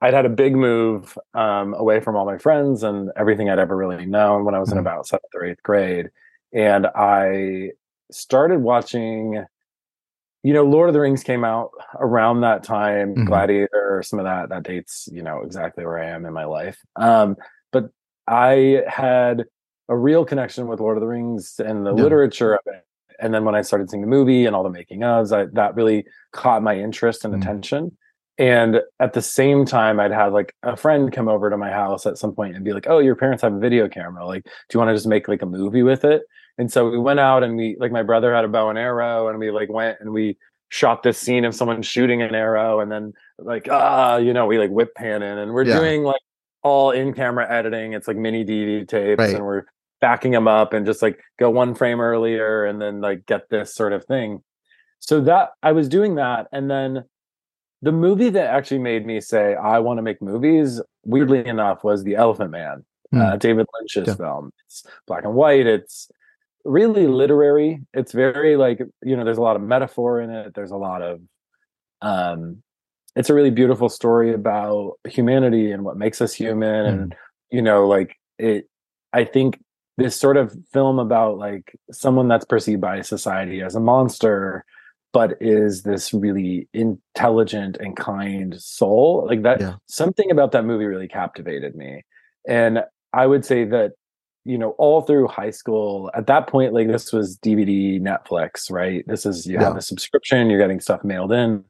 I'd 0.00 0.12
had 0.12 0.26
a 0.26 0.28
big 0.28 0.56
move 0.56 1.16
um, 1.34 1.72
away 1.74 2.00
from 2.00 2.16
all 2.16 2.26
my 2.26 2.36
friends 2.36 2.82
and 2.82 3.10
everything 3.16 3.48
I'd 3.48 3.60
ever 3.60 3.76
really 3.76 4.04
known 4.04 4.44
when 4.44 4.56
I 4.56 4.58
was 4.58 4.72
in 4.72 4.76
Mhm. 4.76 4.80
about 4.80 5.06
seventh 5.06 5.32
or 5.36 5.44
eighth 5.46 5.62
grade, 5.62 6.10
and 6.54 6.86
I 6.86 7.72
started 8.10 8.60
watching. 8.60 9.44
You 10.42 10.52
know, 10.52 10.64
Lord 10.64 10.90
of 10.90 10.92
the 10.92 11.00
Rings 11.00 11.24
came 11.24 11.42
out 11.42 11.70
around 11.98 12.42
that 12.42 12.62
time. 12.62 13.14
Mhm. 13.16 13.24
Gladiator, 13.26 14.02
some 14.04 14.18
of 14.18 14.26
that 14.26 14.50
that 14.50 14.62
dates 14.62 15.08
you 15.10 15.22
know 15.22 15.40
exactly 15.42 15.86
where 15.86 15.98
I 15.98 16.06
am 16.06 16.26
in 16.26 16.34
my 16.34 16.44
life. 16.44 16.78
Um, 16.96 17.36
but 17.72 17.88
I 18.28 18.82
had 18.86 19.46
a 19.88 19.96
real 19.96 20.24
connection 20.24 20.66
with 20.68 20.80
Lord 20.80 20.98
of 20.98 21.00
the 21.00 21.06
Rings 21.06 21.58
and 21.64 21.86
the 21.86 21.94
Yeah. 21.94 22.02
literature 22.02 22.54
of 22.54 22.60
it. 22.66 22.84
And 23.20 23.32
then 23.32 23.44
when 23.46 23.54
I 23.54 23.62
started 23.62 23.88
seeing 23.88 24.02
the 24.02 24.06
movie 24.08 24.44
and 24.44 24.54
all 24.54 24.62
the 24.62 24.68
making 24.70 25.00
ofs, 25.00 25.32
I, 25.34 25.46
that 25.54 25.76
really 25.76 26.04
caught 26.32 26.62
my 26.62 26.76
interest 26.76 27.24
and 27.24 27.32
Mm. 27.34 27.38
attention. 27.38 27.96
And 28.36 28.82
at 29.00 29.12
the 29.14 29.22
same 29.22 29.64
time, 29.64 29.98
I'd 30.00 30.10
had 30.10 30.32
like 30.34 30.52
a 30.62 30.76
friend 30.76 31.10
come 31.12 31.28
over 31.28 31.48
to 31.48 31.56
my 31.56 31.70
house 31.70 32.04
at 32.04 32.18
some 32.18 32.34
point 32.34 32.54
and 32.56 32.64
be 32.64 32.72
like, 32.74 32.86
"Oh, 32.88 32.98
your 32.98 33.14
parents 33.16 33.42
have 33.42 33.54
a 33.54 33.58
video 33.58 33.88
camera. 33.88 34.26
Like, 34.26 34.42
do 34.44 34.50
you 34.74 34.78
want 34.80 34.90
to 34.90 34.94
just 34.94 35.06
make 35.06 35.26
like 35.28 35.40
a 35.42 35.46
movie 35.46 35.82
with 35.84 36.04
it?" 36.04 36.22
And 36.58 36.70
so 36.70 36.88
we 36.88 36.98
went 36.98 37.20
out 37.20 37.42
and 37.42 37.56
we 37.56 37.76
like 37.78 37.92
my 37.92 38.02
brother 38.02 38.34
had 38.34 38.44
a 38.44 38.48
bow 38.48 38.70
and 38.70 38.78
arrow, 38.78 39.28
and 39.28 39.38
we 39.38 39.50
like 39.50 39.68
went 39.70 39.98
and 40.00 40.10
we 40.12 40.36
shot 40.68 41.02
this 41.02 41.18
scene 41.18 41.44
of 41.44 41.54
someone 41.54 41.82
shooting 41.82 42.22
an 42.22 42.34
arrow, 42.34 42.80
and 42.80 42.90
then 42.90 43.12
like 43.38 43.68
ah, 43.70 44.16
you 44.16 44.32
know, 44.32 44.46
we 44.46 44.58
like 44.58 44.70
whip 44.70 44.94
pan 44.94 45.22
in, 45.22 45.38
and 45.38 45.52
we're 45.52 45.64
Yeah. 45.64 45.78
doing 45.78 46.02
like 46.04 46.20
all 46.62 46.90
in 46.92 47.12
camera 47.12 47.50
editing. 47.50 47.92
It's 47.92 48.06
like 48.08 48.16
mini 48.16 48.44
DVD 48.44 48.86
tapes, 48.86 49.18
Right. 49.18 49.34
and 49.34 49.44
we're 49.44 49.64
backing 50.00 50.32
them 50.32 50.46
up 50.48 50.72
and 50.72 50.84
just 50.86 51.02
like 51.02 51.18
go 51.38 51.50
one 51.50 51.74
frame 51.74 52.00
earlier 52.00 52.64
and 52.66 52.80
then 52.80 53.00
like 53.00 53.26
get 53.26 53.48
this 53.48 53.74
sort 53.74 53.92
of 53.92 54.04
thing. 54.04 54.42
So 55.00 55.20
that 55.22 55.50
I 55.62 55.72
was 55.72 55.88
doing 55.88 56.14
that, 56.16 56.46
and 56.52 56.70
then 56.70 57.04
the 57.82 57.92
movie 57.92 58.30
that 58.30 58.46
actually 58.48 58.78
made 58.78 59.04
me 59.04 59.20
say 59.20 59.54
I 59.56 59.80
want 59.80 59.98
to 59.98 60.02
make 60.02 60.22
movies, 60.22 60.80
weirdly 61.04 61.44
enough, 61.46 61.82
was 61.84 62.04
The 62.04 62.14
Elephant 62.14 62.50
Man, 62.52 62.84
Hmm. 63.10 63.20
uh, 63.20 63.36
David 63.36 63.66
Lynch's 63.78 64.08
Yeah. 64.08 64.14
film. 64.14 64.52
It's 64.66 64.86
black 65.06 65.24
and 65.24 65.34
white. 65.34 65.66
It's 65.66 66.08
really 66.64 67.06
literary. 67.06 67.80
It's 67.92 68.12
very 68.12 68.56
like 68.56 68.80
you 69.02 69.16
know, 69.16 69.24
there's 69.24 69.38
a 69.38 69.42
lot 69.42 69.56
of 69.56 69.62
metaphor 69.62 70.20
in 70.20 70.30
it. 70.30 70.54
There's 70.54 70.70
a 70.70 70.76
lot 70.76 71.02
of 71.02 71.20
um 72.02 72.62
it's 73.16 73.30
a 73.30 73.34
really 73.34 73.50
beautiful 73.50 73.88
story 73.88 74.32
about 74.32 74.94
humanity 75.08 75.70
and 75.70 75.84
what 75.84 75.96
makes 75.96 76.20
us 76.20 76.34
human 76.34 76.84
and 76.86 77.14
you 77.50 77.62
know 77.62 77.86
like 77.86 78.16
it 78.38 78.68
i 79.12 79.24
think 79.24 79.60
this 79.96 80.16
sort 80.18 80.36
of 80.36 80.54
film 80.72 80.98
about 80.98 81.38
like 81.38 81.76
someone 81.92 82.26
that's 82.26 82.44
perceived 82.44 82.80
by 82.80 83.00
society 83.00 83.62
as 83.62 83.76
a 83.76 83.80
monster 83.80 84.64
but 85.12 85.34
is 85.40 85.84
this 85.84 86.12
really 86.12 86.68
intelligent 86.74 87.76
and 87.78 87.96
kind 87.96 88.60
soul 88.60 89.24
like 89.28 89.42
that 89.42 89.60
Yeah. 89.60 89.76
something 89.86 90.30
about 90.32 90.50
that 90.52 90.64
movie 90.64 90.86
really 90.86 91.08
captivated 91.08 91.76
me 91.76 92.02
and 92.48 92.82
i 93.12 93.26
would 93.26 93.44
say 93.44 93.64
that 93.64 93.92
you 94.44 94.58
know 94.58 94.70
all 94.78 95.00
through 95.02 95.26
high 95.28 95.50
school 95.50 96.10
at 96.14 96.26
that 96.26 96.46
point 96.48 96.72
like 96.74 96.86
this 96.88 97.12
was 97.12 97.38
dvd 97.38 98.00
netflix 98.00 98.70
right? 98.70 99.04
This 99.06 99.24
is 99.26 99.46
you 99.46 99.58
have 99.58 99.72
Yeah. 99.74 99.78
a 99.78 99.82
subscription 99.82 100.50
you're 100.50 100.58
getting 100.60 100.80
stuff 100.80 101.02
mailed 101.04 101.32
in. 101.32 101.64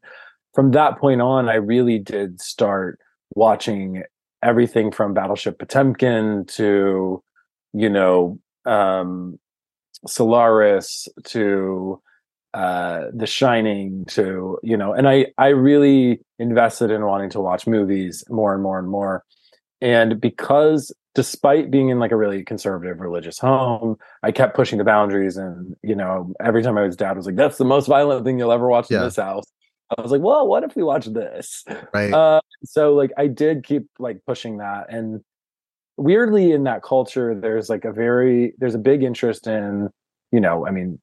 From 0.54 0.70
that 0.72 0.98
point 0.98 1.20
on 1.20 1.48
i 1.48 1.54
really 1.54 1.98
did 1.98 2.40
start 2.40 2.98
watching 3.34 4.02
everything 4.42 4.90
from 4.92 5.14
battleship 5.14 5.58
potemkin 5.58 6.44
to 6.46 7.22
you 7.72 7.88
know 7.90 8.38
um 8.66 9.38
solaris 10.06 11.08
to 11.24 12.00
uh 12.54 13.04
the 13.14 13.26
shining 13.26 14.04
to 14.06 14.58
you 14.62 14.76
know 14.76 14.92
and 14.92 15.08
i 15.08 15.26
i 15.38 15.48
really 15.48 16.20
invested 16.38 16.90
in 16.90 17.04
wanting 17.04 17.30
to 17.30 17.40
watch 17.40 17.66
movies 17.66 18.22
more 18.28 18.52
and 18.54 18.62
more 18.62 18.78
and 18.78 18.88
more. 18.88 19.24
And 19.80 20.20
because 20.20 20.92
despite 21.14 21.70
being 21.70 21.88
in 21.90 21.98
like 21.98 22.10
a 22.12 22.16
really 22.16 22.42
conservative 22.44 23.00
religious 23.00 23.38
home 23.38 23.96
i 24.22 24.30
kept 24.32 24.54
pushing 24.56 24.78
the 24.78 24.84
boundaries 24.84 25.36
and 25.36 25.74
you 25.82 25.94
know 25.94 26.32
every 26.40 26.62
time 26.62 26.76
i 26.78 26.82
was 26.82 26.96
dad 26.96 27.16
was 27.16 27.26
like 27.26 27.36
that's 27.36 27.58
the 27.58 27.64
most 27.64 27.86
violent 27.86 28.24
thing 28.24 28.38
you'll 28.38 28.52
ever 28.52 28.68
watch 28.68 28.90
Yeah. 28.90 28.98
in 28.98 29.04
this 29.04 29.16
house 29.16 29.44
i 29.96 30.02
was 30.02 30.10
like 30.10 30.22
well 30.22 30.46
what 30.48 30.64
if 30.64 30.74
we 30.76 30.82
watch 30.82 31.06
this 31.06 31.64
Right. 31.92 32.12
uh, 32.12 32.40
so 32.64 32.94
like 32.94 33.12
I 33.18 33.26
did 33.26 33.62
keep 33.64 33.86
like 33.98 34.20
pushing 34.26 34.56
that, 34.58 34.86
and 34.88 35.20
weirdly 35.98 36.50
in 36.52 36.64
that 36.64 36.82
culture, 36.82 37.38
there's 37.38 37.68
like 37.68 37.84
a 37.84 37.92
very 37.92 38.54
there's 38.58 38.74
a 38.74 38.78
big 38.78 39.02
interest 39.02 39.46
in 39.46 39.90
you 40.32 40.40
know 40.40 40.66
I 40.66 40.70
mean 40.70 40.98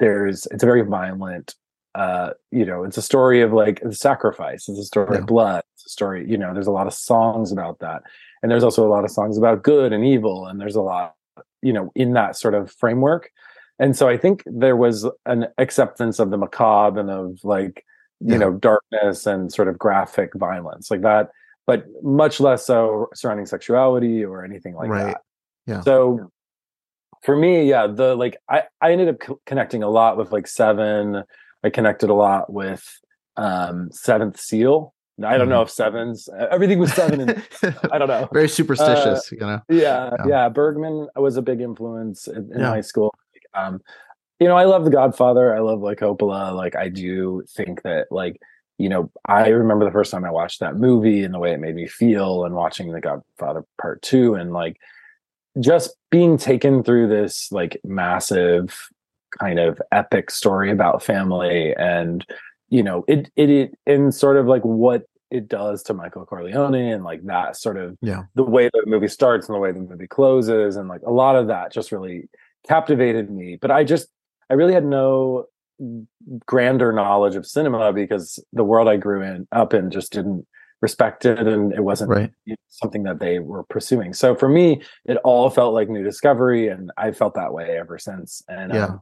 there's 0.00 0.46
it's 0.46 0.62
a 0.62 0.66
very 0.66 0.82
violent 0.82 1.54
uh 1.94 2.30
you 2.50 2.64
know 2.64 2.84
it's 2.84 2.96
a 2.98 3.02
story 3.02 3.40
of 3.42 3.52
like 3.52 3.80
sacrifice 3.90 4.68
it's 4.68 4.78
a 4.78 4.84
story 4.84 5.08
Yeah. 5.12 5.20
of 5.20 5.26
blood 5.26 5.62
it's 5.74 5.86
a 5.86 5.90
story 5.90 6.28
you 6.28 6.36
know 6.36 6.52
there's 6.52 6.66
a 6.66 6.72
lot 6.72 6.86
of 6.86 6.94
songs 6.94 7.52
about 7.52 7.78
that 7.80 8.02
and 8.46 8.50
there's 8.52 8.62
also 8.62 8.86
a 8.86 8.88
lot 8.88 9.02
of 9.04 9.10
songs 9.10 9.36
about 9.36 9.64
good 9.64 9.92
and 9.92 10.04
evil 10.06 10.46
and 10.46 10.60
there's 10.60 10.76
a 10.76 10.80
lot 10.80 11.16
you 11.62 11.72
know 11.72 11.90
in 11.96 12.12
that 12.12 12.36
sort 12.36 12.54
of 12.54 12.70
framework 12.70 13.28
and 13.80 13.96
so 13.96 14.08
i 14.08 14.16
think 14.16 14.44
there 14.46 14.76
was 14.76 15.04
an 15.26 15.48
acceptance 15.58 16.20
of 16.20 16.30
the 16.30 16.36
macabre 16.38 17.00
and 17.00 17.10
of 17.10 17.40
like 17.42 17.84
you 18.20 18.34
Yeah. 18.34 18.38
know 18.38 18.52
darkness 18.52 19.26
and 19.26 19.52
sort 19.52 19.66
of 19.66 19.76
graphic 19.76 20.30
violence 20.34 20.92
like 20.92 21.00
that 21.02 21.30
but 21.66 21.86
much 22.04 22.38
less 22.38 22.64
so 22.64 23.08
surrounding 23.14 23.46
sexuality 23.46 24.24
or 24.24 24.44
anything 24.44 24.76
like 24.76 24.90
Right. 24.90 25.06
that 25.06 25.22
Yeah. 25.66 25.80
so 25.80 26.30
for 27.24 27.34
me 27.34 27.64
yeah 27.68 27.88
the 27.88 28.14
like 28.14 28.36
i 28.48 28.62
i 28.80 28.92
ended 28.92 29.08
up 29.08 29.18
co- 29.18 29.40
connecting 29.44 29.82
a 29.82 29.88
lot 29.90 30.16
with 30.16 30.30
like 30.30 30.46
seven 30.46 31.24
i 31.64 31.68
connected 31.70 32.10
a 32.10 32.14
lot 32.14 32.52
with 32.52 32.84
um 33.36 33.90
seventh 33.90 34.38
seal 34.38 34.94
i 35.24 35.38
don't 35.38 35.48
know 35.48 35.62
if 35.62 35.70
sevens 35.70 36.28
everything 36.50 36.78
was 36.78 36.92
seven 36.92 37.20
and 37.20 37.42
i 37.92 37.98
don't 37.98 38.08
know 38.08 38.28
Very 38.32 38.48
superstitious, 38.48 39.30
you 39.32 39.38
know. 39.38 39.60
yeah, 39.68 40.10
Yeah. 40.18 40.26
yeah. 40.28 40.48
Bergman 40.48 41.08
was 41.16 41.36
a 41.36 41.42
big 41.42 41.60
influence 41.60 42.26
in, 42.28 42.50
in 42.52 42.60
Yeah. 42.60 42.68
high 42.68 42.80
school. 42.82 43.14
Um, 43.54 43.80
you 44.38 44.46
know, 44.46 44.56
I 44.56 44.64
love 44.64 44.84
The 44.84 44.90
Godfather. 44.90 45.54
I 45.56 45.60
love 45.60 45.80
like 45.80 46.00
Coppola. 46.00 46.54
Like, 46.54 46.76
I 46.76 46.90
do 46.90 47.42
think 47.56 47.82
that 47.82 48.08
like 48.10 48.36
you 48.78 48.90
know, 48.90 49.10
I 49.24 49.48
remember 49.48 49.86
the 49.86 49.90
first 49.90 50.10
time 50.10 50.26
I 50.26 50.30
watched 50.30 50.60
that 50.60 50.76
movie 50.76 51.24
and 51.24 51.32
the 51.32 51.38
way 51.38 51.52
it 51.52 51.60
made 51.60 51.74
me 51.74 51.86
feel, 51.86 52.44
and 52.44 52.54
watching 52.54 52.92
The 52.92 53.00
Godfather 53.00 53.64
Part 53.80 54.02
Two, 54.02 54.34
and 54.34 54.52
like 54.52 54.76
just 55.60 55.96
being 56.10 56.36
taken 56.36 56.82
through 56.82 57.08
this 57.08 57.50
like 57.50 57.80
massive 57.84 58.76
kind 59.40 59.58
of 59.58 59.80
epic 59.92 60.30
story 60.30 60.70
about 60.70 61.02
family 61.02 61.74
and 61.76 62.26
you 62.68 62.82
know 62.82 63.04
it 63.08 63.30
it, 63.36 63.50
it 63.50 63.78
and 63.86 64.14
sort 64.14 64.36
of 64.36 64.46
like 64.46 64.62
what 64.62 65.04
it 65.30 65.48
does 65.48 65.82
to 65.84 65.94
Michael 65.94 66.24
Corleone 66.24 66.74
and 66.92 67.02
like 67.04 67.24
that 67.26 67.56
sort 67.56 67.76
of 67.76 67.96
Yeah. 68.00 68.24
the 68.34 68.44
way 68.44 68.70
the 68.72 68.84
movie 68.86 69.08
starts 69.08 69.48
and 69.48 69.54
the 69.56 69.60
way 69.60 69.72
the 69.72 69.80
movie 69.80 70.06
closes 70.06 70.76
and 70.76 70.88
like 70.88 71.02
a 71.06 71.10
lot 71.10 71.34
of 71.36 71.48
that 71.48 71.72
just 71.72 71.90
really 71.92 72.28
captivated 72.68 73.30
me 73.30 73.56
but 73.60 73.70
I 73.70 73.84
just 73.84 74.08
I 74.50 74.54
really 74.54 74.72
had 74.74 74.84
no 74.84 75.46
grander 76.46 76.92
knowledge 76.92 77.36
of 77.36 77.46
cinema 77.46 77.92
because 77.92 78.38
the 78.52 78.64
world 78.64 78.88
I 78.88 78.96
grew 78.96 79.22
in 79.22 79.46
up 79.52 79.74
in 79.74 79.90
just 79.90 80.12
didn't 80.12 80.46
respect 80.82 81.24
it 81.24 81.38
and 81.46 81.72
it 81.72 81.82
wasn't 81.82 82.10
Right. 82.10 82.30
you 82.44 82.52
know, 82.52 82.56
something 82.68 83.02
that 83.04 83.18
they 83.18 83.38
were 83.38 83.64
pursuing. 83.64 84.12
So 84.12 84.34
for 84.34 84.48
me, 84.48 84.82
it 85.06 85.16
all 85.24 85.48
felt 85.50 85.72
like 85.74 85.88
new 85.88 86.02
discovery, 86.04 86.68
and 86.68 86.90
I 86.98 87.12
felt 87.12 87.34
that 87.34 87.52
way 87.54 87.78
ever 87.78 87.98
since. 87.98 88.42
And 88.48 88.72
Yeah. 88.74 88.84
um, 88.86 89.00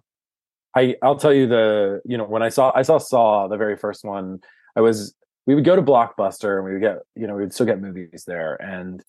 I 0.77 0.97
I'll 1.03 1.17
tell 1.17 1.33
you 1.33 1.47
the 1.47 2.01
you 2.05 2.17
know 2.19 2.25
when 2.25 2.43
I 2.43 2.49
saw 2.49 2.73
I 2.75 2.83
saw 2.83 2.99
Saw 2.99 3.49
the 3.49 3.57
very 3.57 3.77
first 3.77 4.05
one, 4.05 4.41
I 4.77 4.81
was 4.81 5.15
we 5.47 5.55
would 5.55 5.65
go 5.65 5.77
to 5.77 5.83
Blockbuster 5.83 6.57
and 6.57 6.65
we 6.65 6.73
would 6.73 6.83
get 6.83 6.99
you 7.15 7.27
know 7.27 7.35
we 7.35 7.43
would 7.43 7.53
still 7.55 7.67
get 7.67 7.81
movies 7.81 8.25
there, 8.27 8.61
and 8.63 9.03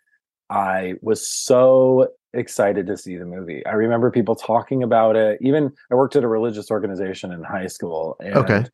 I 0.49 0.95
was 1.01 1.27
so 1.27 2.09
excited 2.33 2.85
to 2.87 2.97
see 2.97 3.17
the 3.17 3.25
movie. 3.25 3.65
I 3.65 3.71
remember 3.71 4.11
people 4.11 4.35
talking 4.35 4.83
about 4.83 5.15
it. 5.15 5.39
Even 5.41 5.71
I 5.91 5.95
worked 5.95 6.15
at 6.15 6.23
a 6.23 6.27
religious 6.27 6.69
organization 6.69 7.31
in 7.31 7.43
high 7.43 7.67
school, 7.67 8.17
and 8.19 8.35
Okay. 8.35 8.65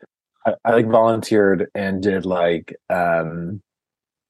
I, 0.45 0.53
I 0.65 0.71
like 0.71 0.87
volunteered 0.87 1.69
and 1.75 2.01
did 2.01 2.25
like 2.25 2.75
um 2.89 3.61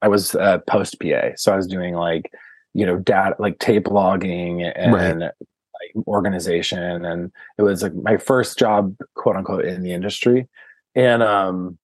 I 0.02 0.08
was 0.08 0.34
uh, 0.34 0.58
post 0.68 1.00
PA, 1.00 1.30
so 1.36 1.52
I 1.52 1.56
was 1.56 1.66
doing 1.66 1.94
like 1.94 2.30
you 2.74 2.86
know 2.86 2.98
data 2.98 3.34
like 3.38 3.58
tape 3.58 3.88
logging 3.88 4.62
and 4.62 5.20
Right. 5.20 5.30
Organization, 6.06 7.04
and 7.04 7.32
it 7.58 7.62
was 7.62 7.82
like 7.82 7.94
my 7.94 8.16
first 8.16 8.58
job, 8.58 8.96
quote 9.14 9.36
unquote, 9.36 9.64
in 9.64 9.82
the 9.82 9.92
industry, 9.92 10.48
and 10.94 11.22
um 11.22 11.78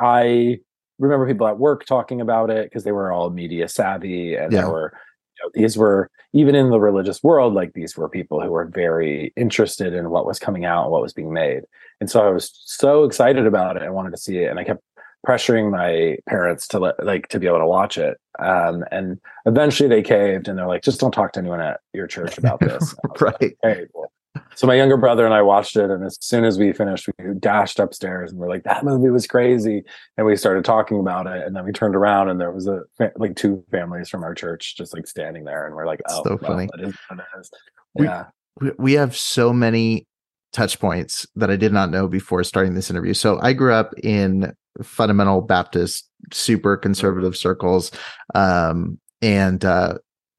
I 0.00 0.58
remember 0.98 1.26
people 1.26 1.46
at 1.46 1.58
work 1.58 1.84
talking 1.84 2.20
about 2.20 2.50
it 2.50 2.64
because 2.66 2.84
they 2.84 2.92
were 2.92 3.12
all 3.12 3.30
media 3.30 3.68
savvy 3.68 4.34
and 4.34 4.52
Yeah. 4.52 4.62
there 4.62 4.70
were 4.70 4.92
you 5.38 5.44
know, 5.44 5.50
these 5.54 5.76
were 5.76 6.10
even 6.32 6.54
in 6.54 6.70
the 6.70 6.80
religious 6.80 7.22
world, 7.22 7.52
like 7.52 7.74
these 7.74 7.94
were 7.96 8.08
people 8.08 8.40
who 8.40 8.50
were 8.50 8.64
very 8.66 9.32
interested 9.36 9.92
in 9.92 10.08
what 10.10 10.24
was 10.26 10.38
coming 10.38 10.64
out, 10.64 10.90
what 10.90 11.02
was 11.02 11.12
being 11.12 11.32
made. 11.32 11.62
And 12.00 12.10
so 12.10 12.26
I 12.26 12.30
was 12.30 12.50
so 12.64 13.04
excited 13.04 13.46
about 13.46 13.76
it. 13.76 13.82
I 13.82 13.90
wanted 13.90 14.12
to 14.12 14.16
see 14.16 14.38
it. 14.38 14.50
And 14.50 14.58
I 14.58 14.64
kept 14.64 14.82
pressuring 15.26 15.70
my 15.70 16.16
parents 16.28 16.68
to 16.68 16.78
let, 16.78 17.04
like 17.04 17.28
to 17.28 17.40
be 17.40 17.46
able 17.46 17.58
to 17.58 17.66
watch 17.66 17.98
it. 17.98 18.18
Um, 18.38 18.84
and 18.92 19.18
eventually 19.44 19.88
they 19.88 20.02
caved 20.02 20.46
and 20.48 20.58
they're 20.58 20.68
like, 20.68 20.82
just 20.82 21.00
don't 21.00 21.12
talk 21.12 21.32
to 21.32 21.40
anyone 21.40 21.60
at 21.60 21.80
your 21.92 22.06
church 22.06 22.38
about 22.38 22.60
this. 22.60 22.94
right. 23.20 23.34
Like, 23.40 23.56
hey, 23.62 23.86
well, 23.92 24.12
so 24.54 24.66
my 24.66 24.74
younger 24.74 24.96
brother 24.96 25.24
and 25.24 25.34
I 25.34 25.42
watched 25.42 25.76
it, 25.76 25.90
and 25.90 26.04
as 26.04 26.18
soon 26.20 26.44
as 26.44 26.58
we 26.58 26.72
finished, 26.72 27.08
we 27.18 27.34
dashed 27.38 27.78
upstairs 27.78 28.30
and 28.30 28.40
we're 28.40 28.48
like, 28.48 28.64
"That 28.64 28.84
movie 28.84 29.08
was 29.08 29.26
crazy," 29.26 29.82
and 30.16 30.26
we 30.26 30.36
started 30.36 30.64
talking 30.64 31.00
about 31.00 31.26
it. 31.26 31.46
And 31.46 31.56
then 31.56 31.64
we 31.64 31.72
turned 31.72 31.96
around, 31.96 32.28
and 32.28 32.40
there 32.40 32.50
was 32.52 32.66
a 32.66 32.82
like 33.16 33.36
two 33.36 33.64
families 33.70 34.08
from 34.08 34.24
our 34.24 34.34
church 34.34 34.76
just 34.76 34.94
like 34.94 35.06
standing 35.06 35.44
there, 35.44 35.66
and 35.66 35.74
we're 35.74 35.86
like, 35.86 36.00
"Oh, 36.08 36.22
so 36.22 36.38
funny." 36.38 36.68
That 36.76 36.88
is 36.88 36.94
what 37.08 37.20
it 37.20 37.40
is. 37.40 37.50
Yeah, 37.96 38.24
we, 38.60 38.72
we 38.78 38.92
have 38.94 39.16
so 39.16 39.52
many 39.52 40.06
touch 40.52 40.80
points 40.80 41.26
that 41.36 41.50
I 41.50 41.56
did 41.56 41.72
not 41.72 41.90
know 41.90 42.08
before 42.08 42.42
starting 42.44 42.74
this 42.74 42.90
interview. 42.90 43.14
So 43.14 43.38
I 43.40 43.52
grew 43.52 43.72
up 43.72 43.92
in 44.02 44.54
fundamental 44.82 45.40
Baptist, 45.40 46.08
super 46.32 46.76
conservative 46.76 47.36
circles, 47.36 47.90
um, 48.34 48.98
and 49.22 49.64
uh, 49.64 49.94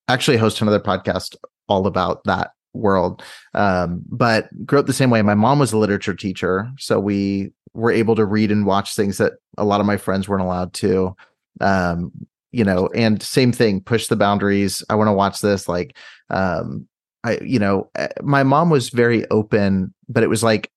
actually 0.07 0.37
host 0.37 0.61
another 0.61 0.79
podcast 0.79 1.35
all 1.67 1.87
about 1.87 2.23
that 2.25 2.51
world. 2.73 3.23
Um, 3.53 4.01
but 4.09 4.47
grew 4.65 4.79
up 4.79 4.85
the 4.85 4.93
same 4.93 5.09
way. 5.09 5.21
My 5.21 5.35
mom 5.35 5.59
was 5.59 5.73
a 5.73 5.77
literature 5.77 6.13
teacher, 6.13 6.69
so 6.77 6.99
we 6.99 7.51
were 7.73 7.91
able 7.91 8.15
to 8.15 8.25
read 8.25 8.51
and 8.51 8.65
watch 8.65 8.95
things 8.95 9.17
that 9.17 9.33
a 9.57 9.65
lot 9.65 9.79
of 9.79 9.85
my 9.85 9.97
friends 9.97 10.27
weren't 10.27 10.43
allowed 10.43 10.73
to. 10.73 11.15
Um, 11.61 12.11
you 12.51 12.63
know, 12.63 12.87
and 12.95 13.21
same 13.21 13.51
thing, 13.51 13.81
push 13.81 14.07
the 14.07 14.15
boundaries. 14.15 14.83
I 14.89 14.95
want 14.95 15.09
to 15.09 15.13
watch 15.13 15.41
this. 15.41 15.67
Like, 15.67 15.97
um, 16.29 16.87
I, 17.23 17.37
you 17.39 17.59
know, 17.59 17.89
eh, 17.95 18.07
my 18.21 18.43
mom 18.43 18.69
was 18.69 18.89
very 18.89 19.29
open, 19.29 19.93
but 20.07 20.23
it 20.23 20.29
was 20.29 20.43
like, 20.43 20.71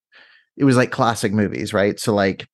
it 0.57 0.65
was 0.65 0.77
like 0.77 0.91
classic 0.91 1.33
movies, 1.33 1.73
right? 1.73 1.99
So 1.99 2.13
like, 2.13 2.49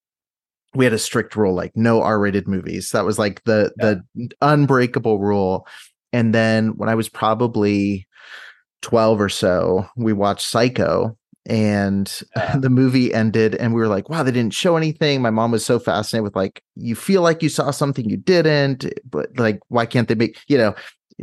we 0.76 0.84
had 0.84 0.94
a 0.94 0.98
strict 0.98 1.36
rule, 1.36 1.54
like 1.54 1.76
no 1.76 2.02
R-rated 2.02 2.46
movies. 2.46 2.90
That 2.90 3.04
was 3.04 3.18
like 3.18 3.42
the 3.44 3.72
yeah. 3.78 3.94
the 4.16 4.30
unbreakable 4.42 5.18
rule. 5.18 5.66
And 6.12 6.34
then 6.34 6.76
when 6.76 6.88
I 6.88 6.94
was 6.94 7.08
probably 7.08 8.06
12 8.82 9.20
or 9.20 9.28
so, 9.28 9.86
we 9.96 10.12
watched 10.12 10.46
Psycho 10.46 11.16
and 11.48 12.22
yeah. 12.36 12.56
the 12.60 12.70
movie 12.70 13.12
ended 13.14 13.54
and 13.54 13.72
we 13.72 13.80
were 13.80 13.88
like 13.88 14.08
wow 14.08 14.22
they 14.22 14.32
didn't 14.32 14.52
show 14.52 14.76
anything 14.76 15.22
my 15.22 15.30
mom 15.30 15.52
was 15.52 15.64
so 15.64 15.78
fascinated 15.78 16.24
with 16.24 16.34
like 16.34 16.60
you 16.74 16.96
feel 16.96 17.22
like 17.22 17.42
you 17.42 17.48
saw 17.48 17.70
something 17.70 18.08
you 18.08 18.16
didn't 18.16 18.84
but 19.08 19.28
like 19.38 19.60
why 19.68 19.86
can't 19.86 20.08
they 20.08 20.14
make 20.14 20.38
you 20.48 20.58
know 20.58 20.74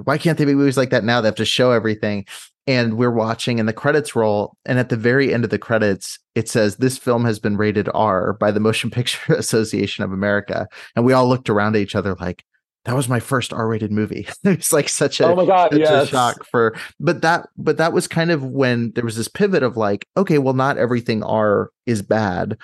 why 0.05 0.17
can't 0.17 0.37
they 0.37 0.45
make 0.45 0.55
movies 0.55 0.77
like 0.77 0.89
that 0.91 1.03
now 1.03 1.19
they 1.19 1.27
have 1.27 1.35
to 1.35 1.45
show 1.45 1.71
everything 1.71 2.25
and 2.65 2.97
we're 2.97 3.11
watching 3.11 3.59
and 3.59 3.67
the 3.67 3.73
credits 3.73 4.15
roll 4.15 4.55
and 4.65 4.79
at 4.79 4.89
the 4.89 4.97
very 4.97 5.33
end 5.33 5.43
of 5.43 5.49
the 5.49 5.59
credits 5.59 6.19
it 6.35 6.47
says 6.47 6.77
this 6.77 6.97
film 6.97 7.25
has 7.25 7.39
been 7.39 7.57
rated 7.57 7.89
r 7.93 8.33
by 8.33 8.51
the 8.51 8.59
motion 8.59 8.89
picture 8.91 9.33
association 9.33 10.03
of 10.03 10.11
america 10.11 10.67
and 10.95 11.05
we 11.05 11.13
all 11.13 11.27
looked 11.27 11.49
around 11.49 11.75
at 11.75 11.81
each 11.81 11.95
other 11.95 12.15
like 12.15 12.43
that 12.85 12.95
was 12.95 13.07
my 13.07 13.21
first 13.21 13.53
R-rated 13.53 13.91
movie. 13.91 14.27
it's 14.43 14.73
like 14.73 14.89
such 14.89 15.21
a 15.21 15.27
oh 15.27 15.35
my 15.35 15.45
god, 15.45 15.77
yeah, 15.77 16.03
shock 16.05 16.45
for. 16.45 16.75
But 16.99 17.21
that, 17.21 17.47
but 17.57 17.77
that 17.77 17.93
was 17.93 18.07
kind 18.07 18.29
of 18.29 18.43
when 18.43 18.91
there 18.91 19.05
was 19.05 19.15
this 19.15 19.29
pivot 19.29 19.63
of 19.63 19.77
like, 19.77 20.05
okay, 20.17 20.37
well, 20.37 20.53
not 20.53 20.77
everything 20.77 21.23
R 21.23 21.71
is 21.85 22.01
bad, 22.01 22.57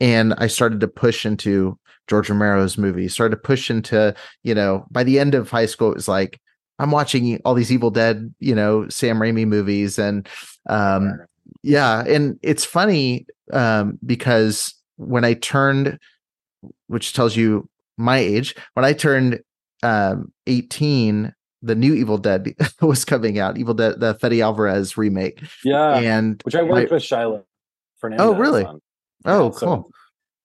and 0.00 0.34
I 0.38 0.46
started 0.46 0.80
to 0.80 0.88
push 0.88 1.26
into 1.26 1.78
George 2.06 2.30
Romero's 2.30 2.78
movies. 2.78 3.12
Started 3.12 3.36
to 3.36 3.42
push 3.42 3.70
into, 3.70 4.14
you 4.42 4.54
know, 4.54 4.86
by 4.90 5.04
the 5.04 5.18
end 5.18 5.34
of 5.34 5.50
high 5.50 5.66
school, 5.66 5.90
it 5.90 5.96
was 5.96 6.08
like 6.08 6.40
I'm 6.78 6.90
watching 6.90 7.40
all 7.44 7.54
these 7.54 7.72
Evil 7.72 7.90
Dead, 7.90 8.32
you 8.38 8.54
know, 8.54 8.88
Sam 8.88 9.18
Raimi 9.18 9.46
movies, 9.46 9.98
and 9.98 10.28
um, 10.68 11.18
yeah, 11.62 12.04
and 12.06 12.38
it's 12.42 12.64
funny 12.64 13.26
um, 13.52 13.98
because 14.04 14.74
when 14.96 15.24
I 15.24 15.34
turned, 15.34 15.98
which 16.86 17.12
tells 17.12 17.36
you 17.36 17.68
my 17.96 18.18
age, 18.18 18.54
when 18.74 18.84
I 18.84 18.92
turned 18.92 19.40
um, 19.82 20.32
18, 20.46 21.34
the 21.62 21.74
new 21.74 21.94
Evil 21.94 22.18
Dead 22.18 22.54
was 22.80 23.04
coming 23.04 23.38
out. 23.38 23.58
Evil 23.58 23.74
Dead, 23.74 24.00
the 24.00 24.14
Fede 24.14 24.40
Alvarez 24.40 24.96
remake. 24.96 25.42
Yeah, 25.64 25.98
and 25.98 26.40
which 26.44 26.54
I 26.54 26.62
worked 26.62 26.90
my, 26.90 26.96
with 26.96 27.02
Shiloh 27.02 27.44
Fernandez. 27.98 28.26
Oh, 28.26 28.34
really? 28.34 28.64
On. 28.64 28.80
Oh, 29.24 29.44
yeah, 29.44 29.50
cool. 29.50 29.58
So 29.58 29.90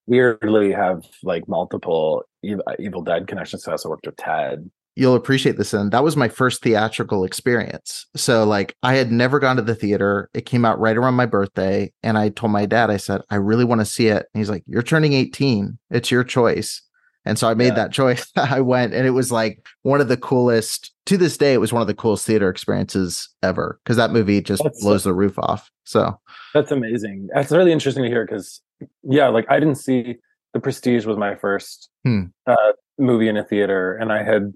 weirdly, 0.07 0.71
have 0.71 1.05
like 1.23 1.47
multiple 1.47 2.23
Evil 2.43 3.01
Dead 3.01 3.27
connections. 3.27 3.67
I 3.67 3.71
also 3.71 3.89
worked 3.89 4.05
with 4.05 4.17
Ted. 4.17 4.69
You'll 4.95 5.15
appreciate 5.15 5.57
this, 5.57 5.73
and 5.73 5.91
that 5.91 6.03
was 6.03 6.15
my 6.15 6.27
first 6.27 6.61
theatrical 6.61 7.23
experience. 7.23 8.05
So, 8.15 8.43
like, 8.43 8.75
I 8.83 8.95
had 8.95 9.11
never 9.11 9.39
gone 9.39 9.55
to 9.55 9.61
the 9.61 9.75
theater. 9.75 10.29
It 10.33 10.45
came 10.45 10.65
out 10.65 10.79
right 10.79 10.97
around 10.97 11.15
my 11.15 11.25
birthday, 11.25 11.91
and 12.03 12.17
I 12.17 12.29
told 12.29 12.51
my 12.51 12.65
dad, 12.65 12.89
I 12.91 12.97
said, 12.97 13.21
I 13.29 13.35
really 13.35 13.65
want 13.65 13.81
to 13.81 13.85
see 13.85 14.07
it. 14.07 14.27
And 14.33 14.39
he's 14.39 14.49
like, 14.49 14.63
You're 14.67 14.83
turning 14.83 15.13
18. 15.13 15.77
It's 15.89 16.11
your 16.11 16.23
choice. 16.23 16.81
And 17.25 17.39
so 17.39 17.47
I 17.47 17.53
made 17.53 17.67
yeah. 17.67 17.75
that 17.75 17.91
choice. 17.91 18.31
I 18.35 18.61
went 18.61 18.93
and 18.93 19.07
it 19.07 19.11
was 19.11 19.31
like 19.31 19.65
one 19.83 20.01
of 20.01 20.07
the 20.07 20.17
coolest 20.17 20.91
to 21.05 21.17
this 21.17 21.37
day, 21.37 21.53
it 21.53 21.59
was 21.59 21.73
one 21.73 21.81
of 21.81 21.87
the 21.87 21.93
coolest 21.93 22.25
theater 22.25 22.49
experiences 22.49 23.29
ever 23.41 23.79
because 23.83 23.97
that 23.97 24.11
movie 24.11 24.41
just 24.41 24.63
that's, 24.63 24.81
blows 24.81 25.03
the 25.03 25.13
roof 25.13 25.37
off. 25.37 25.69
So 25.83 26.19
that's 26.53 26.71
amazing. 26.71 27.29
That's 27.33 27.51
really 27.51 27.71
interesting 27.71 28.03
to 28.03 28.09
hear 28.09 28.25
because 28.25 28.61
yeah, 29.03 29.27
like 29.27 29.45
I 29.49 29.59
didn't 29.59 29.75
see 29.75 30.17
The 30.53 30.59
Prestige 30.59 31.05
was 31.05 31.17
my 31.17 31.35
first 31.35 31.89
hmm. 32.03 32.23
uh, 32.47 32.73
movie 32.97 33.27
in 33.27 33.37
a 33.37 33.43
theater, 33.43 33.95
and 33.95 34.11
I 34.11 34.23
had 34.23 34.53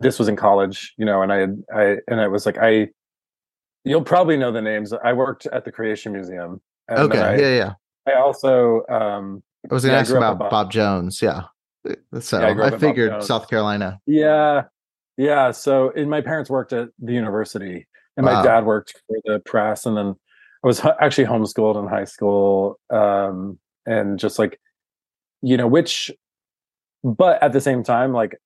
this 0.00 0.18
was 0.18 0.28
in 0.28 0.36
college, 0.36 0.94
you 0.96 1.04
know, 1.04 1.22
and 1.22 1.32
I 1.32 1.36
had 1.36 1.62
I 1.74 1.96
and 2.08 2.20
I 2.20 2.28
was 2.28 2.46
like 2.46 2.58
I 2.60 2.88
you'll 3.84 4.02
probably 4.02 4.36
know 4.36 4.52
the 4.52 4.62
names. 4.62 4.92
I 4.92 5.12
worked 5.12 5.46
at 5.46 5.64
the 5.64 5.72
Creation 5.72 6.12
Museum. 6.12 6.60
okay. 6.90 7.18
I, 7.18 7.36
yeah, 7.36 7.54
yeah. 7.56 7.72
I 8.06 8.18
also 8.18 8.82
um 8.88 9.42
I 9.70 9.74
was 9.74 9.82
to 9.82 9.90
yeah, 9.90 9.98
ask 9.98 10.12
about 10.12 10.38
Bob. 10.38 10.50
Bob. 10.50 10.70
Jones. 10.70 11.20
Yeah. 11.20 11.42
So 12.20 12.40
yeah, 12.40 12.48
I, 12.48 12.66
I 12.66 12.78
figured 12.78 13.22
South 13.22 13.48
Carolina. 13.48 14.00
Yeah. 14.06 14.64
Yeah. 15.16 15.50
So, 15.50 15.92
and 15.94 16.08
my 16.08 16.20
parents 16.20 16.50
worked 16.50 16.72
at 16.72 16.88
the 16.98 17.12
university, 17.12 17.86
and 18.16 18.26
wow. 18.26 18.34
my 18.34 18.42
dad 18.42 18.64
worked 18.64 18.94
for 19.06 19.18
the 19.24 19.40
press. 19.40 19.86
And 19.86 19.96
then 19.96 20.16
I 20.62 20.66
was 20.66 20.84
actually 21.00 21.26
homeschooled 21.26 21.80
in 21.82 21.88
high 21.88 22.04
school. 22.04 22.78
Um, 22.90 23.58
and 23.86 24.18
just 24.18 24.38
like, 24.38 24.60
you 25.42 25.56
know, 25.56 25.66
which, 25.66 26.10
but 27.02 27.42
at 27.42 27.52
the 27.52 27.60
same 27.60 27.82
time, 27.82 28.12
like, 28.12 28.36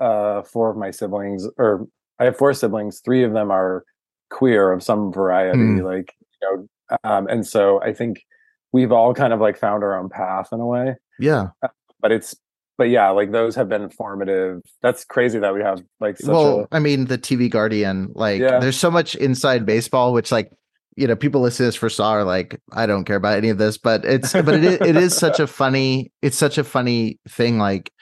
uh, 0.00 0.42
four 0.42 0.70
of 0.70 0.76
my 0.76 0.90
siblings, 0.90 1.46
or 1.56 1.86
I 2.18 2.24
have 2.24 2.36
four 2.36 2.52
siblings, 2.54 3.00
three 3.04 3.24
of 3.24 3.32
them 3.32 3.50
are 3.50 3.84
queer 4.30 4.72
of 4.72 4.82
some 4.82 5.12
variety. 5.12 5.58
Mm. 5.58 5.84
Like, 5.84 6.14
you 6.42 6.48
know, 6.48 6.98
um, 7.04 7.26
and 7.28 7.46
so 7.46 7.82
I 7.82 7.92
think 7.92 8.24
we've 8.72 8.92
all 8.92 9.14
kind 9.14 9.32
of 9.32 9.40
like 9.40 9.58
found 9.58 9.82
our 9.82 9.98
own 9.98 10.08
path 10.08 10.48
in 10.52 10.60
a 10.60 10.66
way. 10.66 10.96
Yeah. 11.18 11.48
Uh, 11.62 11.68
but 12.00 12.12
it's 12.12 12.34
but 12.76 12.88
yeah, 12.88 13.10
like 13.10 13.30
those 13.30 13.54
have 13.54 13.68
been 13.68 13.88
formative. 13.88 14.60
That's 14.82 15.04
crazy 15.04 15.38
that 15.38 15.54
we 15.54 15.60
have 15.62 15.82
like 16.00 16.16
well, 16.24 16.60
a... 16.60 16.76
I 16.76 16.80
mean, 16.80 17.06
the 17.06 17.18
TV 17.18 17.48
Guardian, 17.48 18.10
like 18.14 18.40
yeah. 18.40 18.58
there's 18.58 18.76
so 18.76 18.90
much 18.90 19.14
inside 19.14 19.64
baseball, 19.64 20.12
which 20.12 20.32
like 20.32 20.50
you 20.96 21.06
know, 21.06 21.16
people 21.16 21.40
listen 21.40 21.64
to 21.64 21.68
this 21.68 21.74
for 21.74 21.88
Saw 21.88 22.10
are 22.10 22.24
like, 22.24 22.60
I 22.72 22.86
don't 22.86 23.04
care 23.04 23.16
about 23.16 23.36
any 23.36 23.48
of 23.48 23.58
this, 23.58 23.78
but 23.78 24.04
it's 24.04 24.32
but 24.32 24.48
it 24.54 24.64
is, 24.64 24.80
it 24.80 24.96
is 24.96 25.16
such 25.16 25.40
a 25.40 25.46
funny, 25.46 26.12
it's 26.22 26.36
such 26.36 26.58
a 26.58 26.64
funny 26.64 27.18
thing, 27.28 27.58
like 27.58 27.92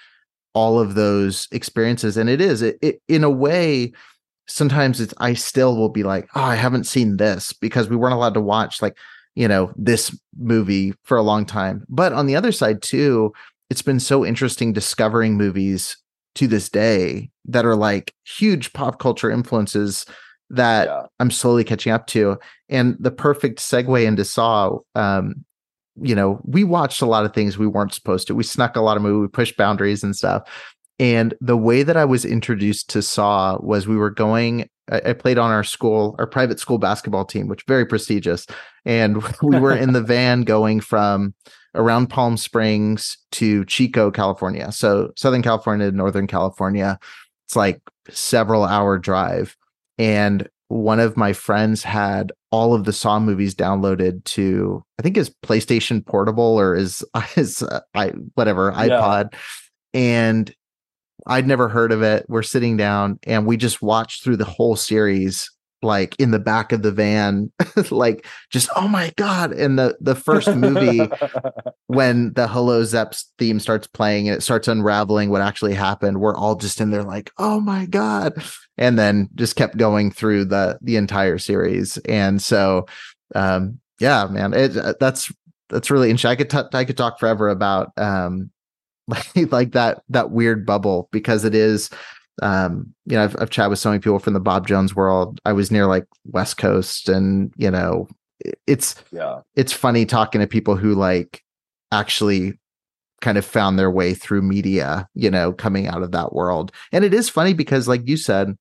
all 0.55 0.79
of 0.79 0.95
those 0.95 1.49
experiences, 1.53 2.17
and 2.17 2.29
it 2.29 2.41
is 2.41 2.63
it, 2.63 2.79
it 2.83 3.03
in 3.09 3.25
a 3.25 3.31
way. 3.31 3.93
Sometimes 4.49 5.01
it's 5.01 5.15
I 5.19 5.35
still 5.35 5.77
will 5.77 5.89
be 5.89 6.03
like, 6.03 6.29
oh, 6.35 6.43
I 6.43 6.57
haven't 6.57 6.85
seen 6.85 7.17
this 7.17 7.53
because 7.53 7.89
we 7.89 7.97
weren't 7.97 8.15
allowed 8.15 8.35
to 8.35 8.41
watch 8.41 8.83
like 8.83 8.97
you 9.35 9.49
know 9.49 9.73
this 9.77 10.17
movie 10.37 10.93
for 11.05 11.17
a 11.17 11.23
long 11.23 11.47
time 11.47 11.87
but 11.89 12.13
on 12.13 12.27
the 12.27 12.37
other 12.37 12.53
side 12.53 12.83
too 12.83 13.33
it's 13.71 13.81
been 13.81 13.99
so 13.99 14.27
interesting 14.27 14.75
discovering 14.75 15.39
movies 15.39 15.97
to 16.35 16.47
this 16.47 16.69
day 16.69 17.31
that 17.47 17.65
are 17.65 17.77
like 17.77 18.15
huge 18.25 18.73
pop 18.73 18.99
culture 18.99 19.31
influences 19.31 20.07
that 20.51 20.89
yeah. 20.89 21.07
I'm 21.19 21.31
slowly 21.31 21.65
catching 21.65 21.93
up 21.93 22.07
to. 22.09 22.39
And 22.69 22.97
the 23.01 23.11
perfect 23.11 23.59
segue 23.59 24.05
into 24.05 24.25
Saw, 24.25 24.79
um, 24.95 25.45
you 26.03 26.15
know, 26.15 26.41
we 26.45 26.65
watched 26.65 27.03
a 27.03 27.07
lot 27.07 27.25
of 27.25 27.35
things 27.35 27.59
we 27.59 27.67
weren't 27.67 27.95
supposed 27.95 28.27
to. 28.27 28.35
We 28.35 28.45
snuck 28.45 28.77
a 28.77 28.81
lot 28.81 28.97
of 28.97 29.03
movies, 29.03 29.23
we 29.23 29.29
pushed 29.29 29.57
boundaries 29.57 30.03
and 30.03 30.17
stuff. 30.17 30.49
And 30.99 31.35
the 31.41 31.57
way 31.57 31.83
that 31.83 31.97
I 31.97 32.05
was 32.05 32.25
introduced 32.25 32.91
to 32.91 33.03
Saw 33.03 33.59
was 33.61 33.89
we 33.89 33.97
were 33.97 34.11
going 34.11 34.69
I, 34.91 35.13
played 35.13 35.39
on 35.39 35.51
our 35.51 35.65
school, 35.65 36.17
our 36.19 36.27
private 36.27 36.59
school 36.59 36.79
basketball 36.79 37.25
team, 37.25 37.49
which 37.49 37.65
very 37.67 37.87
prestigious. 37.87 38.47
And 38.85 39.23
we 39.43 39.59
were 39.59 39.75
in 39.75 39.93
the 39.93 40.03
van 40.03 40.43
going 40.43 40.81
from 40.81 41.35
around 41.75 42.09
Palm 42.09 42.37
Springs 42.37 43.17
to 43.33 43.65
Chico, 43.65 44.11
California. 44.11 44.71
So 44.73 45.13
Southern 45.17 45.43
California 45.43 45.91
to 45.91 45.97
Northern 45.97 46.27
California. 46.27 46.99
It's 47.47 47.57
like 47.57 47.81
several 48.11 48.65
hour 48.65 48.99
drive. 48.99 49.57
And 49.99 50.49
one 50.73 51.01
of 51.01 51.19
my 51.19 51.35
friends 51.35 51.83
had 51.83 52.33
all 52.51 52.73
of 52.73 52.85
the 52.85 52.95
Saw 52.95 53.21
movies 53.21 53.55
downloaded 53.55 54.25
to 54.25 54.83
I 54.99 55.03
think 55.03 55.17
his 55.17 55.29
PlayStation 55.29 56.05
Portable 56.05 56.59
or 56.59 56.75
his 56.75 57.05
his 57.35 57.63
uh, 57.63 57.81
I 57.95 58.09
whatever 58.35 58.73
iPod, 58.73 59.33
yeah. 59.33 59.39
and 59.93 60.55
I'd 61.27 61.47
never 61.47 61.69
heard 61.69 61.93
of 61.93 62.03
it. 62.03 62.25
We're 62.29 62.43
sitting 62.43 62.77
down 62.77 63.19
and 63.25 63.47
we 63.47 63.57
just 63.57 63.83
watched 63.83 64.25
through 64.25 64.39
the 64.39 64.45
whole 64.45 64.75
series 64.75 65.51
like 65.83 66.15
in 66.19 66.31
the 66.31 66.39
back 66.39 66.73
of 66.73 66.83
the 66.83 66.93
van 66.93 67.51
like 67.91 68.25
just 68.51 68.71
oh 68.77 68.87
my 68.87 69.13
god 69.17 69.53
and 69.53 69.79
the 69.79 69.97
the 70.01 70.15
first 70.15 70.55
movie 70.55 71.11
when 71.89 72.33
the 72.35 72.47
Hello 72.47 72.85
Zepp's 72.85 73.33
theme 73.39 73.59
starts 73.59 73.89
playing 73.89 74.29
and 74.29 74.37
it 74.37 74.43
starts 74.43 74.69
unraveling 74.69 75.31
what 75.31 75.43
actually 75.43 75.75
happened 75.75 76.21
we're 76.21 76.37
all 76.37 76.55
just 76.55 76.81
in 76.81 76.93
there 76.93 77.03
like 77.03 77.33
oh 77.39 77.61
my 77.61 77.87
god 77.87 78.33
and 78.79 78.99
then 78.99 79.29
just 79.35 79.57
kept 79.57 79.77
going 79.77 80.11
through 80.11 80.45
the 80.47 80.79
the 80.83 80.97
entire 80.97 81.39
series. 81.39 81.99
And 81.99 82.41
so 82.43 82.87
um 83.35 83.79
yeah 83.99 84.27
man 84.27 84.53
it 84.53 84.77
uh, 84.77 84.95
that's 85.01 85.33
that's 85.71 85.91
really 85.91 86.11
interesting 86.11 86.31
i 86.31 86.37
could 86.37 86.51
t- 86.51 86.77
I 86.79 86.85
could 86.85 86.97
talk 86.97 87.19
forever 87.19 87.49
about 87.49 87.93
um 87.97 88.51
like 89.09 89.53
like 89.53 89.73
that 89.73 90.03
that 90.11 90.31
weird 90.31 90.65
bubble 90.67 91.09
because 91.13 91.45
it 91.45 91.55
is 91.55 91.91
um 92.41 92.93
you 93.07 93.17
know 93.17 93.25
I've, 93.25 93.37
I've 93.41 93.51
chatted 93.51 93.71
with 93.71 93.79
so 93.79 93.91
many 93.91 94.01
people 94.01 94.19
from 94.19 94.33
the 94.33 94.41
bob 94.41 94.67
jones 94.67 94.95
world. 94.95 95.41
I 95.45 95.53
was 95.53 95.71
near 95.71 95.87
like 95.87 96.07
west 96.25 96.57
coast 96.57 97.09
and 97.09 97.53
you 97.57 97.71
know 97.71 98.09
it's 98.67 98.95
yeah. 99.13 99.41
it's 99.57 99.73
funny 99.73 100.07
talking 100.07 100.41
to 100.41 100.47
people 100.47 100.77
who 100.77 100.95
like 100.95 101.43
actually 101.91 102.59
kind 103.21 103.39
of 103.39 103.45
found 103.45 103.79
their 103.79 103.91
way 103.91 104.15
through 104.15 104.43
media 104.43 105.09
you 105.15 105.31
know 105.31 105.53
coming 105.53 105.89
out 105.89 106.03
of 106.03 106.13
that 106.13 106.33
world. 106.33 106.73
And 106.93 107.05
it 107.05 107.13
is 107.13 107.29
funny 107.29 107.55
because 107.55 107.89
like 107.89 108.09
you 108.09 108.17
said 108.17 108.57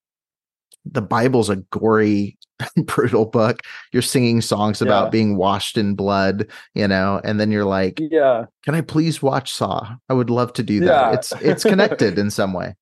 the 0.85 1.01
bible's 1.01 1.49
a 1.49 1.57
gory 1.57 2.37
brutal 2.85 3.25
book. 3.25 3.61
You're 3.91 4.01
singing 4.01 4.41
songs 4.41 4.81
about 4.81 5.11
being 5.11 5.35
washed 5.37 5.77
in 5.77 5.95
blood 5.95 6.47
you 6.75 6.87
know 6.87 7.19
and 7.23 7.39
then 7.39 7.51
you're 7.51 7.65
like 7.65 7.99
yeah. 7.99 8.45
Can 8.63 8.75
i 8.75 8.81
please 8.81 9.21
watch 9.21 9.51
saw? 9.53 9.95
I 10.09 10.13
would 10.13 10.29
love 10.29 10.53
to 10.53 10.63
do 10.63 10.79
that. 10.81 10.85
Yeah. 10.85 11.13
it's 11.13 11.31
it's 11.41 11.63
connected 11.63 12.17
in 12.23 12.29
some 12.31 12.53
way. 12.53 12.75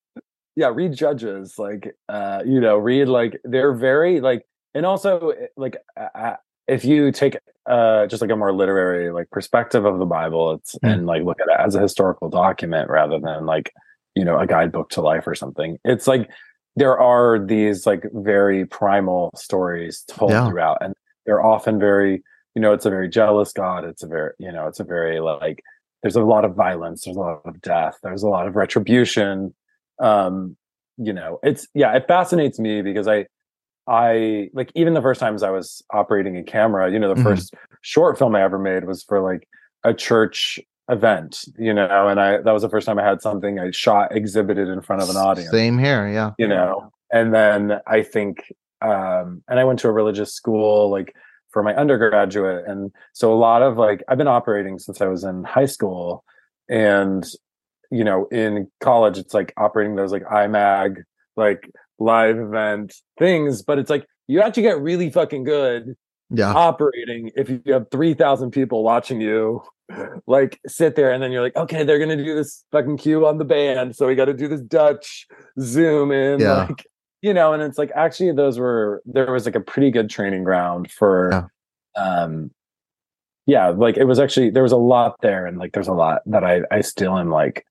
Yeah 0.56 0.72
read 0.74 0.93
judges 0.93 1.56
like 1.58 1.95
uh 2.10 2.41
you 2.45 2.60
know 2.60 2.78
read 2.78 3.08
like 3.08 3.39
they're 3.43 3.74
very 3.74 4.20
like 4.22 4.43
and 4.74 4.86
also 4.86 5.30
eh, 5.30 5.45
like 5.58 5.78
uh, 5.97 6.36
if 6.68 6.84
you 6.86 7.12
take 7.12 7.38
uh 7.70 8.06
just 8.08 8.22
like 8.22 8.32
a 8.32 8.36
more 8.36 8.54
literary 8.54 9.12
like 9.12 9.30
perspective 9.32 9.86
of 9.86 10.00
the 10.00 10.06
bible 10.06 10.52
it's 10.54 10.76
Mm. 10.84 10.93
and 10.93 11.06
like 11.08 11.24
look 11.24 11.39
at 11.39 11.47
it 11.47 11.66
as 11.66 11.76
a 11.76 11.80
historical 11.82 12.30
document 12.30 12.89
rather 12.89 13.20
than 13.20 13.45
like 13.45 13.72
you 14.16 14.26
know 14.26 14.38
a 14.38 14.45
guidebook 14.47 14.89
to 14.91 15.02
life 15.02 15.26
or 15.28 15.36
something 15.36 15.78
it's 15.86 16.08
like 16.08 16.30
there 16.76 16.97
are 16.99 17.39
these 17.39 17.86
like 17.86 18.03
very 18.13 18.65
primal 18.65 19.32
stories 19.36 20.03
told 20.07 20.32
Yeah. 20.32 20.47
throughout 20.47 20.78
and 20.82 20.93
they're 21.26 21.43
often 21.43 21.80
very 21.80 22.24
you 22.55 22.61
know 22.61 22.74
it's 22.74 22.86
a 22.86 22.89
very 22.89 23.09
jealous 23.09 23.51
god 23.51 23.84
it's 23.86 24.03
a 24.03 24.07
very 24.07 24.32
you 24.39 24.51
know 24.51 24.67
it's 24.67 24.80
a 24.80 24.84
very 24.84 25.20
like 25.20 25.61
there's 26.01 26.15
a 26.15 26.24
lot 26.24 26.45
of 26.45 26.55
violence 26.55 27.03
there's 27.05 27.17
a 27.17 27.20
lot 27.20 27.41
of 27.45 27.61
death 27.61 27.97
there's 28.03 28.24
a 28.24 28.28
lot 28.30 28.47
of 28.47 28.55
retribution 28.55 29.53
um 29.99 30.55
you 30.97 31.11
know 31.13 31.39
it's 31.43 31.67
yeah 31.74 31.93
it 31.95 32.05
fascinates 32.07 32.59
me 32.59 32.82
because 32.82 33.07
i 33.07 33.26
i 33.88 34.49
like 34.53 34.72
even 34.76 34.93
the 34.93 35.01
first 35.01 35.20
times 35.20 35.43
i 35.43 35.49
was 35.49 35.82
operating 35.91 36.38
a 36.38 36.43
camera 36.43 36.91
you 36.91 36.99
know 36.99 37.13
the 37.13 37.20
Mhm. 37.20 37.24
first 37.24 37.53
short 37.82 38.17
film 38.17 38.36
i 38.36 38.41
ever 38.43 38.59
made 38.59 38.86
was 38.86 39.03
for 39.03 39.22
like 39.22 39.47
a 39.84 39.93
church 39.93 40.59
event 40.90 41.46
you 41.58 41.74
know 41.74 42.08
and 42.08 42.20
i 42.20 42.38
that 42.42 42.52
was 42.52 42.64
the 42.64 42.70
first 42.70 42.86
time 42.86 42.98
i 42.98 43.04
had 43.04 43.22
something 43.22 43.60
i 43.60 43.70
shot 43.72 44.16
exhibited 44.16 44.68
in 44.68 44.82
front 44.82 45.02
of 45.02 45.10
an 45.10 45.16
audience. 45.16 45.52
Same 45.52 45.78
here 45.78 46.10
yeah. 46.10 46.32
You 46.38 46.48
know 46.48 46.92
and 47.12 47.34
then 47.34 47.80
i 47.88 48.02
think 48.02 48.52
um 48.82 49.44
and 49.48 49.60
i 49.60 49.64
went 49.64 49.80
to 49.80 49.88
a 49.88 49.92
religious 49.92 50.34
school 50.34 50.90
like 50.90 51.16
for 51.52 51.64
my 51.64 51.76
undergraduate 51.76 52.66
and 52.68 52.92
so 53.14 53.34
a 53.34 53.36
lot 53.36 53.62
of 53.62 53.78
like 53.78 54.04
i've 54.08 54.18
been 54.18 54.28
operating 54.28 54.80
since 54.80 55.02
i 55.02 55.08
was 55.08 55.24
in 55.24 55.44
high 55.44 55.66
school 55.66 56.24
and 56.70 57.26
you 57.92 58.04
know 58.04 58.28
in 58.32 58.70
college 58.80 59.18
it's 59.18 59.34
like 59.34 59.54
operating 59.58 59.96
those 59.96 60.12
like 60.12 60.24
imag 60.26 61.04
like 61.36 61.70
live 62.00 62.38
event 62.38 62.94
things 63.18 63.62
but 63.62 63.78
it's 63.78 63.90
like 63.90 64.06
you 64.28 64.42
actually 64.42 64.64
get 64.64 64.80
really 64.80 65.10
fucking 65.10 65.44
good 65.44 65.96
yeah. 66.30 66.54
operating 66.54 67.32
if 67.36 67.50
you 67.50 67.62
have 67.68 67.88
3000 67.92 68.52
people 68.52 68.84
watching 68.84 69.20
you 69.20 69.62
like 70.28 70.60
sit 70.68 70.96
there 70.96 71.12
and 71.12 71.22
then 71.24 71.32
you're 71.32 71.42
like 71.42 71.56
okay 71.56 71.84
they're 71.84 72.00
gonna 72.00 72.16
do 72.16 72.36
this 72.36 72.64
fucking 72.72 72.98
cue 72.98 73.26
on 73.26 73.38
the 73.40 73.46
band 73.46 73.96
so 73.96 74.06
we 74.08 74.14
got 74.16 74.26
to 74.26 74.34
do 74.34 74.48
this 74.48 74.62
dutch 74.62 75.26
zoom 75.60 76.12
in 76.12 76.40
Yeah. 76.40 76.66
like 76.68 76.86
you 77.22 77.34
know 77.34 77.54
and 77.54 77.64
it's 77.64 77.78
like 77.78 77.92
actually 77.96 78.32
those 78.32 78.60
were 78.60 79.02
there 79.06 79.32
was 79.32 79.46
like 79.46 79.56
a 79.56 79.60
pretty 79.60 79.90
good 79.92 80.10
training 80.10 80.44
ground 80.44 80.92
for 80.92 81.50
um 81.96 82.52
yeah 83.48 83.70
like 83.70 83.98
it 83.98 84.04
was 84.06 84.20
actually 84.20 84.52
there 84.52 84.64
was 84.64 84.72
a 84.72 84.78
lot 84.78 85.16
there 85.22 85.46
and 85.48 85.58
like 85.58 85.74
there's 85.74 85.88
a 85.88 85.94
lot 85.94 86.22
that 86.28 86.44
i 86.44 86.62
i 86.72 86.82
still 86.82 87.18
am 87.18 87.32
like 87.32 87.66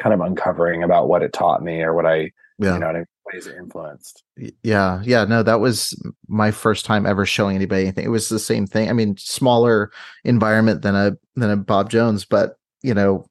kind 0.00 0.12
of 0.12 0.20
uncovering 0.20 0.82
about 0.82 1.08
what 1.08 1.22
it 1.22 1.32
taught 1.32 1.62
me 1.62 1.80
or 1.82 1.94
what 1.94 2.04
i 2.06 2.30
yeah 2.58 2.72
you 2.74 2.78
know 2.80 2.86
what 2.88 2.96
I- 2.96 3.04
ways 3.32 3.46
it 3.46 3.56
influenced. 3.56 4.22
Yeah 4.62 5.00
yeah 5.04 5.24
no 5.24 5.42
that 5.42 5.60
was 5.60 6.00
my 6.28 6.50
first 6.50 6.84
time 6.84 7.06
ever 7.06 7.26
showing 7.26 7.56
anybody 7.56 7.82
anything. 7.82 8.04
It 8.04 8.10
was 8.10 8.28
the 8.28 8.38
same 8.38 8.66
thing. 8.66 8.88
I 8.88 8.92
mean 8.92 9.16
smaller 9.18 9.90
environment 10.24 10.82
than 10.82 10.94
a 10.94 11.12
than 11.36 11.50
a 11.50 11.56
bob 11.56 11.90
jones 11.90 12.24
but 12.24 12.56
you 12.82 12.94
know 12.94 13.26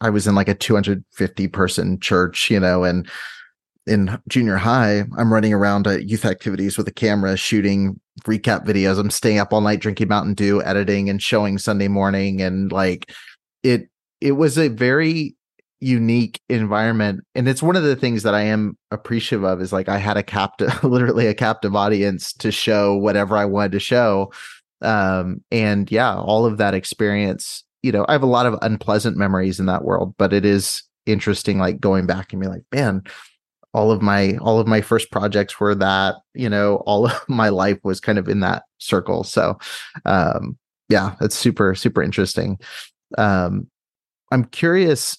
i 0.00 0.10
was 0.10 0.26
in 0.26 0.34
like 0.34 0.48
a 0.48 0.54
250 0.54 1.48
person 1.48 2.00
church 2.00 2.50
you 2.50 2.58
know 2.58 2.84
and 2.84 3.08
in 3.86 4.18
junior 4.28 4.56
high 4.56 5.04
i'm 5.18 5.32
running 5.32 5.52
around 5.52 5.86
at 5.86 6.08
youth 6.08 6.24
activities 6.24 6.78
with 6.78 6.86
a 6.88 6.92
camera 6.92 7.36
shooting 7.36 7.98
recap 8.24 8.64
videos. 8.66 8.98
I'm 8.98 9.10
staying 9.10 9.38
up 9.38 9.52
all 9.52 9.60
night 9.60 9.80
drinking 9.80 10.08
mountain 10.08 10.34
dew 10.34 10.62
editing 10.62 11.10
and 11.10 11.22
showing 11.22 11.58
sunday 11.58 11.88
morning 11.88 12.40
and 12.40 12.70
like 12.70 13.10
it 13.62 13.88
it 14.20 14.32
was 14.32 14.56
a 14.56 14.68
very 14.68 15.34
unique 15.82 16.40
environment 16.48 17.20
and 17.34 17.48
it's 17.48 17.62
one 17.62 17.76
of 17.76 17.82
the 17.82 17.96
things 17.96 18.22
that 18.22 18.34
i 18.34 18.40
am 18.40 18.76
appreciative 18.90 19.44
of 19.44 19.60
is 19.60 19.72
like 19.72 19.88
i 19.88 19.98
had 19.98 20.16
a 20.16 20.22
captive 20.22 20.82
literally 20.84 21.26
a 21.26 21.34
captive 21.34 21.74
audience 21.74 22.32
to 22.32 22.52
show 22.52 22.96
whatever 22.96 23.36
i 23.36 23.44
wanted 23.44 23.72
to 23.72 23.80
show 23.80 24.30
um 24.82 25.42
and 25.50 25.90
yeah 25.90 26.14
all 26.14 26.46
of 26.46 26.56
that 26.58 26.74
experience 26.74 27.64
you 27.82 27.90
know 27.90 28.06
i 28.08 28.12
have 28.12 28.22
a 28.22 28.26
lot 28.26 28.46
of 28.46 28.58
unpleasant 28.62 29.16
memories 29.16 29.58
in 29.58 29.66
that 29.66 29.84
world 29.84 30.14
but 30.18 30.32
it 30.32 30.44
is 30.44 30.82
interesting 31.06 31.58
like 31.58 31.80
going 31.80 32.06
back 32.06 32.32
and 32.32 32.40
be 32.40 32.48
like 32.48 32.62
man 32.72 33.02
all 33.74 33.90
of 33.90 34.02
my 34.02 34.36
all 34.40 34.58
of 34.60 34.66
my 34.66 34.80
first 34.80 35.10
projects 35.10 35.58
were 35.58 35.74
that 35.74 36.16
you 36.34 36.48
know 36.48 36.76
all 36.86 37.06
of 37.06 37.28
my 37.28 37.48
life 37.48 37.78
was 37.82 38.00
kind 38.00 38.18
of 38.18 38.28
in 38.28 38.40
that 38.40 38.64
circle. 38.78 39.24
So 39.24 39.58
um 40.04 40.58
yeah 40.88 41.14
it's 41.20 41.36
super 41.36 41.74
super 41.74 42.02
interesting. 42.02 42.58
Um 43.18 43.68
i'm 44.30 44.44
curious 44.46 45.18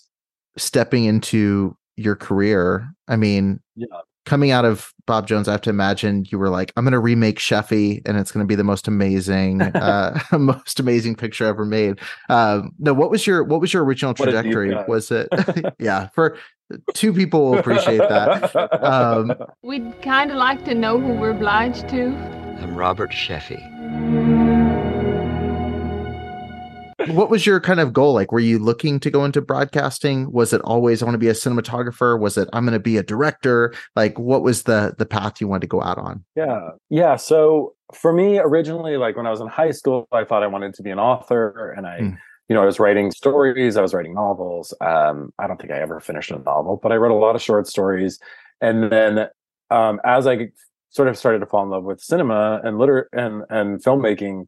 stepping 0.58 1.06
into 1.06 1.76
your 1.96 2.16
career 2.16 2.88
i 3.08 3.16
mean 3.16 3.60
yeah. 3.76 3.86
coming 4.26 4.52
out 4.52 4.66
of 4.66 4.94
bob 5.06 5.28
jones 5.28 5.48
i 5.48 5.52
have 5.52 5.62
to 5.62 5.70
imagine 5.70 6.26
you 6.30 6.40
were 6.40 6.50
like 6.50 6.72
i'm 6.76 6.84
going 6.84 6.92
to 6.92 7.00
remake 7.00 7.40
Sheffey 7.40 8.02
and 8.06 8.18
it's 8.18 8.32
going 8.32 8.44
to 8.44 8.48
be 8.48 8.56
the 8.56 8.64
most 8.64 8.88
amazing 8.88 9.62
uh 9.62 10.20
most 10.38 10.80
amazing 10.80 11.16
picture 11.16 11.46
ever 11.46 11.66
made. 11.66 12.00
Um 12.30 12.72
no 12.80 12.94
what 12.94 13.12
was 13.12 13.28
your 13.28 13.44
what 13.44 13.62
was 13.62 13.74
your 13.74 13.84
original 13.84 14.14
What 14.14 14.30
a 14.30 14.32
deep 14.32 14.52
trajectory? 14.52 14.76
was 14.88 15.12
it 15.12 15.28
yeah 15.80 16.08
for 16.16 16.38
two 16.94 17.14
people 17.14 17.52
will 17.52 17.60
appreciate 17.60 17.98
that. 17.98 18.56
Um, 18.84 19.34
We'd 19.62 20.02
kind 20.02 20.32
of 20.32 20.38
like 20.38 20.64
to 20.66 20.74
know 20.74 21.00
who 21.00 21.14
we're 21.14 21.32
obliged 21.32 21.88
to. 21.90 22.08
I'm 22.62 22.76
Robert 22.76 23.12
Sheffey. 23.12 24.53
What 27.08 27.30
was 27.30 27.46
your 27.46 27.60
kind 27.60 27.80
of 27.80 27.94
goal 27.94 28.14
like 28.14 28.32
were 28.32 28.40
you 28.40 28.58
looking 28.60 29.00
to 29.00 29.10
go 29.10 29.26
into 29.26 29.42
broadcasting 29.42 30.32
was 30.32 30.54
it 30.54 30.62
always 30.62 31.02
i 31.02 31.06
want 31.06 31.14
to 31.14 31.20
be 31.20 31.28
a 31.30 31.34
cinematographer 31.34 32.20
was 32.20 32.38
it 32.38 32.48
i'm 32.54 32.64
going 32.66 32.74
to 32.74 32.80
be 32.80 32.98
a 32.98 33.04
director 33.04 33.74
like 33.96 34.18
what 34.18 34.42
was 34.44 34.64
the 34.64 34.94
the 34.98 35.06
path 35.06 35.40
you 35.42 35.48
wanted 35.48 35.62
to 35.62 35.68
go 35.68 35.82
out 35.82 35.98
on 35.98 36.24
Yeah. 36.36 36.70
Yeah. 36.90 37.16
So 37.16 37.74
for 37.94 38.12
me, 38.12 38.40
originally, 38.40 38.98
like 38.98 39.16
when 39.16 39.28
I 39.28 39.30
was 39.30 39.40
in 39.40 39.46
high 39.48 39.70
school, 39.70 40.08
I 40.12 40.24
thought 40.24 40.42
I 40.42 40.48
wanted 40.48 40.74
to 40.76 40.82
be 40.84 40.90
an 40.90 40.98
author 40.98 41.72
and 41.78 41.86
I, 41.86 42.00
Mm. 42.00 42.18
you 42.50 42.56
know, 42.56 42.64
I 42.64 42.66
was 42.66 42.80
writing 42.80 43.12
stories, 43.12 43.78
I 43.78 43.82
was 43.84 43.94
writing 43.94 44.16
novels. 44.16 44.74
Um, 44.82 45.32
I 45.38 45.46
don't 45.46 45.62
think 45.62 45.72
I 45.72 45.80
ever 45.80 46.00
finished 46.00 46.32
a 46.32 46.40
novel, 46.40 46.80
but 46.82 46.92
I 46.92 46.96
wrote 46.96 47.12
a 47.12 47.16
lot 47.16 47.36
of 47.36 47.42
short 47.44 47.68
stories. 47.68 48.18
And 48.62 48.92
then 48.92 49.28
um, 49.70 50.02
as 50.06 50.26
I 50.26 50.50
sort 50.90 51.08
of 51.08 51.18
started 51.18 51.40
to 51.40 51.46
fall 51.46 51.62
in 51.64 51.70
love 51.70 51.84
with 51.84 52.02
cinema 52.02 52.62
and 52.64 52.80
liter 52.80 53.10
and 53.14 53.44
and 53.50 53.84
filmmaking, 53.84 54.48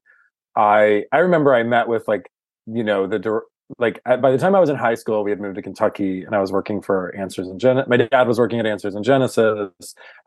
I 0.55 1.03
I 1.11 1.17
remember 1.19 1.53
I 1.53 1.61
met 1.63 1.87
with 1.87 2.07
like, 2.07 2.31
you 2.65 2.83
know, 2.83 3.07
the 3.07 3.41
like 3.79 3.99
by 4.03 4.31
the 4.31 4.37
time 4.37 4.55
I 4.55 4.59
was 4.59 4.69
in 4.69 4.75
high 4.75 4.93
school, 4.93 5.23
we 5.23 5.31
had 5.31 5.39
moved 5.39 5.55
to 5.55 5.61
Kentucky, 5.61 6.23
and 6.23 6.35
I 6.35 6.39
was 6.39 6.51
working 6.51 6.81
for 6.81 7.15
Answers 7.15 7.47
in 7.47 7.57
Gen. 7.57 7.83
My 7.87 7.97
dad 7.97 8.27
was 8.27 8.37
working 8.37 8.59
at 8.59 8.65
Answers 8.65 8.95
in 8.95 9.03
Genesis 9.03 9.71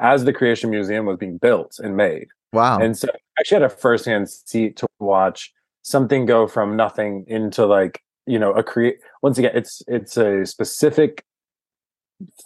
as 0.00 0.24
the 0.24 0.32
Creation 0.32 0.70
Museum 0.70 1.06
was 1.06 1.16
being 1.18 1.38
built 1.38 1.78
and 1.78 1.96
made. 1.96 2.28
wow 2.52 2.78
And 2.78 2.96
so 2.96 3.08
I 3.08 3.40
actually 3.40 3.56
had 3.56 3.62
a 3.62 3.68
firsthand 3.68 4.28
seat 4.28 4.76
to 4.78 4.86
watch 4.98 5.52
something 5.82 6.26
go 6.26 6.46
from 6.46 6.76
nothing 6.76 7.24
into 7.28 7.64
like, 7.64 8.02
you 8.26 8.38
know, 8.38 8.52
a 8.52 8.62
create 8.62 8.98
once 9.22 9.38
again, 9.38 9.52
it's 9.54 9.82
it's 9.86 10.16
a 10.16 10.44
specific 10.44 11.24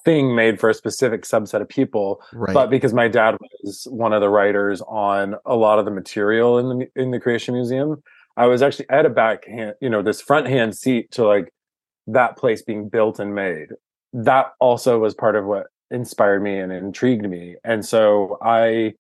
thing 0.05 0.35
made 0.35 0.61
for 0.61 0.69
a 0.69 0.75
specific 0.75 1.23
subset 1.23 1.63
of 1.63 1.69
people. 1.69 2.21
right 2.35 2.53
But 2.53 2.69
because 2.69 2.93
my 2.93 3.09
dad 3.09 3.39
was 3.63 3.87
one 3.91 4.13
of 4.13 4.21
the 4.21 4.29
writers 4.29 4.83
on 4.83 5.37
a 5.47 5.57
lot 5.57 5.79
of 5.79 5.87
the 5.87 5.91
material 5.91 6.59
in 6.59 6.79
the 6.79 7.01
in 7.01 7.11
the 7.13 7.21
Creation 7.21 7.55
Museum, 7.55 8.03
I 8.37 8.47
was 8.47 8.63
actually 8.63 8.89
at 8.89 9.07
a 9.07 9.11
backhand, 9.11 9.75
you 9.81 9.91
know, 9.91 10.03
this 10.03 10.21
front 10.21 10.47
hand 10.47 10.77
seat 10.77 11.11
to 11.13 11.27
like 11.27 11.53
that 12.07 12.37
place 12.37 12.63
being 12.63 12.89
built 12.89 13.19
and 13.19 13.35
made. 13.35 13.69
that 14.13 14.53
also 14.61 14.99
was 14.99 15.15
part 15.15 15.37
of 15.37 15.47
what 15.47 15.69
inspired 15.91 16.43
me 16.43 16.59
and 16.59 16.73
intrigued 16.73 17.29
me. 17.29 17.57
And 17.65 17.85
so 17.85 18.39
I 18.43 18.95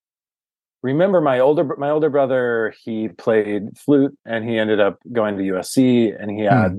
remember 0.82 1.20
my 1.20 1.38
older 1.38 1.64
my 1.76 1.90
older 1.90 2.10
brother 2.10 2.74
he 2.84 3.08
played 3.08 3.76
flute 3.78 4.16
and 4.26 4.48
he 4.48 4.58
ended 4.58 4.80
up 4.80 4.98
going 5.12 5.36
to 5.36 5.44
USC 5.44 6.14
and 6.20 6.30
he 6.30 6.40
had 6.40 6.72
hmm. 6.72 6.78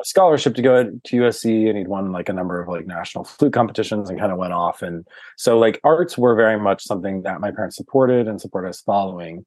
a 0.00 0.04
scholarship 0.04 0.54
to 0.56 0.62
go 0.62 0.84
to 0.84 1.16
USC 1.16 1.68
and 1.68 1.78
he'd 1.78 1.88
won 1.88 2.10
like 2.12 2.28
a 2.28 2.32
number 2.32 2.60
of 2.60 2.68
like 2.68 2.86
national 2.86 3.24
flute 3.24 3.52
competitions 3.52 4.10
and 4.10 4.18
kind 4.18 4.32
of 4.32 4.38
went 4.38 4.52
off 4.52 4.82
and 4.82 5.06
so 5.36 5.58
like 5.58 5.80
arts 5.84 6.18
were 6.18 6.34
very 6.34 6.58
much 6.58 6.82
something 6.82 7.22
that 7.22 7.40
my 7.40 7.52
parents 7.52 7.76
supported 7.76 8.26
and 8.26 8.40
supported 8.40 8.70
us 8.70 8.80
following 8.80 9.46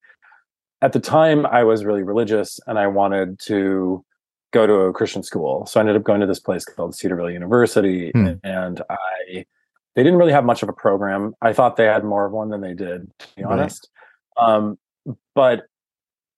at 0.82 0.94
the 0.94 1.00
time 1.00 1.46
I 1.46 1.64
was 1.64 1.86
really 1.86 2.04
religious 2.04 2.60
and 2.68 2.78
I 2.78 2.88
wanted 2.88 3.40
to 3.42 4.04
go 4.54 4.66
to 4.66 4.74
a 4.74 4.94
Christian 4.94 5.24
school 5.24 5.66
so 5.66 5.80
I 5.80 5.82
ended 5.82 5.96
up 5.96 6.04
going 6.04 6.22
to 6.22 6.28
this 6.28 6.40
place 6.40 6.66
called 6.66 6.96
Cedarville 6.96 7.32
University 7.32 8.12
hmm. 8.12 8.34
and 8.44 8.82
I 8.90 9.46
they 9.98 10.04
didn't 10.04 10.20
really 10.20 10.32
have 10.32 10.46
much 10.46 10.62
of 10.62 10.70
a 10.70 10.74
program. 10.74 11.34
I 11.42 11.54
thought 11.54 11.76
they 11.76 11.86
had 11.86 12.04
more 12.04 12.28
of 12.28 12.32
one 12.32 12.50
than 12.50 12.62
they 12.62 12.76
did, 12.76 13.12
to 13.18 13.28
be 13.36 13.44
honest. 13.44 13.90
Um, 14.38 14.78
but 15.34 15.64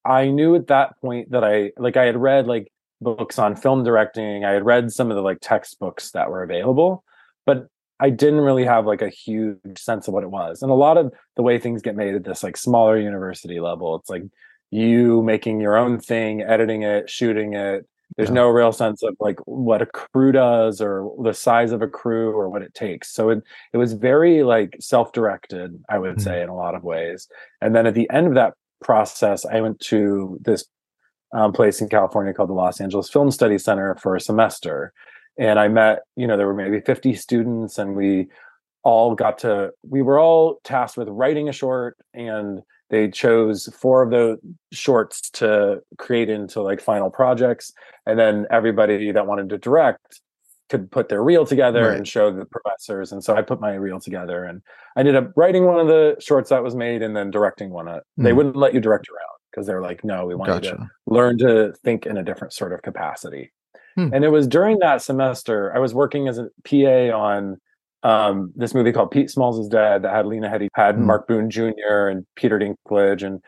I 0.05 0.29
knew 0.29 0.55
at 0.55 0.67
that 0.67 0.97
point 1.01 1.31
that 1.31 1.43
I 1.43 1.73
like 1.75 1.97
I 1.97 2.05
had 2.05 2.15
read 2.15 2.47
like 2.47 2.71
books 3.01 3.37
on 3.37 3.57
film 3.57 3.83
directing. 3.83 4.45
I 4.45 4.51
had 4.51 4.65
read 4.65 4.93
some 4.93 5.11
of 5.11 5.17
the 5.17 5.21
like 5.21 5.39
textbooks 5.41 6.11
that 6.11 6.29
were 6.29 6.41
available, 6.41 7.03
but 7.45 7.67
I 7.99 8.09
didn't 8.09 8.41
really 8.41 8.65
have 8.65 8.85
like 8.85 9.01
a 9.01 9.09
huge 9.09 9.77
sense 9.77 10.07
of 10.07 10.13
what 10.13 10.23
it 10.23 10.31
was. 10.31 10.61
And 10.61 10.71
a 10.71 10.75
lot 10.75 10.97
of 10.97 11.13
the 11.35 11.43
way 11.43 11.59
things 11.59 11.81
get 11.81 11.95
made 11.95 12.15
at 12.15 12.23
this 12.23 12.43
like 12.43 12.57
smaller 12.57 12.97
university 12.97 13.59
level, 13.59 13.95
it's 13.95 14.09
like 14.09 14.23
you 14.71 15.21
making 15.23 15.59
your 15.59 15.75
own 15.75 15.99
thing, 15.99 16.41
editing 16.41 16.83
it, 16.83 17.09
shooting 17.09 17.53
it. 17.53 17.87
There's 18.15 18.29
yeah. 18.29 18.35
no 18.35 18.49
real 18.49 18.71
sense 18.71 19.03
of 19.03 19.15
like 19.19 19.39
what 19.45 19.81
a 19.81 19.85
crew 19.85 20.31
does 20.31 20.81
or 20.81 21.13
the 21.23 21.33
size 21.33 21.71
of 21.71 21.81
a 21.81 21.87
crew 21.87 22.31
or 22.31 22.49
what 22.49 22.63
it 22.63 22.73
takes. 22.73 23.11
So 23.11 23.29
it 23.29 23.43
it 23.73 23.77
was 23.77 23.93
very 23.93 24.43
like 24.43 24.75
self-directed, 24.79 25.83
I 25.89 25.99
would 25.99 26.13
mm-hmm. 26.13 26.21
say, 26.21 26.41
in 26.41 26.49
a 26.49 26.55
lot 26.55 26.75
of 26.75 26.83
ways. 26.83 27.27
And 27.61 27.75
then 27.75 27.85
at 27.85 27.93
the 27.93 28.09
end 28.09 28.27
of 28.27 28.33
that 28.33 28.55
process, 28.81 29.45
I 29.45 29.61
went 29.61 29.79
to 29.81 30.39
this 30.41 30.65
um, 31.33 31.53
place 31.53 31.81
in 31.81 31.89
California 31.89 32.33
called 32.33 32.49
the 32.49 32.53
Los 32.53 32.81
Angeles 32.81 33.09
Film 33.09 33.29
Study 33.29 33.57
Center 33.57 33.95
for 34.01 34.15
a 34.15 34.21
semester. 34.21 34.93
And 35.39 35.57
I 35.57 35.69
met, 35.69 35.99
you 36.15 36.27
know, 36.27 36.37
there 36.37 36.45
were 36.45 36.53
maybe 36.53 36.81
50 36.81 37.15
students, 37.15 37.77
and 37.77 37.95
we 37.95 38.27
all 38.83 39.15
got 39.15 39.39
to, 39.39 39.71
we 39.87 40.01
were 40.01 40.19
all 40.19 40.59
tasked 40.63 40.97
with 40.97 41.07
writing 41.07 41.49
a 41.49 41.53
short 41.53 41.97
and 42.13 42.61
they 42.89 43.09
chose 43.09 43.69
four 43.79 44.01
of 44.01 44.09
the 44.09 44.37
shorts 44.71 45.29
to 45.29 45.81
create 45.97 46.29
into 46.29 46.61
like 46.61 46.81
final 46.81 47.09
projects 47.09 47.71
and 48.05 48.19
then 48.19 48.45
everybody 48.51 49.11
that 49.11 49.27
wanted 49.27 49.49
to 49.49 49.57
direct 49.57 50.21
could 50.69 50.91
put 50.91 51.09
their 51.09 51.23
reel 51.23 51.45
together 51.45 51.87
right. 51.89 51.97
and 51.97 52.07
show 52.07 52.31
the 52.31 52.45
professors 52.45 53.11
and 53.11 53.23
so 53.23 53.35
i 53.35 53.41
put 53.41 53.59
my 53.59 53.73
reel 53.73 53.99
together 53.99 54.43
and 54.43 54.61
i 54.95 54.99
ended 54.99 55.15
up 55.15 55.31
writing 55.35 55.65
one 55.65 55.79
of 55.79 55.87
the 55.87 56.15
shorts 56.19 56.49
that 56.49 56.63
was 56.63 56.75
made 56.75 57.01
and 57.01 57.15
then 57.15 57.31
directing 57.31 57.71
one 57.71 57.85
mm. 57.85 58.01
they 58.17 58.33
wouldn't 58.33 58.55
let 58.55 58.73
you 58.73 58.79
direct 58.79 59.07
around 59.09 59.37
because 59.51 59.65
they're 59.65 59.81
like 59.81 60.03
no 60.03 60.25
we 60.25 60.35
want 60.35 60.47
gotcha. 60.47 60.69
you 60.69 60.75
to 60.75 60.89
learn 61.07 61.37
to 61.37 61.73
think 61.83 62.05
in 62.05 62.17
a 62.17 62.23
different 62.23 62.53
sort 62.53 62.71
of 62.71 62.81
capacity 62.81 63.51
hmm. 63.95 64.13
and 64.13 64.23
it 64.23 64.29
was 64.29 64.47
during 64.47 64.79
that 64.79 65.01
semester 65.01 65.75
i 65.75 65.79
was 65.79 65.93
working 65.93 66.27
as 66.27 66.37
a 66.37 66.47
pa 66.63 67.15
on 67.15 67.57
um, 68.03 68.51
this 68.55 68.73
movie 68.73 68.91
called 68.91 69.11
Pete 69.11 69.29
Smalls 69.29 69.59
is 69.59 69.67
Dead 69.67 70.03
that 70.03 70.13
had 70.13 70.25
Lena 70.25 70.47
Headey, 70.49 70.69
had 70.73 70.95
mm. 70.95 70.99
Mark 70.99 71.27
Boone 71.27 71.49
Jr. 71.49 72.07
and 72.09 72.25
Peter 72.35 72.57
Dinklage, 72.57 73.23
and 73.23 73.41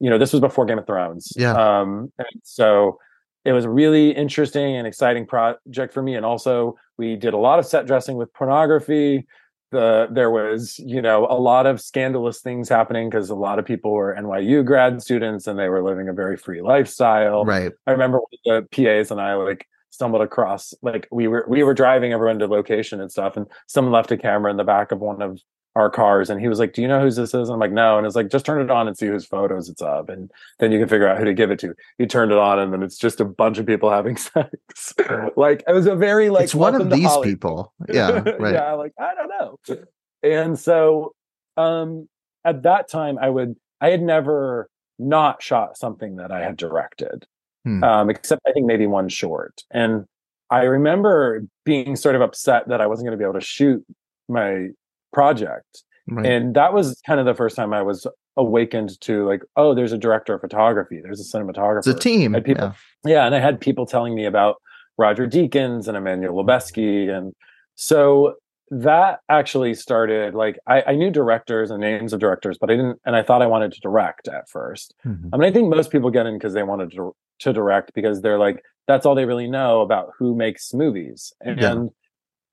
you 0.00 0.10
know 0.10 0.18
this 0.18 0.32
was 0.32 0.40
before 0.40 0.66
Game 0.66 0.78
of 0.78 0.86
Thrones. 0.86 1.32
Yeah. 1.36 1.52
Um, 1.52 2.12
and 2.18 2.40
so 2.42 2.98
it 3.44 3.52
was 3.52 3.64
a 3.64 3.70
really 3.70 4.10
interesting 4.10 4.76
and 4.76 4.86
exciting 4.86 5.26
project 5.26 5.92
for 5.92 6.02
me, 6.02 6.14
and 6.14 6.26
also 6.26 6.76
we 6.98 7.16
did 7.16 7.34
a 7.34 7.38
lot 7.38 7.58
of 7.58 7.66
set 7.66 7.86
dressing 7.86 8.16
with 8.16 8.32
pornography. 8.32 9.26
The 9.70 10.08
there 10.10 10.30
was 10.30 10.78
you 10.80 11.00
know 11.00 11.26
a 11.30 11.38
lot 11.38 11.66
of 11.66 11.80
scandalous 11.80 12.40
things 12.40 12.68
happening 12.68 13.10
because 13.10 13.30
a 13.30 13.34
lot 13.34 13.58
of 13.58 13.64
people 13.64 13.92
were 13.92 14.16
NYU 14.18 14.64
grad 14.64 15.02
students 15.02 15.46
and 15.46 15.58
they 15.58 15.68
were 15.68 15.82
living 15.82 16.08
a 16.08 16.12
very 16.12 16.36
free 16.36 16.62
lifestyle. 16.62 17.44
Right. 17.44 17.72
I 17.86 17.92
remember 17.92 18.20
the 18.44 18.66
PAs 18.72 19.10
and 19.10 19.20
I 19.20 19.34
like 19.34 19.66
stumbled 19.94 20.22
across 20.22 20.74
like 20.82 21.06
we 21.12 21.28
were 21.28 21.46
we 21.48 21.62
were 21.62 21.72
driving 21.72 22.12
everyone 22.12 22.38
to 22.40 22.46
location 22.48 23.00
and 23.00 23.12
stuff 23.12 23.36
and 23.36 23.46
someone 23.68 23.92
left 23.92 24.10
a 24.10 24.16
camera 24.16 24.50
in 24.50 24.56
the 24.56 24.64
back 24.64 24.90
of 24.90 24.98
one 24.98 25.22
of 25.22 25.40
our 25.76 25.88
cars 25.88 26.30
and 26.30 26.40
he 26.40 26.48
was 26.48 26.58
like 26.58 26.72
do 26.72 26.82
you 26.82 26.88
know 26.88 27.00
whose 27.00 27.16
this 27.16 27.30
is? 27.30 27.48
And 27.48 27.52
i'm 27.52 27.60
like 27.60 27.72
no. 27.72 27.96
And 27.96 28.06
it's 28.06 28.16
like 28.16 28.28
just 28.28 28.44
turn 28.44 28.60
it 28.60 28.70
on 28.70 28.88
and 28.88 28.98
see 28.98 29.06
whose 29.06 29.24
photos 29.24 29.68
it's 29.68 29.80
of 29.82 30.08
and 30.08 30.30
then 30.58 30.72
you 30.72 30.80
can 30.80 30.88
figure 30.88 31.08
out 31.08 31.18
who 31.18 31.24
to 31.24 31.32
give 31.32 31.50
it 31.50 31.60
to. 31.60 31.74
He 31.98 32.06
turned 32.06 32.32
it 32.32 32.38
on 32.38 32.58
and 32.58 32.72
then 32.72 32.82
it's 32.82 32.98
just 32.98 33.20
a 33.20 33.24
bunch 33.24 33.58
of 33.58 33.66
people 33.66 33.90
having 33.90 34.16
sex. 34.18 34.94
Like 35.36 35.62
it 35.66 35.72
was 35.72 35.86
a 35.86 35.94
very 35.94 36.30
like 36.30 36.44
it's 36.44 36.54
one 36.54 36.74
of 36.74 36.90
these 36.90 37.16
people. 37.18 37.72
Yeah 37.88 38.10
right. 38.38 38.54
Yeah 38.54 38.72
like 38.72 38.92
i 38.98 39.14
don't 39.14 39.28
know. 39.28 39.78
And 40.22 40.58
so 40.58 41.14
um 41.56 42.08
at 42.44 42.64
that 42.64 42.88
time 42.88 43.16
i 43.18 43.30
would 43.30 43.54
i 43.80 43.90
had 43.90 44.02
never 44.02 44.68
not 44.98 45.42
shot 45.42 45.76
something 45.76 46.16
that 46.16 46.32
i 46.32 46.40
had 46.40 46.56
directed 46.56 47.26
hmm. 47.64 47.82
um, 47.82 48.10
except 48.10 48.42
I 48.46 48.52
think 48.52 48.66
maybe 48.66 48.86
one 48.86 49.08
short. 49.08 49.62
And 49.70 50.04
I 50.50 50.62
remember 50.62 51.42
being 51.64 51.96
sort 51.96 52.14
of 52.14 52.20
upset 52.20 52.68
that 52.68 52.80
I 52.80 52.86
wasn't 52.86 53.06
going 53.06 53.18
to 53.18 53.22
be 53.22 53.24
able 53.24 53.40
to 53.40 53.44
shoot 53.44 53.84
my 54.28 54.68
project. 55.12 55.82
Right. 56.06 56.26
And 56.26 56.54
that 56.54 56.72
was 56.72 57.00
kind 57.06 57.18
of 57.18 57.26
the 57.26 57.34
first 57.34 57.56
time 57.56 57.72
I 57.72 57.82
was 57.82 58.06
awakened 58.36 59.00
to 59.00 59.26
like, 59.26 59.42
oh, 59.56 59.74
there's 59.74 59.92
a 59.92 59.98
director 59.98 60.34
of 60.34 60.40
photography, 60.40 61.00
there's 61.02 61.20
a 61.20 61.36
cinematographer. 61.36 61.78
It's 61.78 61.86
a 61.86 61.94
team. 61.94 62.34
People, 62.42 62.74
yeah. 63.04 63.12
yeah. 63.12 63.26
And 63.26 63.34
I 63.34 63.40
had 63.40 63.60
people 63.60 63.86
telling 63.86 64.14
me 64.14 64.26
about 64.26 64.56
Roger 64.98 65.26
Deakins 65.26 65.88
and 65.88 65.96
Emmanuel 65.96 66.34
Lubezki. 66.34 67.08
And 67.08 67.32
so 67.74 68.34
that 68.82 69.20
actually 69.28 69.74
started 69.74 70.34
like 70.34 70.58
I, 70.66 70.82
I, 70.82 70.94
knew 70.94 71.10
directors 71.10 71.70
and 71.70 71.80
names 71.80 72.12
of 72.12 72.20
directors, 72.20 72.58
but 72.58 72.70
I 72.70 72.76
didn't, 72.76 73.00
and 73.04 73.14
I 73.14 73.22
thought 73.22 73.42
I 73.42 73.46
wanted 73.46 73.72
to 73.72 73.80
direct 73.80 74.26
at 74.26 74.48
1st 74.48 74.86
mm-hmm. 75.06 75.28
I 75.32 75.36
mean, 75.36 75.48
I 75.48 75.52
think 75.52 75.68
most 75.68 75.92
people 75.92 76.10
get 76.10 76.26
in 76.26 76.36
because 76.36 76.54
they 76.54 76.62
wanted 76.62 76.90
to 76.92 77.14
to 77.40 77.52
direct 77.52 77.92
because 77.94 78.22
they're 78.22 78.38
like 78.38 78.62
that's 78.86 79.06
all 79.06 79.14
they 79.14 79.26
really 79.26 79.48
know 79.48 79.80
about 79.80 80.10
who 80.18 80.34
makes 80.34 80.74
movies, 80.74 81.32
and, 81.40 81.60
yeah. 81.60 81.72
and 81.72 81.90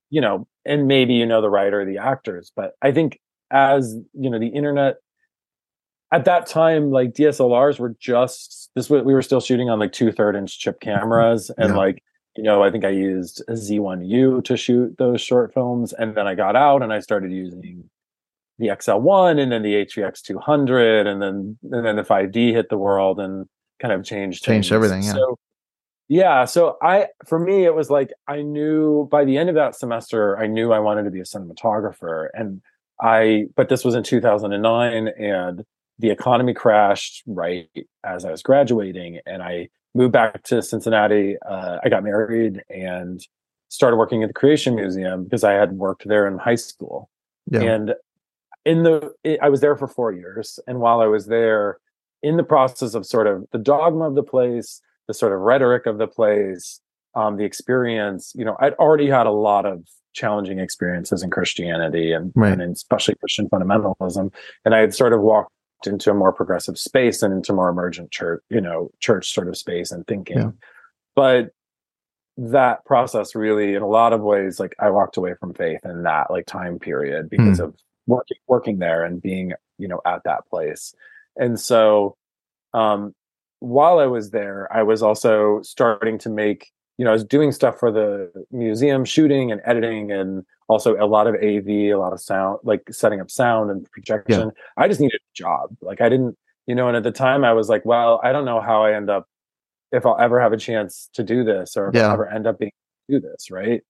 you 0.10 0.22
know, 0.22 0.48
and 0.66 0.88
maybe 0.88 1.14
you 1.14 1.26
know 1.26 1.42
the 1.42 1.50
writer, 1.50 1.86
the 1.86 1.98
actors, 1.98 2.52
but 2.56 2.74
I 2.82 2.92
think 2.92 3.20
as 3.52 3.96
you 4.14 4.30
know, 4.30 4.40
the 4.40 4.48
internet 4.48 4.98
at 6.12 6.26
that 6.26 6.46
time, 6.46 6.92
like 6.92 7.14
DSLRs 7.14 7.80
were 7.80 7.96
just 8.00 8.70
this. 8.76 8.90
We 8.90 9.02
were 9.02 9.22
still 9.22 9.42
shooting 9.42 9.70
on 9.70 9.80
like 9.80 9.92
two 9.92 10.12
third 10.12 10.36
inch 10.36 10.60
chip 10.60 10.80
cameras, 10.82 11.50
and 11.58 11.70
yeah. 11.70 11.78
like 11.78 12.04
you 12.36 12.44
know, 12.44 12.64
I 12.64 12.72
think 12.72 12.86
I 12.86 12.90
used 12.90 13.42
a 13.48 13.54
Z1U 13.54 14.44
to 14.46 14.58
shoot 14.58 14.98
those 14.98 15.22
short 15.22 15.54
films. 15.54 15.94
And 15.94 16.16
then 16.16 16.28
I 16.28 16.36
got 16.36 16.56
out 16.56 16.82
and 16.82 16.94
I 16.94 17.00
started 17.00 17.32
using 17.32 17.90
the 18.58 18.68
XL1 18.68 19.40
and 19.40 19.52
then 19.52 19.64
the 19.64 19.86
HVX 19.86 20.22
200 20.22 21.08
and 21.08 21.22
then 21.22 21.58
and 21.72 21.86
then 21.86 21.96
the 21.96 22.04
5D 22.04 22.54
hit 22.54 22.70
the 22.70 22.78
world 22.78 23.20
and 23.20 23.48
kind 23.82 23.94
of 23.94 24.06
changed 24.06 24.44
changed 24.44 24.70
things. 24.70 24.72
everything. 24.72 25.04
Yeah. 25.04 25.14
So 25.14 25.40
yeah, 26.08 26.46
so 26.46 26.78
I 26.82 27.08
for 27.26 27.40
me 27.40 27.66
it 27.66 27.74
was 27.74 27.90
like 27.90 28.14
I 28.28 28.42
knew 28.44 29.08
by 29.10 29.26
the 29.26 29.38
end 29.38 29.50
of 29.50 29.56
that 29.56 29.76
semester 29.76 30.38
I 30.38 30.46
knew 30.46 30.72
I 30.72 30.80
wanted 30.80 31.04
to 31.04 31.12
be 31.12 31.22
a 31.22 31.24
cinematographer 31.24 32.28
and 32.34 32.62
I 33.02 33.46
but 33.56 33.70
this 33.70 33.84
was 33.84 33.96
in 33.96 34.04
2009 34.04 35.08
and 35.08 35.66
the 35.98 36.10
economy 36.12 36.54
crashed 36.54 37.24
right 37.26 37.68
as 38.04 38.26
I 38.26 38.32
was 38.32 38.44
graduating 38.44 39.20
and 39.26 39.42
I 39.42 39.70
moved 39.94 40.14
back 40.14 40.44
to 40.44 40.62
Cincinnati. 40.62 41.38
Uh, 41.48 41.78
I 41.84 41.90
got 41.90 42.04
married 42.04 42.62
and 42.70 43.22
started 43.70 43.98
working 43.98 44.24
at 44.24 44.30
the 44.30 44.34
Creation 44.34 44.76
Museum 44.76 45.24
because 45.24 45.44
I 45.44 45.54
had 45.54 45.74
worked 45.74 46.08
there 46.08 46.28
in 46.28 46.38
high 46.38 46.56
school. 46.56 47.10
Yeah. 47.50 47.62
And 47.62 47.96
in 48.66 48.84
the, 48.84 49.14
it, 49.24 49.40
I 49.42 49.50
was 49.50 49.62
there 49.62 49.76
for 49.76 49.88
four 49.88 50.12
years. 50.12 50.60
And 50.68 50.80
while 50.80 51.02
I 51.02 51.08
was 51.08 51.28
there, 51.28 51.78
in 52.22 52.38
the 52.38 52.44
process 52.44 52.94
of 52.94 53.06
sort 53.06 53.28
of 53.28 53.46
the 53.52 53.58
dogma 53.58 54.08
of 54.08 54.16
the 54.16 54.24
place, 54.24 54.82
the 55.08 55.14
sort 55.14 55.34
of 55.34 55.40
rhetoric 55.40 55.86
of 55.86 55.98
the 55.98 56.08
place, 56.08 56.80
um, 57.16 57.38
the 57.38 57.44
experience, 57.44 58.32
you 58.36 58.46
know, 58.46 58.56
I'd 58.60 58.74
already 58.74 59.10
had 59.10 59.26
a 59.26 59.32
lot 59.32 59.66
of 59.66 59.84
challenging 60.14 60.60
experiences 60.60 61.24
in 61.24 61.30
Christianity 61.30 62.12
and, 62.12 62.32
right. 62.36 62.60
and 62.60 62.76
especially 62.76 63.16
Christian 63.16 63.50
fundamentalism. 63.50 64.34
And 64.66 64.76
I 64.76 64.80
had 64.80 64.94
sort 64.94 65.14
of 65.14 65.22
walked 65.22 65.52
into 65.88 66.12
a 66.12 66.14
more 66.14 66.32
progressive 66.32 66.78
space 66.78 67.22
and 67.22 67.34
into 67.34 67.54
more 67.54 67.70
emergent 67.70 68.12
church, 68.12 68.44
you 68.50 68.62
know, 68.62 68.92
church 69.00 69.34
sort 69.34 69.48
of 69.48 69.58
space 69.58 69.92
and 69.92 70.06
thinking. 70.08 70.38
Yeah. 70.38 70.52
But 71.16 71.50
that 72.38 72.86
process 72.86 73.36
really, 73.36 73.76
in 73.76 73.82
a 73.82 73.88
lot 73.88 74.14
of 74.14 74.22
ways, 74.22 74.60
like 74.60 74.76
I 74.80 74.90
walked 74.90 75.18
away 75.18 75.34
from 75.40 75.54
faith 75.54 75.82
in 75.84 76.04
that 76.04 76.32
like 76.32 76.46
time 76.46 76.80
period 76.80 77.30
because 77.30 77.60
mm. 77.60 77.66
of 77.66 77.76
working 78.08 78.38
working 78.48 78.80
there 78.80 79.04
and 79.04 79.22
being, 79.22 79.54
you 79.78 79.88
know, 79.88 80.02
at 80.06 80.24
that 80.24 80.48
place. 80.50 80.94
And 81.38 81.60
so 81.60 82.18
um 82.74 83.14
while 83.60 84.00
I 84.00 84.08
was 84.08 84.32
there, 84.32 84.68
I 84.76 84.82
was 84.82 85.04
also 85.04 85.62
starting 85.62 86.18
to 86.20 86.30
make, 86.30 86.72
you 86.98 87.06
know, 87.06 87.12
I 87.12 87.14
was 87.14 87.24
doing 87.24 87.52
stuff 87.52 87.80
for 87.80 87.92
the 87.92 88.32
museum, 88.52 89.06
shooting 89.06 89.52
and 89.52 89.62
editing 89.66 90.12
and 90.12 90.44
also 90.72 90.96
a 90.96 91.06
lot 91.06 91.28
of 91.28 91.36
AV, 91.36 91.68
a 91.68 91.96
lot 91.96 92.14
of 92.14 92.22
sound, 92.22 92.60
like 92.64 92.82
setting 92.92 93.20
up 93.20 93.30
sound 93.30 93.70
and 93.70 93.90
projection. 93.92 94.52
Yeah. 94.56 94.64
I 94.84 94.88
just 94.88 95.02
needed 95.02 95.20
a 95.22 95.34
job. 95.36 95.76
Like 95.82 96.02
I 96.02 96.10
didn't, 96.10 96.38
you 96.66 96.76
know, 96.76 96.88
and 96.88 96.98
at 96.98 97.04
the 97.04 97.12
time 97.12 97.44
I 97.44 97.54
was 97.54 97.70
like, 97.70 97.86
well, 97.86 98.20
I 98.24 98.32
don't 98.32 98.46
know 98.46 98.62
how 98.62 98.84
I 98.84 98.94
end 98.94 99.10
up 99.10 99.28
if 99.92 100.06
I'll 100.06 100.20
ever 100.20 100.40
have 100.40 100.54
a 100.54 100.58
chance 100.58 101.10
to 101.14 101.24
do 101.24 101.44
this 101.44 101.76
or 101.76 101.90
if 101.90 101.96
yeah. 101.96 102.08
I'll 102.08 102.14
ever 102.14 102.30
end 102.30 102.48
up 102.48 102.60
being 102.60 102.72
do 103.10 103.20
this, 103.20 103.52
right? 103.52 103.82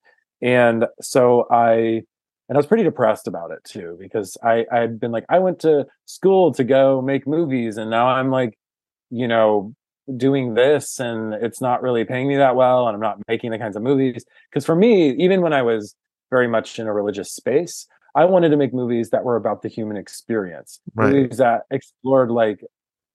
And 0.42 0.86
so 1.02 1.48
I 1.52 2.04
and 2.50 2.58
I 2.58 2.60
was 2.60 2.66
pretty 2.68 2.84
depressed 2.84 3.28
about 3.28 3.52
it 3.52 3.64
too 3.64 3.96
because 4.00 4.38
I 4.44 4.66
I 4.72 4.80
had 4.80 5.00
been 5.00 5.12
like 5.12 5.26
I 5.30 5.40
went 5.40 5.60
to 5.60 5.86
school 6.06 6.54
to 6.56 6.64
go 6.64 7.02
make 7.02 7.28
movies 7.28 7.78
and 7.78 7.90
now 7.90 8.08
I'm 8.08 8.32
like 8.32 8.58
you 9.10 9.28
know 9.28 9.74
doing 10.18 10.56
this 10.56 11.00
and 11.00 11.34
it's 11.36 11.62
not 11.62 11.82
really 11.82 12.04
paying 12.04 12.28
me 12.28 12.38
that 12.38 12.56
well 12.56 12.88
and 12.88 12.96
I'm 12.96 13.02
not 13.02 13.20
making 13.28 13.52
the 13.52 13.60
kinds 13.60 13.76
of 13.76 13.84
movies 13.84 14.26
because 14.50 14.66
for 14.66 14.76
me 14.76 15.12
even 15.12 15.42
when 15.42 15.54
I 15.54 15.62
was 15.62 15.96
very 16.32 16.48
much 16.48 16.80
in 16.80 16.88
a 16.88 16.94
religious 16.94 17.32
space 17.32 17.86
I 18.14 18.26
wanted 18.26 18.50
to 18.50 18.58
make 18.58 18.74
movies 18.74 19.12
that 19.12 19.24
were 19.24 19.36
about 19.38 19.62
the 19.62 19.70
human 19.70 19.96
experience 19.98 20.80
Right. 20.96 21.14
movies 21.14 21.38
that 21.38 21.64
explored 21.70 22.32
like 22.32 22.64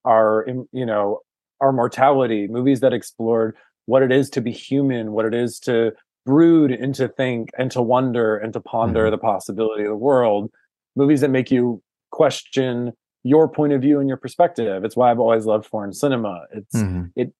our 0.04 0.46
you 0.72 0.86
know 0.86 1.20
our 1.60 1.72
mortality 1.72 2.46
movies 2.46 2.80
that 2.80 2.92
explored 2.92 3.56
what 3.86 4.02
it 4.02 4.12
is 4.12 4.30
to 4.30 4.40
be 4.40 4.52
human 4.52 5.12
what 5.12 5.24
it 5.24 5.34
is 5.34 5.58
to 5.60 5.92
brood 6.24 6.70
and 6.70 6.94
to 6.94 7.08
think 7.08 7.50
and 7.58 7.70
to 7.72 7.82
wonder 7.82 8.36
and 8.36 8.52
to 8.52 8.60
ponder 8.60 9.06
Mhm. 9.06 9.10
the 9.12 9.18
possibility 9.18 9.82
of 9.84 9.88
the 9.90 9.96
world 9.96 10.50
movies 10.94 11.20
that 11.22 11.30
make 11.30 11.50
you 11.50 11.82
question 12.10 12.92
your 13.24 13.48
point 13.48 13.72
of 13.72 13.80
view 13.80 13.98
and 14.00 14.08
your 14.08 14.16
perspective 14.18 14.84
it's 14.84 14.96
why 14.96 15.10
i've 15.10 15.18
always 15.18 15.46
loved 15.46 15.66
foreign 15.66 15.92
cinema 15.92 16.44
it's 16.52 16.76
Mhm. 16.82 17.10
it 17.16 17.32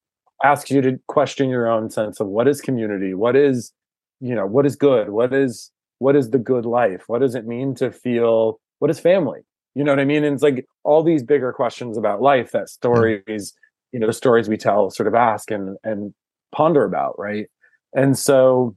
asks 0.44 0.70
you 0.70 0.80
to 0.82 0.98
question 1.08 1.48
your 1.48 1.66
own 1.68 1.88
sense 1.90 2.20
of 2.20 2.26
what 2.26 2.46
is 2.48 2.60
community 2.60 3.14
what 3.14 3.34
is 3.36 3.72
you 4.20 4.34
know 4.34 4.46
what 4.46 4.66
is 4.66 4.76
good? 4.76 5.10
What 5.10 5.32
is 5.32 5.70
what 5.98 6.16
is 6.16 6.30
the 6.30 6.38
good 6.38 6.66
life? 6.66 7.04
What 7.06 7.20
does 7.20 7.34
it 7.34 7.46
mean 7.46 7.74
to 7.76 7.90
feel 7.90 8.60
what 8.78 8.90
is 8.90 9.00
family? 9.00 9.40
You 9.74 9.84
know 9.84 9.92
what 9.92 10.00
i 10.00 10.04
mean? 10.04 10.24
And 10.24 10.34
it's 10.34 10.42
like 10.42 10.66
all 10.84 11.02
these 11.02 11.22
bigger 11.22 11.52
questions 11.52 11.98
about 11.98 12.22
life 12.22 12.52
that 12.52 12.68
stories 12.68 13.54
you 13.92 14.00
know 14.00 14.06
the 14.06 14.12
stories 14.12 14.48
we 14.48 14.56
tell 14.56 14.90
sort 14.90 15.06
of 15.06 15.14
ask 15.14 15.50
and 15.50 15.76
and 15.84 16.14
ponder 16.52 16.84
about 16.84 17.18
right? 17.18 17.46
And 17.94 18.18
so 18.18 18.76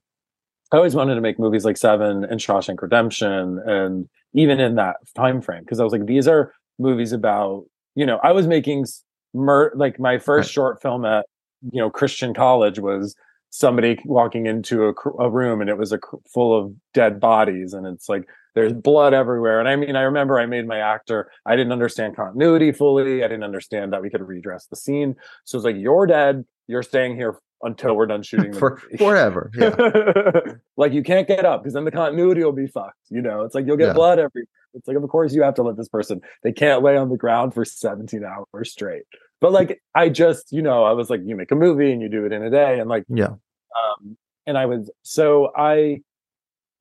i 0.71 0.77
always 0.77 0.95
wanted 0.95 1.15
to 1.15 1.21
make 1.21 1.39
movies 1.39 1.65
like 1.65 1.77
seven 1.77 2.23
and 2.25 2.39
shawshank 2.39 2.81
redemption 2.81 3.59
and 3.65 4.07
even 4.33 4.59
in 4.59 4.75
that 4.75 4.97
time 5.15 5.41
frame 5.41 5.61
because 5.63 5.79
i 5.79 5.83
was 5.83 5.93
like 5.93 6.05
these 6.05 6.27
are 6.27 6.53
movies 6.77 7.11
about 7.11 7.65
you 7.95 8.05
know 8.05 8.19
i 8.23 8.31
was 8.31 8.47
making 8.47 8.85
mur- 9.33 9.73
like 9.75 9.99
my 9.99 10.17
first 10.17 10.51
short 10.51 10.81
film 10.81 11.05
at 11.05 11.25
you 11.71 11.81
know 11.81 11.89
christian 11.89 12.33
college 12.33 12.79
was 12.79 13.15
somebody 13.51 13.99
walking 14.05 14.45
into 14.45 14.85
a, 14.87 14.93
a 15.19 15.29
room 15.29 15.61
and 15.61 15.69
it 15.69 15.77
was 15.77 15.91
a 15.91 15.99
full 16.31 16.57
of 16.57 16.73
dead 16.93 17.19
bodies 17.19 17.73
and 17.73 17.87
it's 17.87 18.07
like 18.07 18.27
there's 18.55 18.73
blood 18.73 19.13
everywhere 19.13 19.59
and 19.59 19.67
i 19.67 19.75
mean 19.75 19.95
i 19.95 20.01
remember 20.01 20.39
i 20.39 20.45
made 20.45 20.67
my 20.67 20.77
actor 20.79 21.31
i 21.45 21.55
didn't 21.55 21.71
understand 21.71 22.15
continuity 22.15 22.71
fully 22.71 23.23
i 23.23 23.27
didn't 23.27 23.43
understand 23.43 23.91
that 23.91 24.01
we 24.01 24.09
could 24.09 24.21
redress 24.27 24.67
the 24.67 24.75
scene 24.75 25.15
so 25.45 25.57
it's 25.57 25.65
like 25.65 25.75
you're 25.77 26.05
dead 26.05 26.45
you're 26.67 26.83
staying 26.83 27.15
here 27.15 27.39
until 27.63 27.95
we're 27.95 28.05
done 28.05 28.21
shooting 28.23 28.51
the 28.51 28.59
For, 28.59 28.77
forever. 28.97 29.51
Yeah. 29.57 30.53
like 30.77 30.93
you 30.93 31.03
can't 31.03 31.27
get 31.27 31.43
up 31.45 31.61
because 31.63 31.73
then 31.73 31.85
the 31.85 31.91
continuity 31.91 32.43
will 32.43 32.51
be 32.51 32.67
fucked 32.67 32.95
you 33.09 33.21
know 33.21 33.43
it's 33.43 33.55
like 33.55 33.65
you'll 33.65 33.77
get 33.77 33.87
Yeah. 33.87 33.93
blood 33.93 34.19
every 34.19 34.45
it's 34.75 34.87
like 34.87 34.95
of 34.97 35.07
course 35.09 35.33
you 35.33 35.41
have 35.41 35.55
to 35.55 35.63
let 35.63 35.75
this 35.75 35.89
person 35.89 36.21
they 36.43 36.51
can't 36.51 36.83
lay 36.83 36.95
on 36.97 37.09
the 37.09 37.17
ground 37.17 37.53
for 37.55 37.65
17 37.65 38.23
hours 38.23 38.71
straight 38.71 39.03
but 39.41 39.51
like 39.51 39.81
i 39.95 40.09
just 40.09 40.51
you 40.51 40.61
know 40.61 40.83
i 40.83 40.91
was 40.91 41.09
like 41.09 41.21
you 41.23 41.35
make 41.35 41.51
a 41.51 41.55
movie 41.55 41.91
and 41.91 42.01
you 42.01 42.09
do 42.09 42.25
it 42.25 42.31
in 42.31 42.43
a 42.43 42.49
day 42.49 42.79
and 42.79 42.89
like 42.89 43.03
Yeah. 43.09 43.27
um, 43.27 44.17
and 44.47 44.57
I 44.57 44.65
would 44.65 44.89
so 45.03 45.51
I 45.55 46.01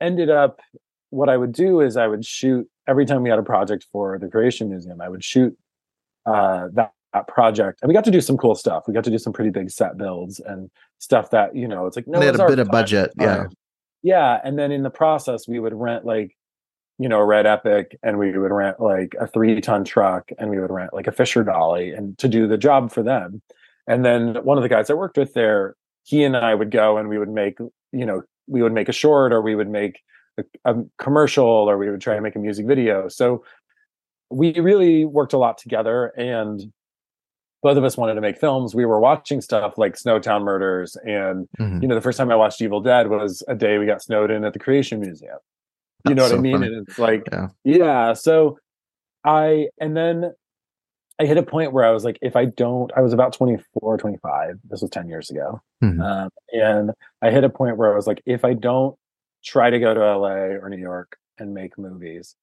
ended 0.01 0.31
up 0.31 0.61
what 1.11 1.29
I 1.29 1.37
would 1.37 1.53
do 1.53 1.81
is 1.81 1.97
I 1.97 2.07
would 2.07 2.25
shoot 2.25 2.67
every 2.87 3.05
time 3.05 3.23
we 3.23 3.29
had 3.31 3.39
a 3.39 3.43
project 3.43 3.87
for 3.93 4.19
the 4.19 4.29
Creation 4.29 4.71
Museum. 4.71 5.01
I 5.01 5.09
would 5.09 5.23
shoot 5.25 5.57
uh, 6.25 6.69
that, 6.75 6.93
that 7.13 7.29
project, 7.29 7.81
and 7.83 7.89
we 7.89 7.95
got 7.95 8.05
to 8.05 8.11
do 8.11 8.21
some 8.21 8.37
cool 8.39 8.55
stuff. 8.55 8.85
We 8.87 8.95
got 8.95 9.05
to 9.05 9.11
do 9.11 9.19
some 9.19 9.33
pretty 9.33 9.51
big 9.51 9.71
set 9.71 9.99
builds 9.99 10.41
and 10.41 10.71
stuff 10.99 11.31
that 11.31 11.55
you 11.55 11.69
know 11.69 11.87
it's 11.87 11.97
like 11.97 12.07
no, 12.07 12.21
they 12.21 12.27
had 12.27 12.41
a 12.41 12.47
bit 12.47 12.59
of 12.59 12.69
budget. 12.69 13.13
Yeah. 13.19 13.47
yeah. 14.03 14.41
And 14.45 14.59
then 14.59 14.73
in 14.73 14.83
the 14.83 14.91
process, 14.91 15.47
we 15.49 15.59
would 15.59 15.75
rent 15.75 16.05
like 16.07 16.37
you 16.99 17.09
know, 17.09 17.21
Red 17.21 17.47
Epic, 17.47 17.97
and 18.03 18.19
we 18.19 18.37
would 18.37 18.51
rent 18.51 18.81
like 18.81 19.15
a 19.21 19.27
three 19.27 19.61
ton 19.61 19.85
truck 19.85 20.31
and 20.39 20.51
we 20.51 20.59
would 20.59 20.71
rent 20.71 20.93
like 20.93 21.07
a 21.07 21.13
Fisher 21.13 21.45
Dolly 21.45 21.93
and 21.93 22.17
to 22.19 22.29
do 22.29 22.47
the 22.49 22.59
job 22.59 22.91
for 22.93 23.03
them. 23.03 23.41
And 23.87 24.05
then 24.05 24.35
one 24.45 24.59
of 24.59 24.63
the 24.63 24.69
guys 24.69 24.91
I 24.91 24.95
worked 24.95 25.17
with 25.17 25.33
there, 25.35 25.77
he 26.05 26.25
and 26.25 26.37
I 26.37 26.55
would 26.55 26.71
go 26.71 26.99
and 26.99 27.09
we 27.09 27.19
would 27.19 27.29
make, 27.31 27.59
you 27.93 28.05
know, 28.05 28.23
we 28.47 28.63
would 28.63 28.73
make 28.73 28.89
a 28.89 28.93
short 28.93 29.33
or 29.33 29.41
we 29.43 29.55
would 29.55 29.69
make 29.71 30.01
a, 30.39 30.45
a 30.65 30.75
commercial 30.99 31.47
or 31.47 31.79
we 31.79 31.89
would 31.91 32.01
try 32.01 32.15
to 32.15 32.21
make 32.21 32.37
a 32.37 32.39
music 32.41 32.67
video. 32.67 33.09
So 33.09 33.45
we 34.31 34.59
really 34.61 35.05
worked 35.05 35.33
a 35.33 35.39
lot 35.39 35.57
together 35.59 36.07
and 36.17 36.61
both 37.63 37.77
of 37.77 37.85
us 37.85 37.97
wanted 37.97 38.15
to 38.15 38.21
make 38.21 38.39
films. 38.39 38.75
We 38.75 38.85
were 38.85 39.01
watching 39.01 39.41
stuff 39.41 39.79
like 39.79 39.95
Snowtown 39.97 40.45
Murders 40.45 40.97
and 41.05 41.49
Mhm. 41.59 41.83
you 41.83 41.89
know, 41.89 41.95
the 41.95 42.01
first 42.01 42.19
time 42.19 42.31
I 42.31 42.37
watched 42.37 42.61
Evil 42.61 42.81
Dead 42.81 43.09
was 43.09 43.43
a 43.49 43.55
day 43.55 43.79
we 43.79 43.87
got 43.87 44.03
snowed 44.03 44.31
in 44.31 44.45
at 44.45 44.53
the 44.53 44.59
Creation 44.59 45.01
Museum. 45.01 45.39
You 46.05 46.15
know 46.15 46.23
what 46.23 46.31
so 46.31 46.39
I 46.39 46.41
mean? 46.41 46.53
funny. 46.61 46.67
And 46.69 46.89
it's 46.89 46.99
like, 46.99 47.23
Yeah. 47.33 47.49
yeah. 47.65 48.13
So 48.13 48.59
I, 49.25 49.69
and 49.81 49.97
then 49.97 50.33
I 51.21 51.27
hit 51.27 51.37
a 51.37 51.43
point 51.43 51.73
where 51.73 51.85
I 51.85 51.91
was 51.91 52.05
like, 52.05 52.19
if 52.23 52.37
I 52.37 52.45
don't, 52.47 52.93
I 52.97 53.01
was 53.01 53.13
about 53.13 53.33
24, 53.33 53.99
25. 53.99 54.57
This 54.71 54.81
was 54.83 54.91
10 54.91 55.09
years 55.09 55.31
ago. 55.31 55.61
Mhm. 55.83 56.01
Um, 56.01 56.31
and 56.53 56.91
I 57.23 57.31
hit 57.31 57.45
a 57.45 57.49
point 57.51 57.77
where 57.77 57.93
I 57.93 57.97
was 57.97 58.07
like, 58.07 58.23
if 58.27 58.45
I 58.45 58.55
don't 58.55 58.97
try 59.45 59.71
to 59.71 59.79
go 59.81 59.95
to 59.95 60.01
LA 60.01 60.57
or 60.61 60.69
New 60.69 60.77
York 60.79 61.17
and 61.39 61.53
make 61.55 61.77
movies, 61.79 62.37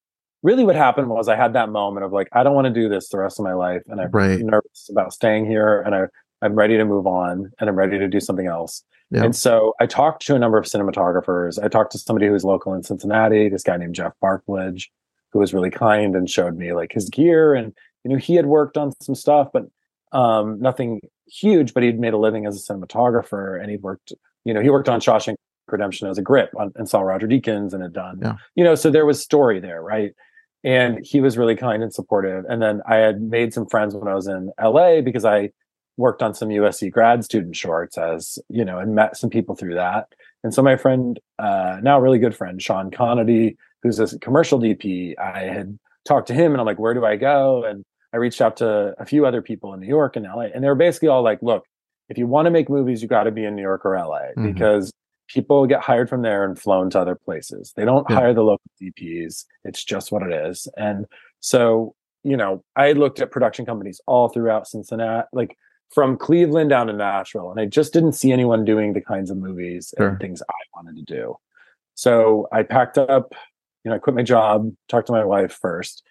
really 0.44 0.64
what 0.66 0.76
happened 0.76 1.10
was 1.10 1.28
I 1.30 1.36
had 1.36 1.54
that 1.54 1.70
moment 1.70 2.06
of 2.06 2.12
like, 2.12 2.28
I 2.34 2.44
don't 2.44 2.54
want 2.56 2.66
to 2.66 2.74
do 2.74 2.90
this 2.90 3.10
the 3.10 3.18
rest 3.18 3.40
of 3.40 3.46
my 3.46 3.54
life. 3.54 3.82
And 3.88 4.02
I'm 4.02 4.12
Right. 4.12 4.40
nervous 4.42 4.90
about 4.92 5.14
staying 5.14 5.46
here 5.46 5.82
and 5.82 5.96
I, 5.96 6.08
I'm 6.46 6.56
ready 6.56 6.78
to 6.78 6.86
move 6.86 7.08
on 7.08 7.52
and 7.60 7.70
I'm 7.70 7.76
ready 7.76 7.98
to 7.98 8.08
do 8.08 8.20
something 8.20 8.48
else. 8.48 8.84
Yeah. 9.12 9.24
And 9.24 9.36
so 9.36 9.74
I 9.80 9.86
talked 9.86 10.26
to 10.28 10.36
a 10.36 10.40
number 10.40 10.58
of 10.58 10.66
cinematographers. 10.66 11.64
I 11.64 11.68
talked 11.68 11.92
to 11.94 12.00
somebody 12.00 12.28
who 12.28 12.34
was 12.34 12.44
local 12.44 12.74
in 12.74 12.84
Cincinnati, 12.84 13.50
this 13.50 13.64
guy 13.64 13.78
named 13.78 13.96
Jeff 13.96 14.14
Barklage, 14.22 14.86
who 15.32 15.40
was 15.40 15.54
really 15.54 15.70
kind 15.70 16.16
and 16.16 16.30
showed 16.30 16.58
me 16.58 16.74
like 16.74 16.92
his 16.92 17.10
gear. 17.10 17.54
And, 17.54 17.74
you 18.04 18.12
know, 18.12 18.18
he 18.18 18.36
had 18.36 18.46
worked 18.46 18.78
on 18.78 18.92
some 19.02 19.16
stuff, 19.16 19.50
but 19.54 19.66
um, 20.12 20.60
nothing 20.60 21.02
huge, 21.28 21.74
but 21.74 21.84
he'd 21.84 22.00
made 22.00 22.14
a 22.14 22.18
living 22.18 22.46
as 22.46 22.56
a 22.56 22.74
cinematographer 22.74 23.60
and 23.62 23.70
he'd 23.70 23.82
worked, 23.82 24.14
you 24.44 24.54
know, 24.54 24.62
he 24.62 24.70
worked 24.70 24.90
on 24.90 25.00
Shawshank 25.00 25.36
Redemption 25.68 26.08
as 26.08 26.18
a 26.18 26.22
grip 26.22 26.52
on, 26.58 26.72
and 26.76 26.88
saw 26.88 27.02
Roger 27.02 27.28
Deakins 27.28 27.74
and 27.74 27.82
had 27.82 27.94
done, 27.94 28.20
Yeah. 28.22 28.36
you 28.56 28.64
know, 28.64 28.76
so 28.76 28.92
there 28.92 29.06
was 29.06 29.22
story 29.22 29.60
there, 29.60 29.82
right? 29.82 30.14
And 30.64 31.06
he 31.06 31.22
was 31.22 31.38
really 31.38 31.56
kind 31.56 31.84
and 31.84 31.94
supportive. 31.94 32.46
And 32.50 32.62
then 32.62 32.82
I 32.88 32.96
had 32.98 33.22
made 33.22 33.54
some 33.54 33.68
friends 33.68 33.96
when 33.96 34.08
I 34.08 34.16
was 34.16 34.28
in 34.28 34.52
LA 34.62 35.02
because 35.02 35.26
I 35.26 35.52
worked 35.98 36.22
on 36.22 36.34
some 36.34 36.50
USC 36.50 36.92
grad 36.92 37.24
student 37.24 37.56
shorts 37.56 37.98
as, 37.98 38.38
you 38.50 38.66
know, 38.66 38.80
and 38.80 38.96
met 38.96 39.18
some 39.18 39.30
people 39.30 39.56
through 39.56 39.76
that. 39.76 40.08
And 40.44 40.54
so 40.54 40.62
my 40.62 40.76
friend, 40.76 41.20
uh, 41.40 41.78
now 41.82 42.00
really 42.00 42.20
good 42.20 42.36
friend, 42.36 42.62
Sean 42.62 42.92
Conity, 42.92 43.56
who's 43.82 44.00
a 44.00 44.20
commercial 44.20 44.60
DP, 44.60 45.18
I 45.18 45.42
had 45.44 45.78
talked 46.06 46.28
to 46.28 46.34
him 46.34 46.52
and 46.52 46.60
I'm 46.60 46.66
like, 46.66 46.80
where 46.80 46.94
do 46.94 47.06
I 47.06 47.16
go? 47.16 47.64
And 47.64 47.84
I 48.14 48.18
reached 48.18 48.42
out 48.42 48.58
to 48.58 48.94
a 49.00 49.06
few 49.06 49.26
other 49.26 49.42
people 49.42 49.74
in 49.74 49.80
New 49.80 49.88
York 49.88 50.16
and 50.16 50.26
LA, 50.26 50.48
and 50.54 50.64
they 50.64 50.68
were 50.68 50.76
basically 50.76 51.08
all 51.10 51.24
like, 51.24 51.40
look, 51.42 51.66
if 52.10 52.18
you 52.18 52.28
want 52.28 52.46
to 52.46 52.52
make 52.52 52.70
movies, 52.70 53.02
you 53.02 53.08
got 53.08 53.24
to 53.24 53.32
be 53.32 53.44
in 53.46 53.56
New 53.56 53.62
York 53.62 53.86
or 53.86 53.96
LA 53.98 54.32
Mhm. 54.38 54.54
because 54.54 54.92
people 55.28 55.66
get 55.66 55.82
hired 55.82 56.08
from 56.08 56.22
there 56.22 56.46
and 56.46 56.58
flown 56.60 56.90
to 56.92 57.00
other 57.00 57.16
places. 57.16 57.74
They 57.76 57.84
don't 57.84 58.06
Yeah. 58.10 58.16
hire 58.18 58.34
the 58.34 58.44
local 58.44 58.70
DPs. 58.80 59.46
It's 59.64 59.84
just 59.84 60.12
what 60.12 60.22
it 60.22 60.32
is. 60.32 60.68
And 60.78 61.08
so, 61.40 61.96
you 62.24 62.38
know, 62.38 62.64
I 62.76 62.92
looked 62.92 63.20
at 63.22 63.32
production 63.32 63.66
companies 63.66 64.00
all 64.06 64.30
throughout 64.30 64.68
Cincinnati, 64.68 65.28
like 65.34 65.58
from 65.94 66.18
Cleveland 66.18 66.70
down 66.70 66.88
to 66.88 66.94
Nashville, 66.94 67.52
and 67.52 67.60
I 67.60 67.66
just 67.66 67.94
didn't 67.94 68.14
see 68.14 68.32
anyone 68.32 68.66
doing 68.66 68.94
the 68.94 69.02
kinds 69.02 69.30
of 69.32 69.38
movies 69.38 69.94
Sure. 69.98 70.10
and 70.10 70.20
things 70.20 70.42
I 70.50 70.54
wanted 70.76 70.96
to 70.98 71.04
do. 71.04 71.38
So 71.94 72.48
I 72.52 72.64
packed 72.64 72.98
up, 72.98 73.34
you 73.84 73.90
know, 73.90 73.96
I 73.96 74.00
quit 74.00 74.16
my 74.16 74.24
job, 74.24 74.72
talked 74.90 75.08
to 75.08 75.14
my 75.14 75.24
wife 75.24 75.54
first. 75.54 76.04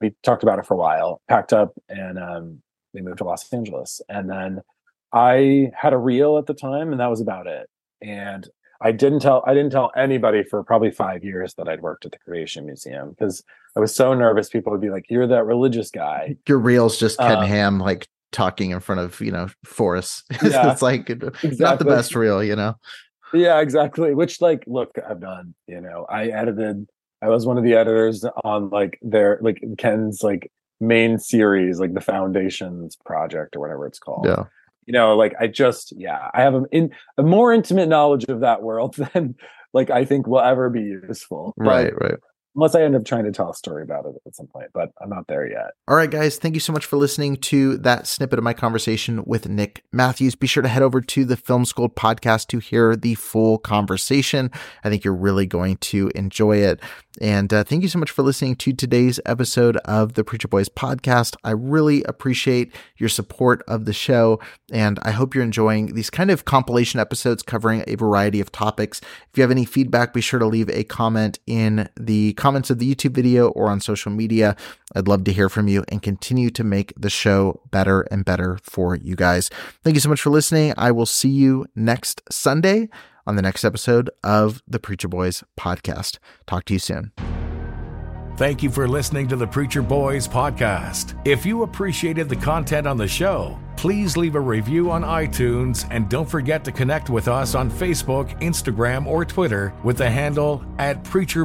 We 0.00 0.14
talked 0.22 0.42
about 0.44 0.58
it 0.60 0.66
for 0.66 0.74
a 0.74 0.76
while, 0.78 1.20
packed 1.28 1.52
up, 1.52 1.74
and 1.88 2.18
um, 2.18 2.62
we 2.94 3.00
moved 3.02 3.18
to 3.18 3.24
Los 3.24 3.52
Angeles. 3.52 4.00
And 4.08 4.30
then 4.30 4.60
I 5.12 5.72
had 5.74 5.92
a 5.92 5.98
reel 5.98 6.38
at 6.38 6.46
the 6.46 6.54
time, 6.54 6.92
and 6.92 7.00
that 7.00 7.10
was 7.10 7.20
about 7.20 7.48
it. 7.48 7.68
And 8.00 8.48
I 8.80 8.92
didn't 8.92 9.18
tell 9.20 9.42
I 9.44 9.54
didn't 9.54 9.72
tell 9.72 9.90
anybody 9.96 10.44
for 10.44 10.62
probably 10.62 10.92
five 10.92 11.24
years 11.24 11.54
that 11.54 11.68
I'd 11.68 11.80
worked 11.82 12.04
at 12.06 12.12
the 12.12 12.18
Creation 12.18 12.64
Museum 12.64 13.10
because 13.10 13.42
I 13.76 13.80
was 13.80 13.92
so 13.92 14.14
nervous 14.14 14.48
people 14.48 14.70
would 14.70 14.80
be 14.80 14.90
like, 14.90 15.06
"You're 15.10 15.26
that 15.26 15.44
religious 15.46 15.90
guy." 15.90 16.36
Your 16.46 16.58
reels 16.58 16.96
just 16.96 17.18
Ken 17.18 17.38
Um, 17.38 17.44
Ham 17.46 17.80
like 17.80 18.06
talking 18.32 18.70
in 18.70 18.80
front 18.80 19.00
of 19.00 19.20
you 19.20 19.32
know 19.32 19.48
forests. 19.64 20.24
Yeah. 20.42 20.72
it's 20.72 20.82
like 20.82 21.08
not 21.42 21.78
the 21.78 21.84
best 21.84 22.14
reel, 22.14 22.42
you 22.42 22.56
know. 22.56 22.74
Yeah, 23.34 23.60
exactly. 23.60 24.14
Which 24.14 24.40
like, 24.40 24.64
look, 24.66 24.92
I've 25.08 25.20
done. 25.20 25.54
You 25.66 25.80
know, 25.80 26.06
I 26.08 26.26
edited. 26.26 26.86
I 27.20 27.28
was 27.28 27.46
one 27.46 27.58
of 27.58 27.64
the 27.64 27.74
editors 27.74 28.24
on 28.44 28.70
like 28.70 28.98
their 29.02 29.38
like 29.42 29.62
Ken's 29.76 30.22
like 30.22 30.50
main 30.80 31.18
series, 31.18 31.80
like 31.80 31.94
the 31.94 32.00
Foundations 32.00 32.96
project 33.04 33.56
or 33.56 33.60
whatever 33.60 33.86
it's 33.86 33.98
called. 33.98 34.26
Yeah. 34.26 34.44
You 34.86 34.92
know, 34.92 35.16
like 35.16 35.34
I 35.38 35.48
just 35.48 35.92
yeah, 35.96 36.30
I 36.32 36.42
have 36.42 36.54
a, 36.54 36.64
in, 36.70 36.90
a 37.18 37.22
more 37.22 37.52
intimate 37.52 37.88
knowledge 37.88 38.24
of 38.24 38.40
that 38.40 38.62
world 38.62 38.94
than 39.14 39.34
like 39.74 39.90
I 39.90 40.04
think 40.04 40.26
will 40.26 40.40
ever 40.40 40.70
be 40.70 40.80
useful. 40.80 41.54
But 41.56 41.66
Right. 41.66 42.00
Right. 42.00 42.18
Unless 42.58 42.74
I 42.74 42.82
end 42.82 42.96
up 42.96 43.04
trying 43.04 43.22
to 43.22 43.30
tell 43.30 43.50
a 43.50 43.54
story 43.54 43.84
about 43.84 44.04
it 44.06 44.16
at 44.26 44.34
some 44.34 44.48
point, 44.48 44.70
but 44.74 44.90
I'm 45.00 45.08
not 45.08 45.28
there 45.28 45.48
yet. 45.48 45.74
All 45.86 45.94
right, 45.94 46.10
guys, 46.10 46.38
thank 46.38 46.56
you 46.56 46.60
so 46.60 46.72
much 46.72 46.84
for 46.84 46.96
listening 46.96 47.36
to 47.36 47.76
that 47.78 48.08
snippet 48.08 48.36
of 48.36 48.42
my 48.42 48.52
conversation 48.52 49.22
with 49.24 49.48
Nick 49.48 49.84
Matthews. 49.92 50.34
Be 50.34 50.48
sure 50.48 50.64
to 50.64 50.68
head 50.68 50.82
over 50.82 51.00
to 51.00 51.24
the 51.24 51.36
Film 51.36 51.64
School'd 51.64 51.94
podcast 51.94 52.48
to 52.48 52.58
hear 52.58 52.96
the 52.96 53.14
full 53.14 53.58
conversation. 53.58 54.50
I 54.82 54.90
think 54.90 55.04
you're 55.04 55.14
really 55.14 55.46
going 55.46 55.76
to 55.76 56.10
enjoy 56.16 56.56
it. 56.56 56.80
And 57.20 57.52
uh, 57.52 57.62
thank 57.62 57.82
you 57.82 57.88
so 57.88 57.98
much 58.00 58.10
for 58.10 58.22
listening 58.22 58.56
to 58.56 58.72
today's 58.72 59.20
episode 59.24 59.76
of 59.78 60.14
the 60.14 60.24
Preacher 60.24 60.48
Boys 60.48 60.68
podcast. 60.68 61.36
I 61.44 61.50
really 61.50 62.02
appreciate 62.04 62.74
your 62.96 63.08
support 63.08 63.62
of 63.68 63.84
the 63.84 63.92
show, 63.92 64.40
and 64.72 64.98
I 65.02 65.12
hope 65.12 65.34
you're 65.34 65.44
enjoying 65.44 65.94
these 65.94 66.10
kind 66.10 66.30
of 66.30 66.44
compilation 66.44 66.98
episodes 66.98 67.42
covering 67.44 67.84
a 67.86 67.94
variety 67.94 68.40
of 68.40 68.50
topics. 68.50 69.00
If 69.00 69.36
you 69.38 69.42
have 69.42 69.50
any 69.52 69.64
feedback, 69.64 70.12
be 70.12 70.20
sure 70.20 70.40
to 70.40 70.46
leave 70.46 70.70
a 70.70 70.82
comment 70.82 71.38
in 71.46 71.88
the 71.96 72.34
comments 72.34 72.47
of 72.56 72.78
the 72.78 72.94
YouTube 72.94 73.12
video 73.12 73.48
or 73.48 73.68
on 73.68 73.80
social 73.80 74.10
media. 74.10 74.56
I'd 74.94 75.08
love 75.08 75.24
to 75.24 75.32
hear 75.32 75.48
from 75.48 75.68
you 75.68 75.84
and 75.88 76.02
continue 76.02 76.50
to 76.50 76.64
make 76.64 76.92
the 76.96 77.10
show 77.10 77.60
better 77.70 78.02
and 78.10 78.24
better 78.24 78.58
for 78.62 78.96
you 78.96 79.16
guys. 79.16 79.50
Thank 79.82 79.94
you 79.94 80.00
so 80.00 80.08
much 80.08 80.20
for 80.20 80.30
listening. 80.30 80.74
I 80.76 80.90
will 80.90 81.06
see 81.06 81.28
you 81.28 81.66
next 81.74 82.22
Sunday 82.30 82.88
on 83.26 83.36
the 83.36 83.42
next 83.42 83.64
episode 83.64 84.10
of 84.24 84.62
the 84.66 84.78
Preacher 84.78 85.08
Boys 85.08 85.44
podcast. 85.58 86.18
Talk 86.46 86.64
to 86.64 86.72
you 86.72 86.78
soon. 86.78 87.12
Thank 88.38 88.62
you 88.62 88.70
for 88.70 88.86
listening 88.86 89.26
to 89.28 89.36
the 89.36 89.46
Preacher 89.46 89.82
Boys 89.82 90.28
podcast. 90.28 91.20
If 91.26 91.44
you 91.44 91.64
appreciated 91.64 92.28
the 92.28 92.36
content 92.36 92.86
on 92.86 92.96
the 92.96 93.08
show, 93.08 93.58
please 93.78 94.16
leave 94.16 94.34
a 94.34 94.40
review 94.40 94.90
on 94.90 95.02
iTunes 95.02 95.86
and 95.92 96.08
don't 96.08 96.28
forget 96.28 96.64
to 96.64 96.72
connect 96.72 97.10
with 97.10 97.28
us 97.28 97.54
on 97.54 97.70
Facebook, 97.70 98.28
Instagram, 98.40 99.06
or 99.06 99.24
Twitter 99.24 99.72
with 99.84 99.96
the 99.96 100.10
handle 100.10 100.64
at 100.80 101.04
Preacher 101.04 101.44